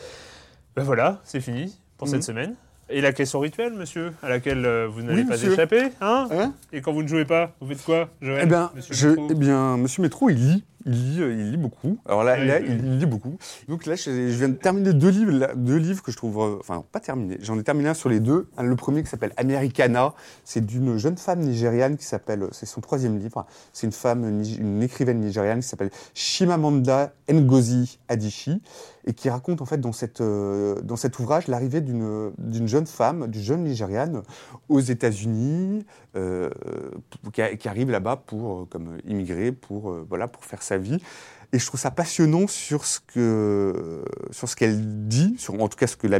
Ben 0.75 0.83
voilà, 0.83 1.19
c'est 1.23 1.41
fini 1.41 1.77
pour 1.97 2.07
cette 2.07 2.17
Mhm. 2.17 2.21
semaine. 2.23 2.55
Et 2.93 2.99
la 2.99 3.13
question 3.13 3.39
rituelle, 3.39 3.73
monsieur, 3.73 4.11
à 4.21 4.27
laquelle 4.27 4.65
euh, 4.65 4.87
vous 4.87 5.01
n'allez 5.01 5.21
Oui, 5.21 5.27
pas 5.27 5.41
échapper, 5.41 5.89
hein? 6.01 6.27
Hein? 6.31 6.53
Et 6.73 6.81
quand 6.81 6.91
vous 6.91 7.03
ne 7.03 7.07
jouez 7.07 7.23
pas, 7.23 7.51
vous 7.61 7.67
faites 7.69 7.83
quoi, 7.83 8.09
Joël 8.21 8.41
Eh 8.43 8.45
bien, 8.47 8.69
monsieur 8.75 8.93
je, 8.93 9.07
Métro? 9.09 9.27
eh 9.31 9.35
bien, 9.35 9.77
Monsieur 9.77 10.01
Métro, 10.01 10.29
il 10.29 10.35
lit. 10.37 10.63
Il 10.85 10.91
lit, 10.91 11.21
euh, 11.21 11.33
il 11.33 11.51
lit 11.51 11.57
beaucoup. 11.57 11.97
Alors 12.05 12.23
là, 12.23 12.35
Oui, 12.39 12.47
là, 12.47 12.59
oui. 12.61 12.67
il 12.69 12.99
lit 12.99 13.05
beaucoup. 13.05 13.37
Donc 13.67 13.85
là, 13.85 13.95
je, 13.95 14.03
je 14.11 14.37
viens 14.37 14.49
de 14.49 14.55
terminer 14.55 14.93
deux 14.93 15.09
livres, 15.09 15.31
là, 15.31 15.53
deux 15.55 15.77
livres 15.77 16.01
que 16.03 16.11
je 16.11 16.17
trouve, 16.17 16.39
euh, 16.41 16.57
enfin, 16.59 16.83
pas 16.91 16.99
terminés. 16.99 17.37
J'en 17.41 17.57
ai 17.59 17.63
terminé 17.63 17.89
un 17.89 17.93
sur 17.93 18.09
les 18.09 18.19
deux. 18.19 18.47
Le 18.61 18.75
premier 18.75 19.03
qui 19.03 19.09
s'appelle 19.09 19.33
Americana. 19.37 20.13
C'est 20.43 20.65
d'une 20.65 20.97
jeune 20.97 21.17
femme 21.17 21.39
nigériane 21.39 21.97
qui 21.97 22.05
s'appelle, 22.05 22.47
c'est 22.51 22.65
son 22.65 22.81
troisième 22.81 23.17
livre. 23.17 23.45
C'est 23.73 23.87
une 23.87 23.93
femme, 23.93 24.41
une 24.59 24.81
écrivaine 24.83 25.19
nigériane 25.19 25.59
qui 25.61 25.67
s'appelle 25.67 25.91
Shimamanda 26.13 27.13
Ngozi 27.29 27.99
Adichie 28.07 28.61
et 29.05 29.13
qui 29.13 29.29
raconte 29.29 29.61
en 29.61 29.65
fait 29.65 29.79
dans, 29.79 29.93
cette, 29.93 30.21
euh, 30.21 30.79
dans 30.81 30.95
cet 30.95 31.17
ouvrage 31.19 31.47
l'arrivée 31.47 31.81
d'une 31.81 32.31
d'une 32.37 32.67
jeune 32.67 32.85
femme, 32.85 33.27
d'une 33.27 33.41
jeune 33.41 33.63
nigériane 33.63 34.21
aux 34.69 34.79
États-Unis, 34.79 35.85
euh, 36.15 36.49
qui, 37.57 37.67
arrive 37.69 37.89
là-bas 37.89 38.17
pour 38.17 38.61
euh, 38.61 38.65
comme 38.69 38.97
immigré, 39.05 39.51
pour 39.51 39.91
euh, 39.91 40.05
voilà 40.07 40.27
pour 40.27 40.43
faire 40.43 40.61
sa 40.71 40.77
vie. 40.77 40.99
Et 41.53 41.59
je 41.59 41.65
trouve 41.65 41.79
ça 41.79 41.91
passionnant 41.91 42.47
sur 42.47 42.85
ce 42.85 43.01
que 43.13 44.05
sur 44.31 44.47
ce 44.47 44.55
qu'elle 44.55 45.07
dit, 45.09 45.35
sur 45.37 45.61
en 45.61 45.67
tout 45.67 45.77
cas 45.77 45.87
ce 45.87 45.97
que 45.97 46.07
la 46.07 46.19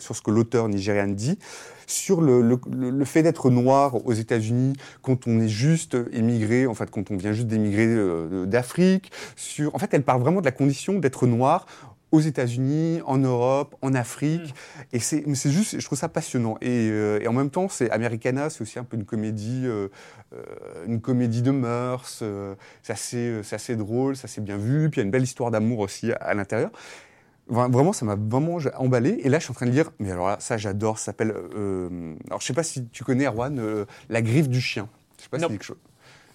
sur 0.00 0.16
ce 0.16 0.22
que 0.22 0.32
l'auteur 0.32 0.68
nigérian 0.68 1.06
dit, 1.06 1.38
sur 1.86 2.20
le 2.20 3.04
fait 3.04 3.22
d'être 3.22 3.48
noir 3.50 4.04
aux 4.04 4.12
États-Unis 4.12 4.72
quand 5.02 5.28
on 5.28 5.40
est 5.40 5.48
juste 5.48 5.96
émigré, 6.12 6.66
en 6.66 6.74
fait 6.74 6.90
quand 6.90 7.12
on 7.12 7.16
vient 7.16 7.32
juste 7.32 7.46
d'émigrer 7.46 7.86
euh, 7.86 8.44
d'Afrique. 8.44 9.12
Sur, 9.36 9.72
en 9.74 9.78
fait, 9.78 9.94
elle 9.94 10.02
parle 10.02 10.20
vraiment 10.20 10.40
de 10.40 10.46
la 10.46 10.52
condition 10.52 10.98
d'être 10.98 11.28
noir 11.28 11.66
aux 12.12 12.20
États-Unis, 12.20 13.00
en 13.06 13.18
Europe, 13.18 13.76
en 13.82 13.94
Afrique. 13.94 14.54
Et 14.92 14.98
c'est, 14.98 15.22
mais 15.26 15.34
c'est 15.34 15.50
juste, 15.50 15.78
je 15.78 15.84
trouve 15.84 15.98
ça 15.98 16.08
passionnant. 16.08 16.56
Et, 16.60 16.88
euh, 16.90 17.20
et 17.20 17.28
en 17.28 17.32
même 17.32 17.50
temps, 17.50 17.68
c'est 17.68 17.90
Americana, 17.90 18.50
c'est 18.50 18.62
aussi 18.62 18.78
un 18.78 18.84
peu 18.84 18.96
une 18.96 19.04
comédie, 19.04 19.62
euh, 19.64 19.88
euh, 20.32 20.42
une 20.86 21.00
comédie 21.00 21.42
de 21.42 21.50
mœurs. 21.50 22.20
euh, 22.22 22.54
c'est 22.82 22.92
assez, 22.92 23.40
c'est 23.42 23.54
assez 23.56 23.76
drôle, 23.76 24.16
ça 24.16 24.28
c'est 24.28 24.42
bien 24.42 24.56
vu. 24.56 24.90
Puis 24.90 25.00
il 25.00 25.02
y 25.02 25.04
a 25.04 25.04
une 25.04 25.10
belle 25.12 25.22
histoire 25.22 25.50
d'amour 25.50 25.78
aussi 25.80 26.12
à, 26.12 26.16
à 26.16 26.34
l'intérieur. 26.34 26.70
Vra- 27.50 27.70
Vraiment, 27.70 27.92
ça 27.92 28.04
m'a 28.04 28.16
vraiment 28.16 28.58
emballé. 28.76 29.20
Et 29.22 29.28
là, 29.28 29.38
je 29.38 29.44
suis 29.44 29.50
en 29.52 29.54
train 29.54 29.66
de 29.66 29.72
lire, 29.72 29.90
mais 29.98 30.10
alors 30.12 30.28
là, 30.28 30.36
ça 30.40 30.56
j'adore, 30.56 30.98
ça 30.98 31.06
s'appelle. 31.06 31.34
euh, 31.56 32.14
alors, 32.28 32.40
je 32.40 32.46
sais 32.46 32.52
pas 32.54 32.62
si 32.62 32.86
tu 32.88 33.02
connais, 33.04 33.26
Erwan, 33.26 33.58
euh, 33.58 33.84
La 34.08 34.22
griffe 34.22 34.48
du 34.48 34.60
chien. 34.60 34.88
Je 35.18 35.24
sais 35.24 35.28
pas 35.28 35.38
si 35.38 35.42
c'est 35.42 35.58
quelque 35.58 35.64
chose. 35.64 35.76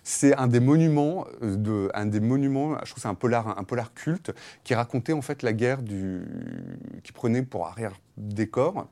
C'est 0.07 0.35
un 0.35 0.45
des 0.45 0.59
monuments 0.59 1.25
euh, 1.41 1.55
de, 1.55 1.89
un 1.95 2.05
des 2.05 2.19
monuments. 2.19 2.77
Je 2.83 2.91
trouve 2.91 3.01
c'est 3.01 3.07
un 3.09 3.15
polar, 3.15 3.57
un 3.57 3.63
polar 3.63 3.91
culte 3.95 4.31
qui 4.63 4.75
racontait 4.75 5.13
en 5.13 5.23
fait 5.23 5.41
la 5.41 5.51
guerre 5.51 5.81
du, 5.81 6.21
qui 7.03 7.11
prenait 7.11 7.41
pour 7.41 7.65
arrière 7.65 7.99
décor 8.15 8.87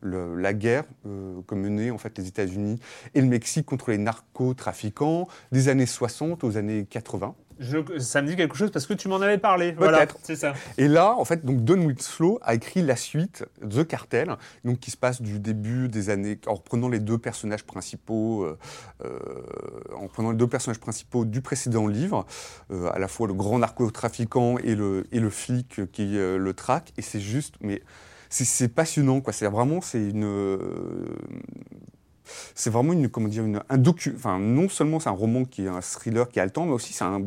la 0.00 0.54
guerre 0.54 0.84
euh, 1.06 1.42
que 1.46 1.54
menaient 1.54 1.90
en 1.90 1.98
fait 1.98 2.16
les 2.16 2.26
États-Unis 2.28 2.80
et 3.14 3.20
le 3.20 3.26
Mexique 3.26 3.66
contre 3.66 3.90
les 3.90 3.98
narcotrafiquants 3.98 5.28
des 5.52 5.68
années 5.68 5.86
60 5.86 6.42
aux 6.42 6.56
années 6.56 6.86
80. 6.88 7.34
Je- 7.58 7.98
Ça 7.98 8.22
me 8.22 8.28
dit 8.28 8.36
quelque 8.36 8.56
chose 8.56 8.70
parce 8.70 8.86
que 8.86 8.94
tu 8.94 9.08
m'en 9.08 9.20
avais 9.20 9.38
parlé. 9.38 9.72
Voilà, 9.72 10.06
c'est 10.22 10.36
ça. 10.36 10.52
Et 10.76 10.86
là, 10.88 11.14
en 11.16 11.24
fait, 11.24 11.44
donc 11.44 11.64
Don 11.64 11.78
Winslow 11.86 12.38
a 12.42 12.54
écrit 12.54 12.82
la 12.82 12.96
suite, 12.96 13.44
The 13.68 13.84
Cartel, 13.86 14.36
donc 14.64 14.78
qui 14.78 14.90
se 14.90 14.96
passe 14.96 15.20
du 15.22 15.40
début 15.40 15.88
des 15.88 16.10
années, 16.10 16.38
en 16.46 16.54
reprenant 16.54 16.88
les 16.88 17.00
deux 17.00 17.18
personnages 17.18 17.64
principaux, 17.64 18.44
euh, 18.44 18.56
euh, 19.04 19.18
en 19.96 20.06
prenant 20.08 20.30
les 20.30 20.36
deux 20.36 20.46
personnages 20.46 20.80
principaux 20.80 21.24
du 21.24 21.40
précédent 21.40 21.86
livre, 21.86 22.26
euh, 22.70 22.90
à 22.92 22.98
la 22.98 23.08
fois 23.08 23.26
le 23.26 23.34
grand 23.34 23.58
narcotrafiquant 23.58 24.58
et 24.58 24.74
le 24.74 25.04
et 25.12 25.20
le 25.20 25.30
flic 25.30 25.90
qui 25.92 26.16
euh, 26.16 26.38
le 26.38 26.52
traque. 26.54 26.92
Et 26.96 27.02
c'est 27.02 27.20
juste, 27.20 27.54
mais 27.60 27.82
c'est- 28.30 28.68
passionnant, 28.68 29.20
quoi. 29.20 29.32
C'est 29.32 29.46
vraiment, 29.48 29.80
c'est 29.80 30.00
une 30.10 30.58
c'est 32.54 32.70
vraiment 32.70 32.92
une 32.92 33.08
comment 33.08 33.28
dire 33.28 33.44
une, 33.44 33.62
un 33.68 33.78
docu 33.78 34.12
enfin 34.14 34.38
non 34.38 34.68
seulement 34.68 35.00
c'est 35.00 35.08
un 35.08 35.12
roman 35.12 35.44
qui 35.44 35.64
est 35.64 35.68
un 35.68 35.80
thriller 35.80 36.28
qui 36.28 36.38
est 36.38 36.42
haletant 36.42 36.66
mais 36.66 36.72
aussi 36.72 36.92
c'est 36.92 37.04
un 37.04 37.22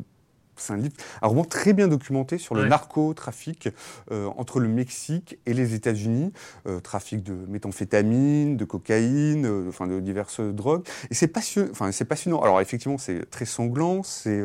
c'est 0.56 0.74
un 0.74 0.78
livre, 0.78 0.94
un 1.22 1.28
roman 1.28 1.44
très 1.44 1.74
bien 1.74 1.88
documenté 1.88 2.38
sur 2.38 2.56
le 2.56 2.62
Ouais. 2.64 2.68
narcotrafic 2.70 3.70
euh, 4.12 4.28
entre 4.38 4.60
le 4.60 4.68
Mexique 4.68 5.40
et 5.46 5.54
les 5.54 5.74
États-Unis, 5.74 6.32
euh, 6.68 6.80
trafic 6.80 7.24
de 7.24 7.34
méthamphétamine, 7.34 8.58
de 8.58 8.66
cocaïne, 8.66 9.46
euh, 9.46 9.70
enfin 9.70 9.88
de 9.88 10.00
diverses 10.00 10.40
drogues. 10.42 10.86
Et 11.10 11.14
c'est 11.16 11.28
passionnant. 11.28 11.70
Enfin, 11.72 11.92
c'est 11.92 12.06
passionnant. 12.06 12.42
Alors 12.42 12.62
effectivement, 12.62 12.98
c'est 12.98 13.30
très 13.30 13.46
sanglant. 13.46 14.04
C'est, 14.04 14.42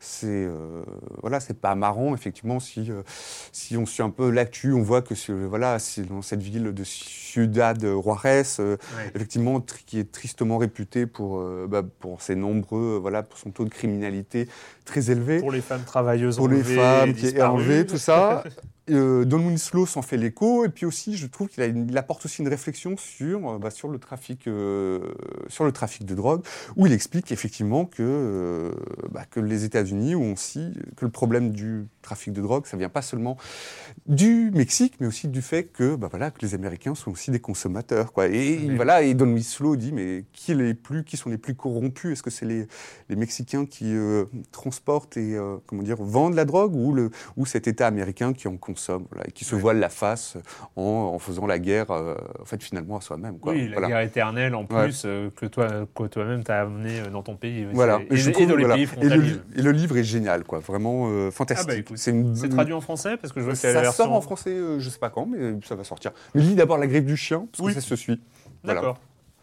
c'est, 0.00 0.46
voilà, 1.22 1.40
c'est 1.40 1.58
pas 1.58 1.74
marrant. 1.74 2.14
Effectivement, 2.14 2.60
si 2.60 2.90
si 3.52 3.76
on 3.76 3.86
suit 3.86 4.02
un 4.02 4.10
peu 4.10 4.30
l'actu, 4.30 4.72
on 4.72 4.82
voit 4.82 5.02
que 5.02 5.14
c'est, 5.14 5.32
voilà, 5.32 5.78
c'est 5.78 6.02
dans 6.06 6.22
cette 6.22 6.42
ville 6.42 6.72
de 6.72 6.84
Ciudad 6.84 7.80
Juarez, 7.80 8.42
Ouais. 8.58 8.76
effectivement, 9.14 9.60
qui 9.86 9.98
est 9.98 10.10
tristement 10.12 10.58
réputé 10.58 11.06
pour, 11.06 11.42
bah, 11.68 11.82
pour 12.00 12.22
ses 12.22 12.34
nombreux, 12.36 12.98
voilà, 13.00 13.22
pour 13.22 13.38
son 13.38 13.50
taux 13.50 13.64
de 13.64 13.70
criminalité 13.70 14.48
très 14.84 15.10
élevé. 15.10 15.40
Pour 15.46 15.52
les 15.52 15.60
femmes 15.60 15.84
travailleuses 15.84 16.38
Pour 16.38 16.48
les 16.48 16.56
enlevées, 16.56 16.74
femmes 16.74 17.14
qui 17.14 17.26
est 17.26 17.86
tout 17.86 17.98
ça. 17.98 18.42
Euh, 18.88 19.24
Don 19.24 19.38
Winslow 19.38 19.84
s'en 19.84 20.02
fait 20.02 20.16
l'écho, 20.16 20.64
et 20.64 20.68
puis 20.68 20.86
aussi, 20.86 21.16
je 21.16 21.26
trouve 21.26 21.48
qu'il 21.48 21.98
apporte 21.98 22.24
aussi 22.24 22.42
une 22.42 22.48
réflexion 22.48 22.96
sur, 22.96 23.50
euh, 23.50 23.58
bah, 23.58 23.70
sur, 23.70 23.88
le 23.88 23.98
trafic, 23.98 24.46
euh, 24.46 25.00
sur 25.48 25.64
le 25.64 25.72
trafic 25.72 26.04
de 26.04 26.14
drogue, 26.14 26.42
où 26.76 26.86
il 26.86 26.92
explique 26.92 27.32
effectivement 27.32 27.84
que, 27.84 28.02
euh, 28.02 28.72
bah, 29.10 29.24
que 29.28 29.40
les 29.40 29.64
États-Unis 29.64 30.14
ont 30.14 30.34
aussi, 30.34 30.72
que 30.96 31.04
le 31.04 31.10
problème 31.10 31.50
du 31.50 31.86
trafic 32.00 32.32
de 32.32 32.40
drogue, 32.40 32.66
ça 32.66 32.76
vient 32.76 32.88
pas 32.88 33.02
seulement 33.02 33.36
du 34.06 34.52
Mexique, 34.54 34.94
mais 35.00 35.08
aussi 35.08 35.26
du 35.26 35.42
fait 35.42 35.64
que, 35.64 35.96
bah, 35.96 36.06
voilà, 36.08 36.30
que 36.30 36.40
les 36.42 36.54
Américains 36.54 36.94
sont 36.94 37.10
aussi 37.10 37.32
des 37.32 37.40
consommateurs. 37.40 38.12
Quoi. 38.12 38.28
Et, 38.28 38.70
voilà, 38.76 39.02
et 39.02 39.14
Don 39.14 39.26
Winslow 39.26 39.74
dit, 39.74 39.90
mais 39.90 40.24
qui, 40.32 40.54
les 40.54 40.74
plus, 40.74 41.02
qui 41.02 41.16
sont 41.16 41.30
les 41.30 41.38
plus 41.38 41.56
corrompus? 41.56 42.12
Est-ce 42.12 42.22
que 42.22 42.30
c'est 42.30 42.46
les, 42.46 42.68
les 43.08 43.16
Mexicains 43.16 43.66
qui 43.66 43.94
transportent 44.52 45.16
et 45.16 45.36
comment 45.66 45.82
dire, 45.82 45.96
vendent 46.00 46.34
la 46.34 46.44
drogue 46.44 46.74
ou, 46.76 46.92
le, 46.92 47.10
ou 47.36 47.46
cet 47.46 47.66
État 47.66 47.88
américain 47.88 48.32
qui 48.32 48.46
en 48.46 48.56
consomme 48.56 48.75
voilà, 49.10 49.26
et 49.28 49.32
qui 49.32 49.44
se 49.44 49.54
Ouais. 49.54 49.60
voile 49.60 49.78
la 49.78 49.88
face 49.88 50.36
en, 50.76 50.82
en 50.82 51.18
faisant 51.18 51.46
la 51.46 51.58
guerre, 51.58 51.90
euh, 51.90 52.14
en 52.40 52.44
fait, 52.44 52.62
finalement, 52.62 52.96
à 52.98 53.00
soi-même. 53.00 53.38
Oui, 53.42 53.68
la 53.68 53.86
guerre 53.86 54.00
éternelle 54.00 54.54
en 54.54 54.64
Ouais. 54.64 54.84
plus 54.84 55.02
euh, 55.04 55.30
que 55.34 55.46
toi, 55.46 55.68
que 55.94 56.04
toi-même 56.04 56.42
t'as 56.44 56.62
amené 56.62 57.00
euh, 57.00 57.10
dans 57.10 57.22
ton 57.22 57.36
pays. 57.36 57.66
Voilà. 57.72 58.00
Et, 58.10 58.16
je 58.16 58.30
et 58.30 58.32
trouve, 58.32 58.46
dans 58.48 58.56
les 58.56 58.64
pays 58.86 58.88
et, 59.00 59.08
le, 59.62 59.70
et 59.70 59.72
livre 59.72 59.96
est 59.96 60.04
génial, 60.04 60.44
quoi. 60.44 60.58
vraiment 60.60 61.08
euh, 61.08 61.30
fantastique. 61.30 61.68
Ah 61.70 61.72
bah, 61.74 61.78
écoute, 61.78 61.98
c'est 61.98 62.10
une, 62.10 62.34
traduit 62.50 62.74
en 62.74 62.80
français 62.80 63.16
parce 63.16 63.32
que 63.32 63.40
je 63.40 63.44
vois 63.46 63.54
ça 63.54 63.72
la 63.72 63.80
version. 63.82 64.04
sort 64.04 64.12
en 64.12 64.20
français, 64.20 64.56
je 64.78 64.88
sais 64.90 64.98
pas 64.98 65.10
quand, 65.10 65.26
mais 65.26 65.58
ça 65.64 65.74
va 65.74 65.84
sortir. 65.84 66.12
Mais 66.34 66.42
lis 66.42 66.54
d'abord 66.54 66.78
La 66.78 66.86
griffe 66.86 67.04
du 67.04 67.16
chien, 67.16 67.46
parce 67.50 67.66
Oui. 67.66 67.74
que 67.74 67.80
ça 67.80 67.86
se 67.86 67.96
suit. 67.96 68.20
D'accord. 68.64 68.98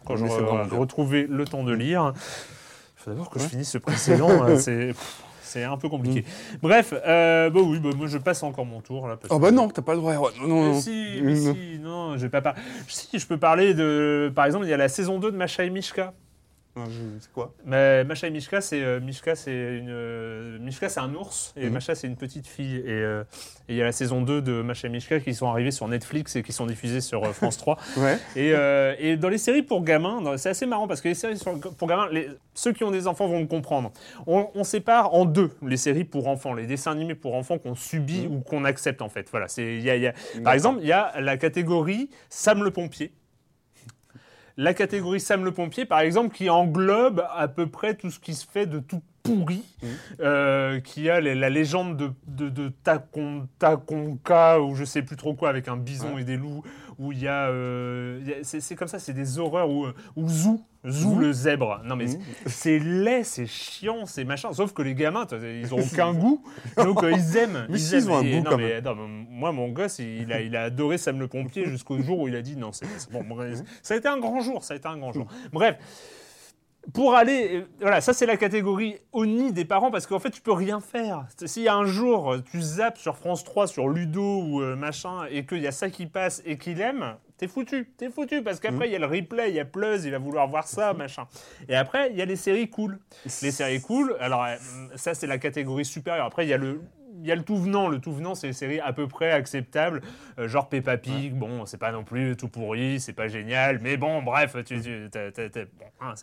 Quand 0.06 0.16
je 0.16 0.24
bien. 0.24 0.78
retrouver 0.78 1.26
le 1.26 1.44
temps 1.46 1.64
de 1.64 1.72
lire, 1.72 2.12
il 2.14 3.02
faut 3.02 3.10
d'abord 3.10 3.30
que 3.30 3.38
je 3.38 3.44
Ouais. 3.44 3.50
finisse 3.50 3.70
ce 3.70 3.78
précédent. 3.78 4.28
c'est 4.58 4.88
pff, 4.88 5.22
c'est 5.54 5.64
un 5.64 5.76
peu 5.76 5.88
compliqué. 5.88 6.20
Mm. 6.22 6.56
Bref, 6.62 6.92
euh, 7.06 7.48
bah 7.50 7.60
oui, 7.62 7.78
bah 7.78 7.90
moi 7.96 8.06
je 8.08 8.18
passe 8.18 8.42
encore 8.42 8.66
mon 8.66 8.80
tour 8.80 9.06
là. 9.08 9.16
parce 9.16 9.32
Oh 9.32 9.36
que- 9.38 9.42
bah 9.42 9.50
non, 9.52 9.68
t'as 9.68 9.82
pas 9.82 9.92
le 9.94 10.00
droit. 10.00 10.12
Erwan. 10.14 10.32
Non, 10.40 10.48
non, 10.48 10.62
Mais 10.62 10.68
non. 10.72 10.80
si, 10.80 11.06
mais 11.22 11.34
Non. 11.34 11.54
si, 11.54 11.78
non, 11.80 12.12
je 12.16 12.22
vais 12.22 12.28
pas 12.28 12.40
par... 12.42 12.54
Si, 12.88 13.18
je 13.18 13.26
peux 13.26 13.36
parler 13.38 13.72
de. 13.74 14.32
Par 14.34 14.46
exemple, 14.46 14.66
il 14.66 14.70
y 14.70 14.74
a 14.74 14.76
la 14.76 14.88
saison 14.88 15.18
2 15.18 15.30
de 15.30 15.36
Macha 15.36 15.64
et 15.64 15.70
Mishka. 15.70 16.12
C'est 17.20 17.30
quoi 17.32 17.54
Mais 17.64 18.02
Masha 18.04 18.26
et 18.26 18.30
Mishka, 18.30 18.60
c'est 18.60 18.82
euh, 18.82 18.98
Mishka, 19.00 19.36
c'est 19.36 19.52
une 19.78 19.90
euh, 19.90 20.58
Mishka, 20.58 20.88
c'est 20.88 21.00
un 21.00 21.14
ours 21.14 21.52
et 21.56 21.66
Mhm. 21.66 21.72
Masha, 21.72 21.94
c'est 21.94 22.06
une 22.08 22.16
petite 22.16 22.46
fille. 22.48 22.76
Et 22.78 22.82
euh, 22.90 23.22
et 23.68 23.74
il 23.74 23.76
y 23.76 23.80
a 23.80 23.84
la 23.84 23.92
saison 23.92 24.20
2 24.22 24.42
de 24.42 24.60
Masha 24.62 24.88
et 24.88 24.90
Mishka 24.90 25.20
qui 25.20 25.34
sont 25.34 25.48
arrivés 25.48 25.70
sur 25.70 25.86
Netflix 25.88 26.34
et 26.36 26.42
qui 26.42 26.52
sont 26.52 26.66
diffusés 26.66 27.00
sur 27.00 27.24
France 27.34 27.58
3. 27.58 27.78
Ouais. 27.96 28.18
Et, 28.34 28.52
et 28.98 29.16
dans 29.16 29.28
les 29.28 29.38
séries 29.38 29.62
pour 29.62 29.84
gamins, 29.84 30.36
c'est 30.36 30.48
assez 30.50 30.66
marrant 30.66 30.88
parce 30.88 31.00
que 31.00 31.08
les 31.08 31.14
séries 31.14 31.38
sur- 31.38 31.58
pour 31.60 31.86
gamins, 31.88 32.08
les- 32.10 32.28
ceux 32.54 32.72
qui 32.72 32.82
ont 32.84 32.90
des 32.90 33.06
enfants 33.06 33.28
vont 33.28 33.40
me 33.40 33.46
comprendre. 33.46 33.92
On, 34.26 34.48
on 34.54 34.64
sépare 34.64 35.14
en 35.14 35.24
deux 35.24 35.50
les 35.66 35.76
séries 35.76 36.04
pour 36.04 36.26
enfants, 36.28 36.54
les 36.54 36.66
dessins 36.66 36.90
animés 36.92 37.14
pour 37.14 37.34
enfants 37.36 37.58
qu'on 37.58 37.74
subit 37.76 38.26
ou 38.30 38.40
qu'on 38.40 38.64
accepte 38.64 39.00
en 39.00 39.08
fait. 39.08 39.28
Voilà, 39.30 39.46
c'est 39.48 39.76
y 39.78 39.90
a- 39.90 39.96
y 39.96 40.06
a- 40.08 40.14
par 40.42 40.52
exemple, 40.54 40.80
il 40.82 40.88
y 40.88 40.92
a 40.92 41.20
la 41.20 41.36
catégorie 41.36 42.10
Sam 42.28 42.64
le 42.64 42.70
pompier. 42.70 43.12
La 44.56 44.72
catégorie 44.72 45.20
Sam 45.20 45.44
le 45.44 45.52
pompier, 45.52 45.84
par 45.84 46.00
exemple, 46.00 46.34
qui 46.34 46.48
englobe 46.48 47.26
à 47.34 47.48
peu 47.48 47.66
près 47.66 47.94
tout 47.94 48.10
ce 48.10 48.20
qui 48.20 48.34
se 48.34 48.46
fait 48.46 48.66
de 48.66 48.78
tout 48.78 49.02
pourri, 49.24 49.62
euh, 50.20 50.80
qui 50.80 51.08
a 51.08 51.18
les- 51.18 51.34
la 51.34 51.48
légende 51.48 51.96
de, 51.96 52.10
de, 52.28 52.48
de 52.50 52.68
Takonka, 53.58 54.60
ou 54.60 54.74
je 54.76 54.84
sais 54.84 55.00
plus 55.02 55.16
trop 55.16 55.34
quoi, 55.34 55.48
avec 55.48 55.66
un 55.66 55.78
bison 55.78 56.14
Ouais. 56.14 56.20
et 56.20 56.24
des 56.24 56.36
loups, 56.36 56.62
où 56.98 57.10
il 57.10 57.22
y 57.22 57.26
a... 57.26 57.48
euh, 57.48 58.20
a- 58.40 58.44
c'est 58.44 58.76
comme 58.76 58.86
ça, 58.86 58.98
c'est 58.98 59.14
des 59.14 59.38
horreurs, 59.38 59.70
où, 59.70 59.86
où 60.16 60.28
Zou, 60.28 60.62
Zou 60.86 61.18
le 61.18 61.32
zèbre. 61.32 61.80
Non 61.86 61.96
mais 61.96 62.04
Mhm. 62.04 62.18
c'est- 62.46 62.78
laid, 62.78 63.24
c'est 63.24 63.46
chiant, 63.46 64.04
c'est 64.04 64.24
machin, 64.24 64.52
sauf 64.52 64.74
que 64.74 64.82
les 64.82 64.94
gamins, 64.94 65.26
ils 65.32 65.72
ont 65.72 65.78
aucun 65.78 66.12
goût, 66.20 66.44
donc 66.76 67.02
euh, 67.02 67.10
ils 67.12 67.36
aiment. 67.38 67.66
Mais 67.70 67.80
ils 67.80 67.94
aiment. 67.94 68.10
ont 68.10 68.18
un 68.18 68.22
Et 68.22 68.30
goût, 68.36 68.44
non, 68.44 68.50
quand 68.50 68.56
mais, 68.58 68.80
non, 68.82 68.94
mais 68.94 69.24
moi, 69.30 69.52
mon 69.52 69.68
gosse, 69.70 70.00
il 70.00 70.30
a, 70.34 70.42
il 70.42 70.54
a 70.54 70.64
adoré 70.64 70.98
Sam 70.98 71.18
le 71.18 71.28
pompier 71.28 71.64
jusqu'au 71.66 71.98
jour 72.02 72.18
où 72.20 72.28
il 72.28 72.36
a 72.36 72.42
dit 72.42 72.56
non, 72.58 72.72
c'est 72.72 72.84
c'est 72.98 73.10
bon. 73.10 73.24
bref, 73.24 73.60
Ça 73.82 73.94
a 73.94 73.96
été 73.96 74.06
un 74.06 74.18
grand 74.18 74.40
jour, 74.40 74.62
ça 74.62 74.74
a 74.74 74.76
été 74.76 74.86
un 74.86 74.98
grand 74.98 75.12
jour. 75.14 75.26
Bref. 75.50 75.78
Pour 76.92 77.14
aller, 77.14 77.56
euh, 77.56 77.66
voilà, 77.80 78.00
ça 78.00 78.12
c'est 78.12 78.26
la 78.26 78.36
catégorie 78.36 78.98
au 79.12 79.24
nid 79.24 79.52
des 79.52 79.64
parents 79.64 79.90
parce 79.90 80.06
qu'en 80.06 80.18
fait 80.18 80.30
tu 80.30 80.40
peux 80.40 80.52
rien 80.52 80.80
faire. 80.80 81.26
S'il 81.46 81.62
y 81.62 81.68
a 81.68 81.74
un 81.74 81.86
jour 81.86 82.32
euh, 82.32 82.42
tu 82.50 82.60
zappes 82.60 82.98
sur 82.98 83.16
France 83.16 83.42
3, 83.44 83.66
sur 83.66 83.88
Ludo 83.88 84.42
ou 84.42 84.60
euh, 84.60 84.76
machin 84.76 85.24
et 85.30 85.46
qu'il 85.46 85.62
y 85.62 85.66
a 85.66 85.72
ça 85.72 85.88
qui 85.88 86.06
passe 86.06 86.42
et 86.44 86.58
qu'il 86.58 86.80
aime, 86.80 87.16
t'es 87.38 87.48
foutu, 87.48 87.90
t'es 87.96 88.10
foutu 88.10 88.42
parce 88.42 88.60
qu'après 88.60 88.88
il 88.88 88.92
y 88.92 88.96
a 88.96 88.98
le 88.98 89.06
replay, 89.06 89.50
il 89.50 89.54
y 89.54 89.60
a 89.60 89.64
Plus, 89.64 90.04
il 90.04 90.10
va 90.10 90.18
vouloir 90.18 90.46
voir 90.46 90.66
ça, 90.68 90.92
machin. 90.92 91.26
Et 91.68 91.74
après 91.74 92.10
il 92.10 92.16
y 92.16 92.22
a 92.22 92.26
les 92.26 92.36
séries 92.36 92.68
cool. 92.68 92.98
Les 93.24 93.50
séries 93.50 93.80
cool, 93.80 94.16
alors 94.20 94.46
ça 94.96 95.14
c'est 95.14 95.26
la 95.26 95.38
catégorie 95.38 95.86
supérieure. 95.86 96.26
Après 96.26 96.44
il 96.44 96.50
y 96.50 96.54
a 96.54 96.58
le 96.58 96.82
il 97.20 97.26
y 97.26 97.32
a 97.32 97.36
le 97.36 97.42
tout 97.42 97.56
venant, 97.56 97.88
le 97.88 97.98
tout 98.00 98.12
venant, 98.12 98.34
c'est 98.34 98.48
des 98.48 98.52
séries 98.52 98.80
à 98.80 98.92
peu 98.92 99.06
près 99.08 99.30
acceptables, 99.30 100.02
euh, 100.38 100.48
genre 100.48 100.68
Peppa 100.68 100.96
Pig. 100.96 101.34
Bon, 101.34 101.64
c'est 101.66 101.78
pas 101.78 101.92
non 101.92 102.04
plus 102.04 102.36
tout 102.36 102.48
pourri, 102.48 103.00
c'est 103.00 103.12
pas 103.12 103.28
génial, 103.28 103.78
mais 103.82 103.96
bon, 103.96 104.22
bref, 104.22 104.56
tu, 104.64 104.80
tu 104.80 105.08
bon, 105.12 105.86
hein, 106.00 106.14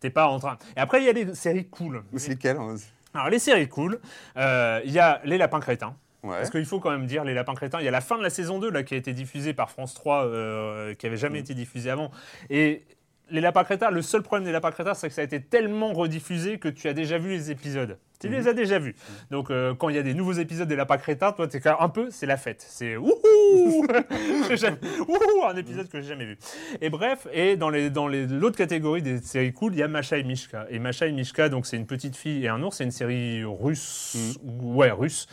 t'es 0.00 0.10
pas 0.10 0.26
en 0.28 0.38
train. 0.38 0.56
Et 0.76 0.80
après, 0.80 1.00
il 1.02 1.06
y 1.06 1.08
a 1.08 1.12
les 1.12 1.34
séries 1.34 1.66
cool. 1.68 2.02
C'est 2.16 2.30
lesquels 2.30 2.56
hein 2.56 2.74
Alors, 3.14 3.28
les 3.28 3.38
séries 3.38 3.68
cool, 3.68 4.00
euh, 4.36 4.80
il 4.84 4.92
y 4.92 4.98
a 4.98 5.20
Les 5.24 5.38
Lapins 5.38 5.60
Crétins. 5.60 5.94
Ouais. 6.22 6.36
Parce 6.36 6.50
qu'il 6.50 6.66
faut 6.66 6.80
quand 6.80 6.90
même 6.90 7.06
dire, 7.06 7.24
Les 7.24 7.32
Lapins 7.34 7.54
Crétins, 7.54 7.78
il 7.80 7.84
y 7.84 7.88
a 7.88 7.92
la 7.92 8.00
fin 8.02 8.18
de 8.18 8.22
la 8.22 8.30
saison 8.30 8.58
2 8.58 8.70
là, 8.70 8.82
qui 8.82 8.94
a 8.94 8.96
été 8.98 9.12
diffusée 9.12 9.54
par 9.54 9.70
France 9.70 9.94
3, 9.94 10.26
euh, 10.26 10.94
qui 10.94 11.06
avait 11.06 11.16
jamais 11.16 11.38
Mm. 11.38 11.42
été 11.44 11.54
diffusée 11.54 11.90
avant. 11.90 12.10
Et 12.50 12.84
Les 13.30 13.40
Lapins 13.40 13.64
Crétins, 13.64 13.90
le 13.90 14.02
seul 14.02 14.22
problème 14.22 14.44
des 14.44 14.52
Lapins 14.52 14.70
Crétins, 14.72 14.94
c'est 14.94 15.08
que 15.08 15.14
ça 15.14 15.20
a 15.22 15.24
été 15.24 15.40
tellement 15.40 15.92
rediffusé 15.92 16.58
que 16.58 16.68
tu 16.68 16.88
as 16.88 16.92
déjà 16.92 17.16
vu 17.16 17.30
les 17.30 17.50
épisodes. 17.50 17.96
Tu 18.20 18.28
les 18.28 18.48
as 18.48 18.52
déjà 18.52 18.78
vus. 18.78 18.94
Donc, 19.30 19.50
euh, 19.50 19.74
quand 19.74 19.88
il 19.88 19.96
y 19.96 19.98
a 19.98 20.02
des 20.02 20.14
nouveaux 20.14 20.32
épisodes 20.34 20.68
des 20.68 20.76
Lapins 20.76 20.98
Crétins, 20.98 21.32
toi, 21.32 21.48
t'es 21.48 21.60
un 21.66 21.88
peu, 21.88 22.08
c'est 22.10 22.26
la 22.26 22.36
fête. 22.36 22.64
C'est 22.68 22.96
wouhou 22.96 23.86
J'ai 24.48 24.56
jamais- 24.56 24.76
Wouhou 25.08 25.44
Un 25.48 25.56
épisode 25.56 25.88
que 25.88 26.00
j'ai 26.00 26.08
jamais 26.08 26.26
vu. 26.26 26.38
Et 26.80 26.90
bref, 26.90 27.26
et 27.32 27.56
dans 27.56 27.70
les 27.70 27.88
dans 27.90 28.06
les 28.08 28.26
l'autre 28.26 28.56
catégorie 28.58 29.02
des 29.02 29.18
séries 29.18 29.52
cool, 29.52 29.72
il 29.74 29.78
y 29.78 29.82
a 29.82 29.88
Masha 29.88 30.18
et 30.18 30.22
Mishka. 30.24 30.66
Et 30.70 30.78
Masha 30.78 31.06
et 31.06 31.12
Mishka, 31.12 31.48
donc 31.48 31.66
c'est 31.66 31.76
une 31.76 31.86
petite 31.86 32.16
fille 32.16 32.44
et 32.44 32.48
un 32.48 32.62
ours. 32.62 32.76
C'est 32.76 32.84
une 32.84 32.90
série 32.90 33.42
russe, 33.44 34.38
ouais 34.62 34.90
russe. 34.90 35.26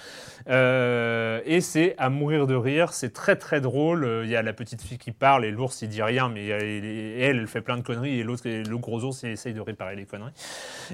Euh, 0.49 1.41
et 1.45 1.59
c'est 1.61 1.95
à 1.97 2.09
mourir 2.09 2.47
de 2.47 2.55
rire. 2.55 2.93
C'est 2.93 3.11
très 3.11 3.35
très 3.35 3.59
drôle. 3.59 4.21
Il 4.23 4.29
y 4.29 4.35
a 4.35 4.41
la 4.41 4.53
petite 4.53 4.81
fille 4.81 4.97
qui 4.97 5.11
parle 5.11 5.43
et 5.45 5.51
l'ours 5.51 5.81
il 5.81 5.89
dit 5.89 6.01
rien, 6.01 6.29
mais 6.29 6.45
elle, 6.47 6.85
elle 7.19 7.47
fait 7.47 7.61
plein 7.61 7.75
de 7.77 7.81
conneries 7.81 8.19
et 8.19 8.23
l'autre, 8.23 8.43
le 8.47 8.77
gros 8.77 9.03
ours, 9.03 9.23
il 9.23 9.29
essaye 9.31 9.53
de 9.53 9.61
réparer 9.61 9.95
les 9.95 10.05
conneries. 10.05 10.31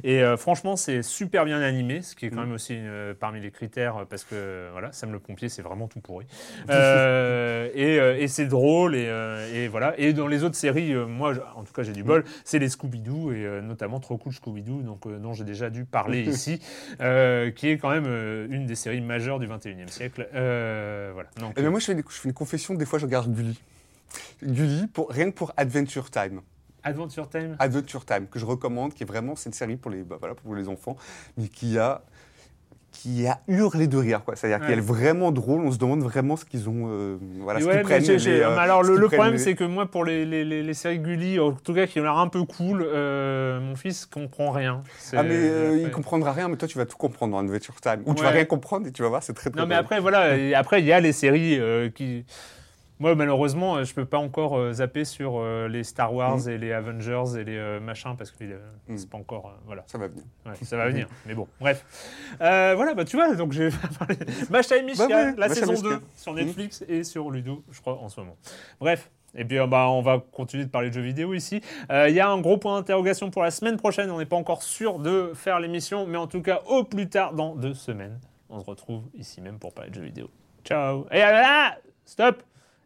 Et 0.03 0.23
euh, 0.23 0.37
franchement, 0.37 0.75
c'est 0.75 1.03
super 1.03 1.45
bien 1.45 1.61
animé, 1.61 1.82
ce 2.01 2.15
qui 2.15 2.25
est 2.25 2.29
quand 2.29 2.41
même 2.41 2.51
aussi 2.53 2.75
euh, 2.77 3.13
parmi 3.19 3.39
les 3.41 3.51
critères 3.51 3.97
euh, 3.97 4.05
parce 4.05 4.23
que 4.23 4.69
voilà, 4.71 4.91
Sam 4.91 5.11
le 5.11 5.19
pompier, 5.19 5.49
c'est 5.49 5.61
vraiment 5.61 5.87
tout 5.87 5.99
pourri. 5.99 6.25
Euh, 6.69 7.69
et 7.73 7.99
euh, 7.99 8.17
et 8.17 8.27
c'est 8.27 8.45
drôle 8.45 8.95
et, 8.95 9.05
euh, 9.07 9.53
et 9.53 9.67
voilà. 9.67 9.93
Et 9.99 10.13
dans 10.13 10.27
les 10.27 10.43
autres 10.43 10.55
séries, 10.55 10.93
euh, 10.93 11.05
moi, 11.05 11.33
en 11.55 11.63
tout 11.63 11.73
cas, 11.73 11.83
j'ai 11.83 11.91
du 11.93 12.03
bol, 12.03 12.23
c'est 12.43 12.59
les 12.59 12.69
Scooby-Doo 12.69 13.31
et 13.31 13.45
euh, 13.45 13.61
notamment 13.61 13.99
Trop 13.99 14.17
Cool 14.17 14.33
Scooby-Doo, 14.33 14.81
donc 14.81 15.05
euh, 15.05 15.17
dont 15.19 15.33
j'ai 15.33 15.43
déjà 15.43 15.69
dû 15.69 15.85
parler 15.85 16.21
ici, 16.27 16.59
euh, 17.01 17.51
qui 17.51 17.69
est 17.69 17.77
quand 17.77 17.89
même 17.89 18.05
euh, 18.07 18.47
une 18.49 18.65
des 18.65 18.75
séries 18.75 19.01
majeures 19.01 19.39
du 19.39 19.47
21e 19.47 19.87
siècle. 19.89 20.27
Euh, 20.33 21.11
voilà. 21.13 21.29
Donc, 21.39 21.53
Eh 21.57 21.61
ben, 21.61 21.69
moi, 21.69 21.79
je 21.79 21.85
fais, 21.85 21.95
des- 21.95 22.03
je 22.07 22.13
fais 22.15 22.29
une 22.29 22.33
confession, 22.33 22.73
des 22.73 22.85
fois, 22.85 22.99
je 22.99 23.05
regarde 23.05 23.33
Gulli. 23.33 23.59
Gulli, 24.43 24.87
pour, 24.87 25.09
rien 25.09 25.31
que 25.31 25.35
pour 25.35 25.53
Adventure 25.57 26.09
Time. 26.11 26.41
Adventure 26.83 27.29
Time. 27.29 27.55
Adventure 27.59 28.05
Time, 28.05 28.27
que 28.27 28.39
je 28.39 28.45
recommande, 28.45 28.93
qui 28.93 29.03
est 29.03 29.05
vraiment, 29.05 29.35
c'est 29.35 29.49
une 29.49 29.53
série 29.53 29.75
pour 29.77 29.91
les, 29.91 30.03
bah, 30.03 30.17
voilà, 30.19 30.35
pour 30.35 30.53
les 30.55 30.67
enfants, 30.67 30.97
mais 31.37 31.47
qui 31.47 31.77
a, 31.77 32.01
qui 32.91 33.25
a 33.25 33.39
hurlé 33.47 33.87
de 33.87 33.97
rire, 33.97 34.23
quoi. 34.23 34.35
C'est-à-dire 34.35 34.59
Ouais. 34.59 34.67
qu'elle 34.67 34.79
est 34.79 34.81
vraiment 34.81 35.31
drôle, 35.31 35.61
on 35.61 35.71
se 35.71 35.77
demande 35.77 36.03
vraiment 36.03 36.35
ce 36.35 36.45
qu'ils 36.45 36.69
ont, 36.69 36.87
euh, 36.89 37.17
voilà, 37.39 37.59
ce 37.59 37.67
qu'ils 37.69 37.81
prennent. 37.81 38.03
les, 38.03 38.27
euh, 38.41 38.57
alors 38.57 38.83
le, 38.83 39.07
problème 39.07 39.33
les- 39.33 39.37
c'est 39.39 39.55
que 39.55 39.63
moi 39.63 39.87
pour 39.87 40.05
les, 40.05 40.25
les, 40.25 40.43
les, 40.43 40.73
séries 40.73 40.99
Gulli, 40.99 41.39
en 41.39 41.53
tout 41.53 41.73
cas 41.73 41.87
qui 41.87 41.99
ont 41.99 42.03
l'air 42.03 42.17
un 42.17 42.27
peu 42.27 42.43
cool, 42.43 42.83
euh, 42.85 43.59
mon 43.59 43.75
fils 43.75 44.05
comprend 44.05 44.51
rien. 44.51 44.83
Ah 45.13 45.23
mais 45.23 45.81
il 45.81 45.89
comprendra 45.91 46.33
rien, 46.33 46.49
mais 46.49 46.57
toi 46.57 46.67
tu 46.67 46.77
vas 46.77 46.85
tout 46.85 46.97
comprendre 46.97 47.31
dans 47.33 47.39
Adventure 47.39 47.79
Time. 47.81 48.03
Ou 48.05 48.13
tu 48.13 48.23
vas 48.23 48.29
rien 48.29 48.45
comprendre 48.45 48.87
et 48.87 48.91
tu 48.91 49.01
vas 49.01 49.09
voir, 49.09 49.23
c'est 49.23 49.33
très 49.33 49.49
très 49.49 49.59
Non 49.59 49.67
mais 49.67 49.75
après 49.75 49.99
voilà, 49.99 50.35
après 50.57 50.81
il 50.81 50.85
y 50.85 50.91
a 50.91 50.99
les 50.99 51.13
séries 51.13 51.59
qui 51.95 52.25
moi 53.03 53.15
malheureusement 53.15 53.75
euh, 53.75 53.83
je 53.83 53.93
peux 53.93 54.05
pas 54.05 54.17
encore 54.17 54.57
euh, 54.57 54.71
zapper 54.73 55.03
sur 55.03 55.33
euh, 55.37 55.67
les 55.67 55.83
Star 55.83 56.13
Wars 56.13 56.37
Mm. 56.45 56.49
et 56.49 56.57
les 56.57 56.71
Avengers 56.71 57.23
et 57.37 57.43
les 57.43 57.57
euh, 57.57 57.79
machins 57.79 58.15
parce 58.17 58.31
que 58.31 58.43
Mm. 58.87 58.97
c'est 58.97 59.09
pas 59.09 59.17
encore 59.17 59.53
voilà. 59.65 59.83
Ça 59.87 59.97
va 59.97 60.07
venir. 60.07 60.23
Ouais, 60.45 60.53
ça 60.61 60.77
va 60.77 60.87
venir, 60.89 61.07
mais 61.25 61.33
bon, 61.33 61.47
bref. 61.59 61.85
Voilà, 62.39 62.93
bah 62.95 63.05
tu 63.05 63.17
vois, 63.17 63.35
donc 63.35 63.51
j'ai 63.51 63.69
parlé. 63.99 64.15
Et 64.15 64.81
Mishka, 64.83 65.07
Bah 65.07 65.15
ouais, 65.15 65.25
la 65.37 65.47
Masha 65.47 65.53
saison 65.55 65.71
Mishka. 65.73 65.89
2 65.89 66.01
sur 66.15 66.33
Netflix 66.33 66.83
et 66.87 67.03
sur 67.03 67.29
Ludo, 67.29 67.63
je 67.71 67.81
crois, 67.81 67.99
en 67.99 68.07
ce 68.09 68.19
moment. 68.21 68.37
Bref. 68.79 69.11
Et 69.35 69.45
puis 69.45 69.57
bah, 69.67 69.87
on 69.89 70.01
va 70.01 70.23
continuer 70.31 70.63
de 70.65 70.69
parler 70.69 70.89
de 70.89 70.93
jeux 70.93 71.01
vidéo 71.01 71.33
ici. 71.33 71.59
Euh, 71.91 72.07
Il 72.07 72.15
y 72.15 72.19
a 72.19 72.29
un 72.29 72.39
gros 72.39 72.57
point 72.57 72.77
d'interrogation 72.77 73.31
pour 73.31 73.41
la 73.41 73.49
semaine 73.51 73.77
prochaine. 73.77 74.11
On 74.11 74.19
n'est 74.19 74.25
pas 74.27 74.35
encore 74.35 74.61
sûr 74.63 74.99
de 74.99 75.31
faire 75.33 75.59
l'émission, 75.59 76.05
mais 76.05 76.17
en 76.17 76.27
tout 76.27 76.41
cas, 76.43 76.61
au 76.67 76.83
plus 76.83 77.09
tard 77.09 77.33
dans 77.33 77.55
deux 77.55 77.73
semaines, 77.73 78.19
on 78.49 78.59
se 78.59 78.65
retrouve 78.65 79.03
ici 79.15 79.41
même 79.41 79.57
pour 79.57 79.73
parler 79.73 79.89
de 79.89 79.95
jeux 79.95 80.03
vidéo. 80.03 80.29
Ciao 80.63 81.07
Et 81.11 81.21
à 81.21 81.31
la... 81.31 81.77
Stop 82.05 82.43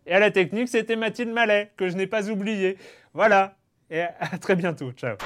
Et 0.08 0.14
à 0.14 0.20
la 0.20 0.32
technique, 0.32 0.70
c'était 0.70 0.96
Mathilde 0.96 1.32
Mallet, 1.32 1.72
que 1.76 1.90
je 1.90 1.98
n'ai 1.98 2.08
pas 2.08 2.30
oublié. 2.30 2.78
Voilà 3.14 3.56
Et 3.90 4.02
à 4.02 4.38
très 4.40 4.56
bientôt. 4.56 4.92
Ciao 4.94 5.18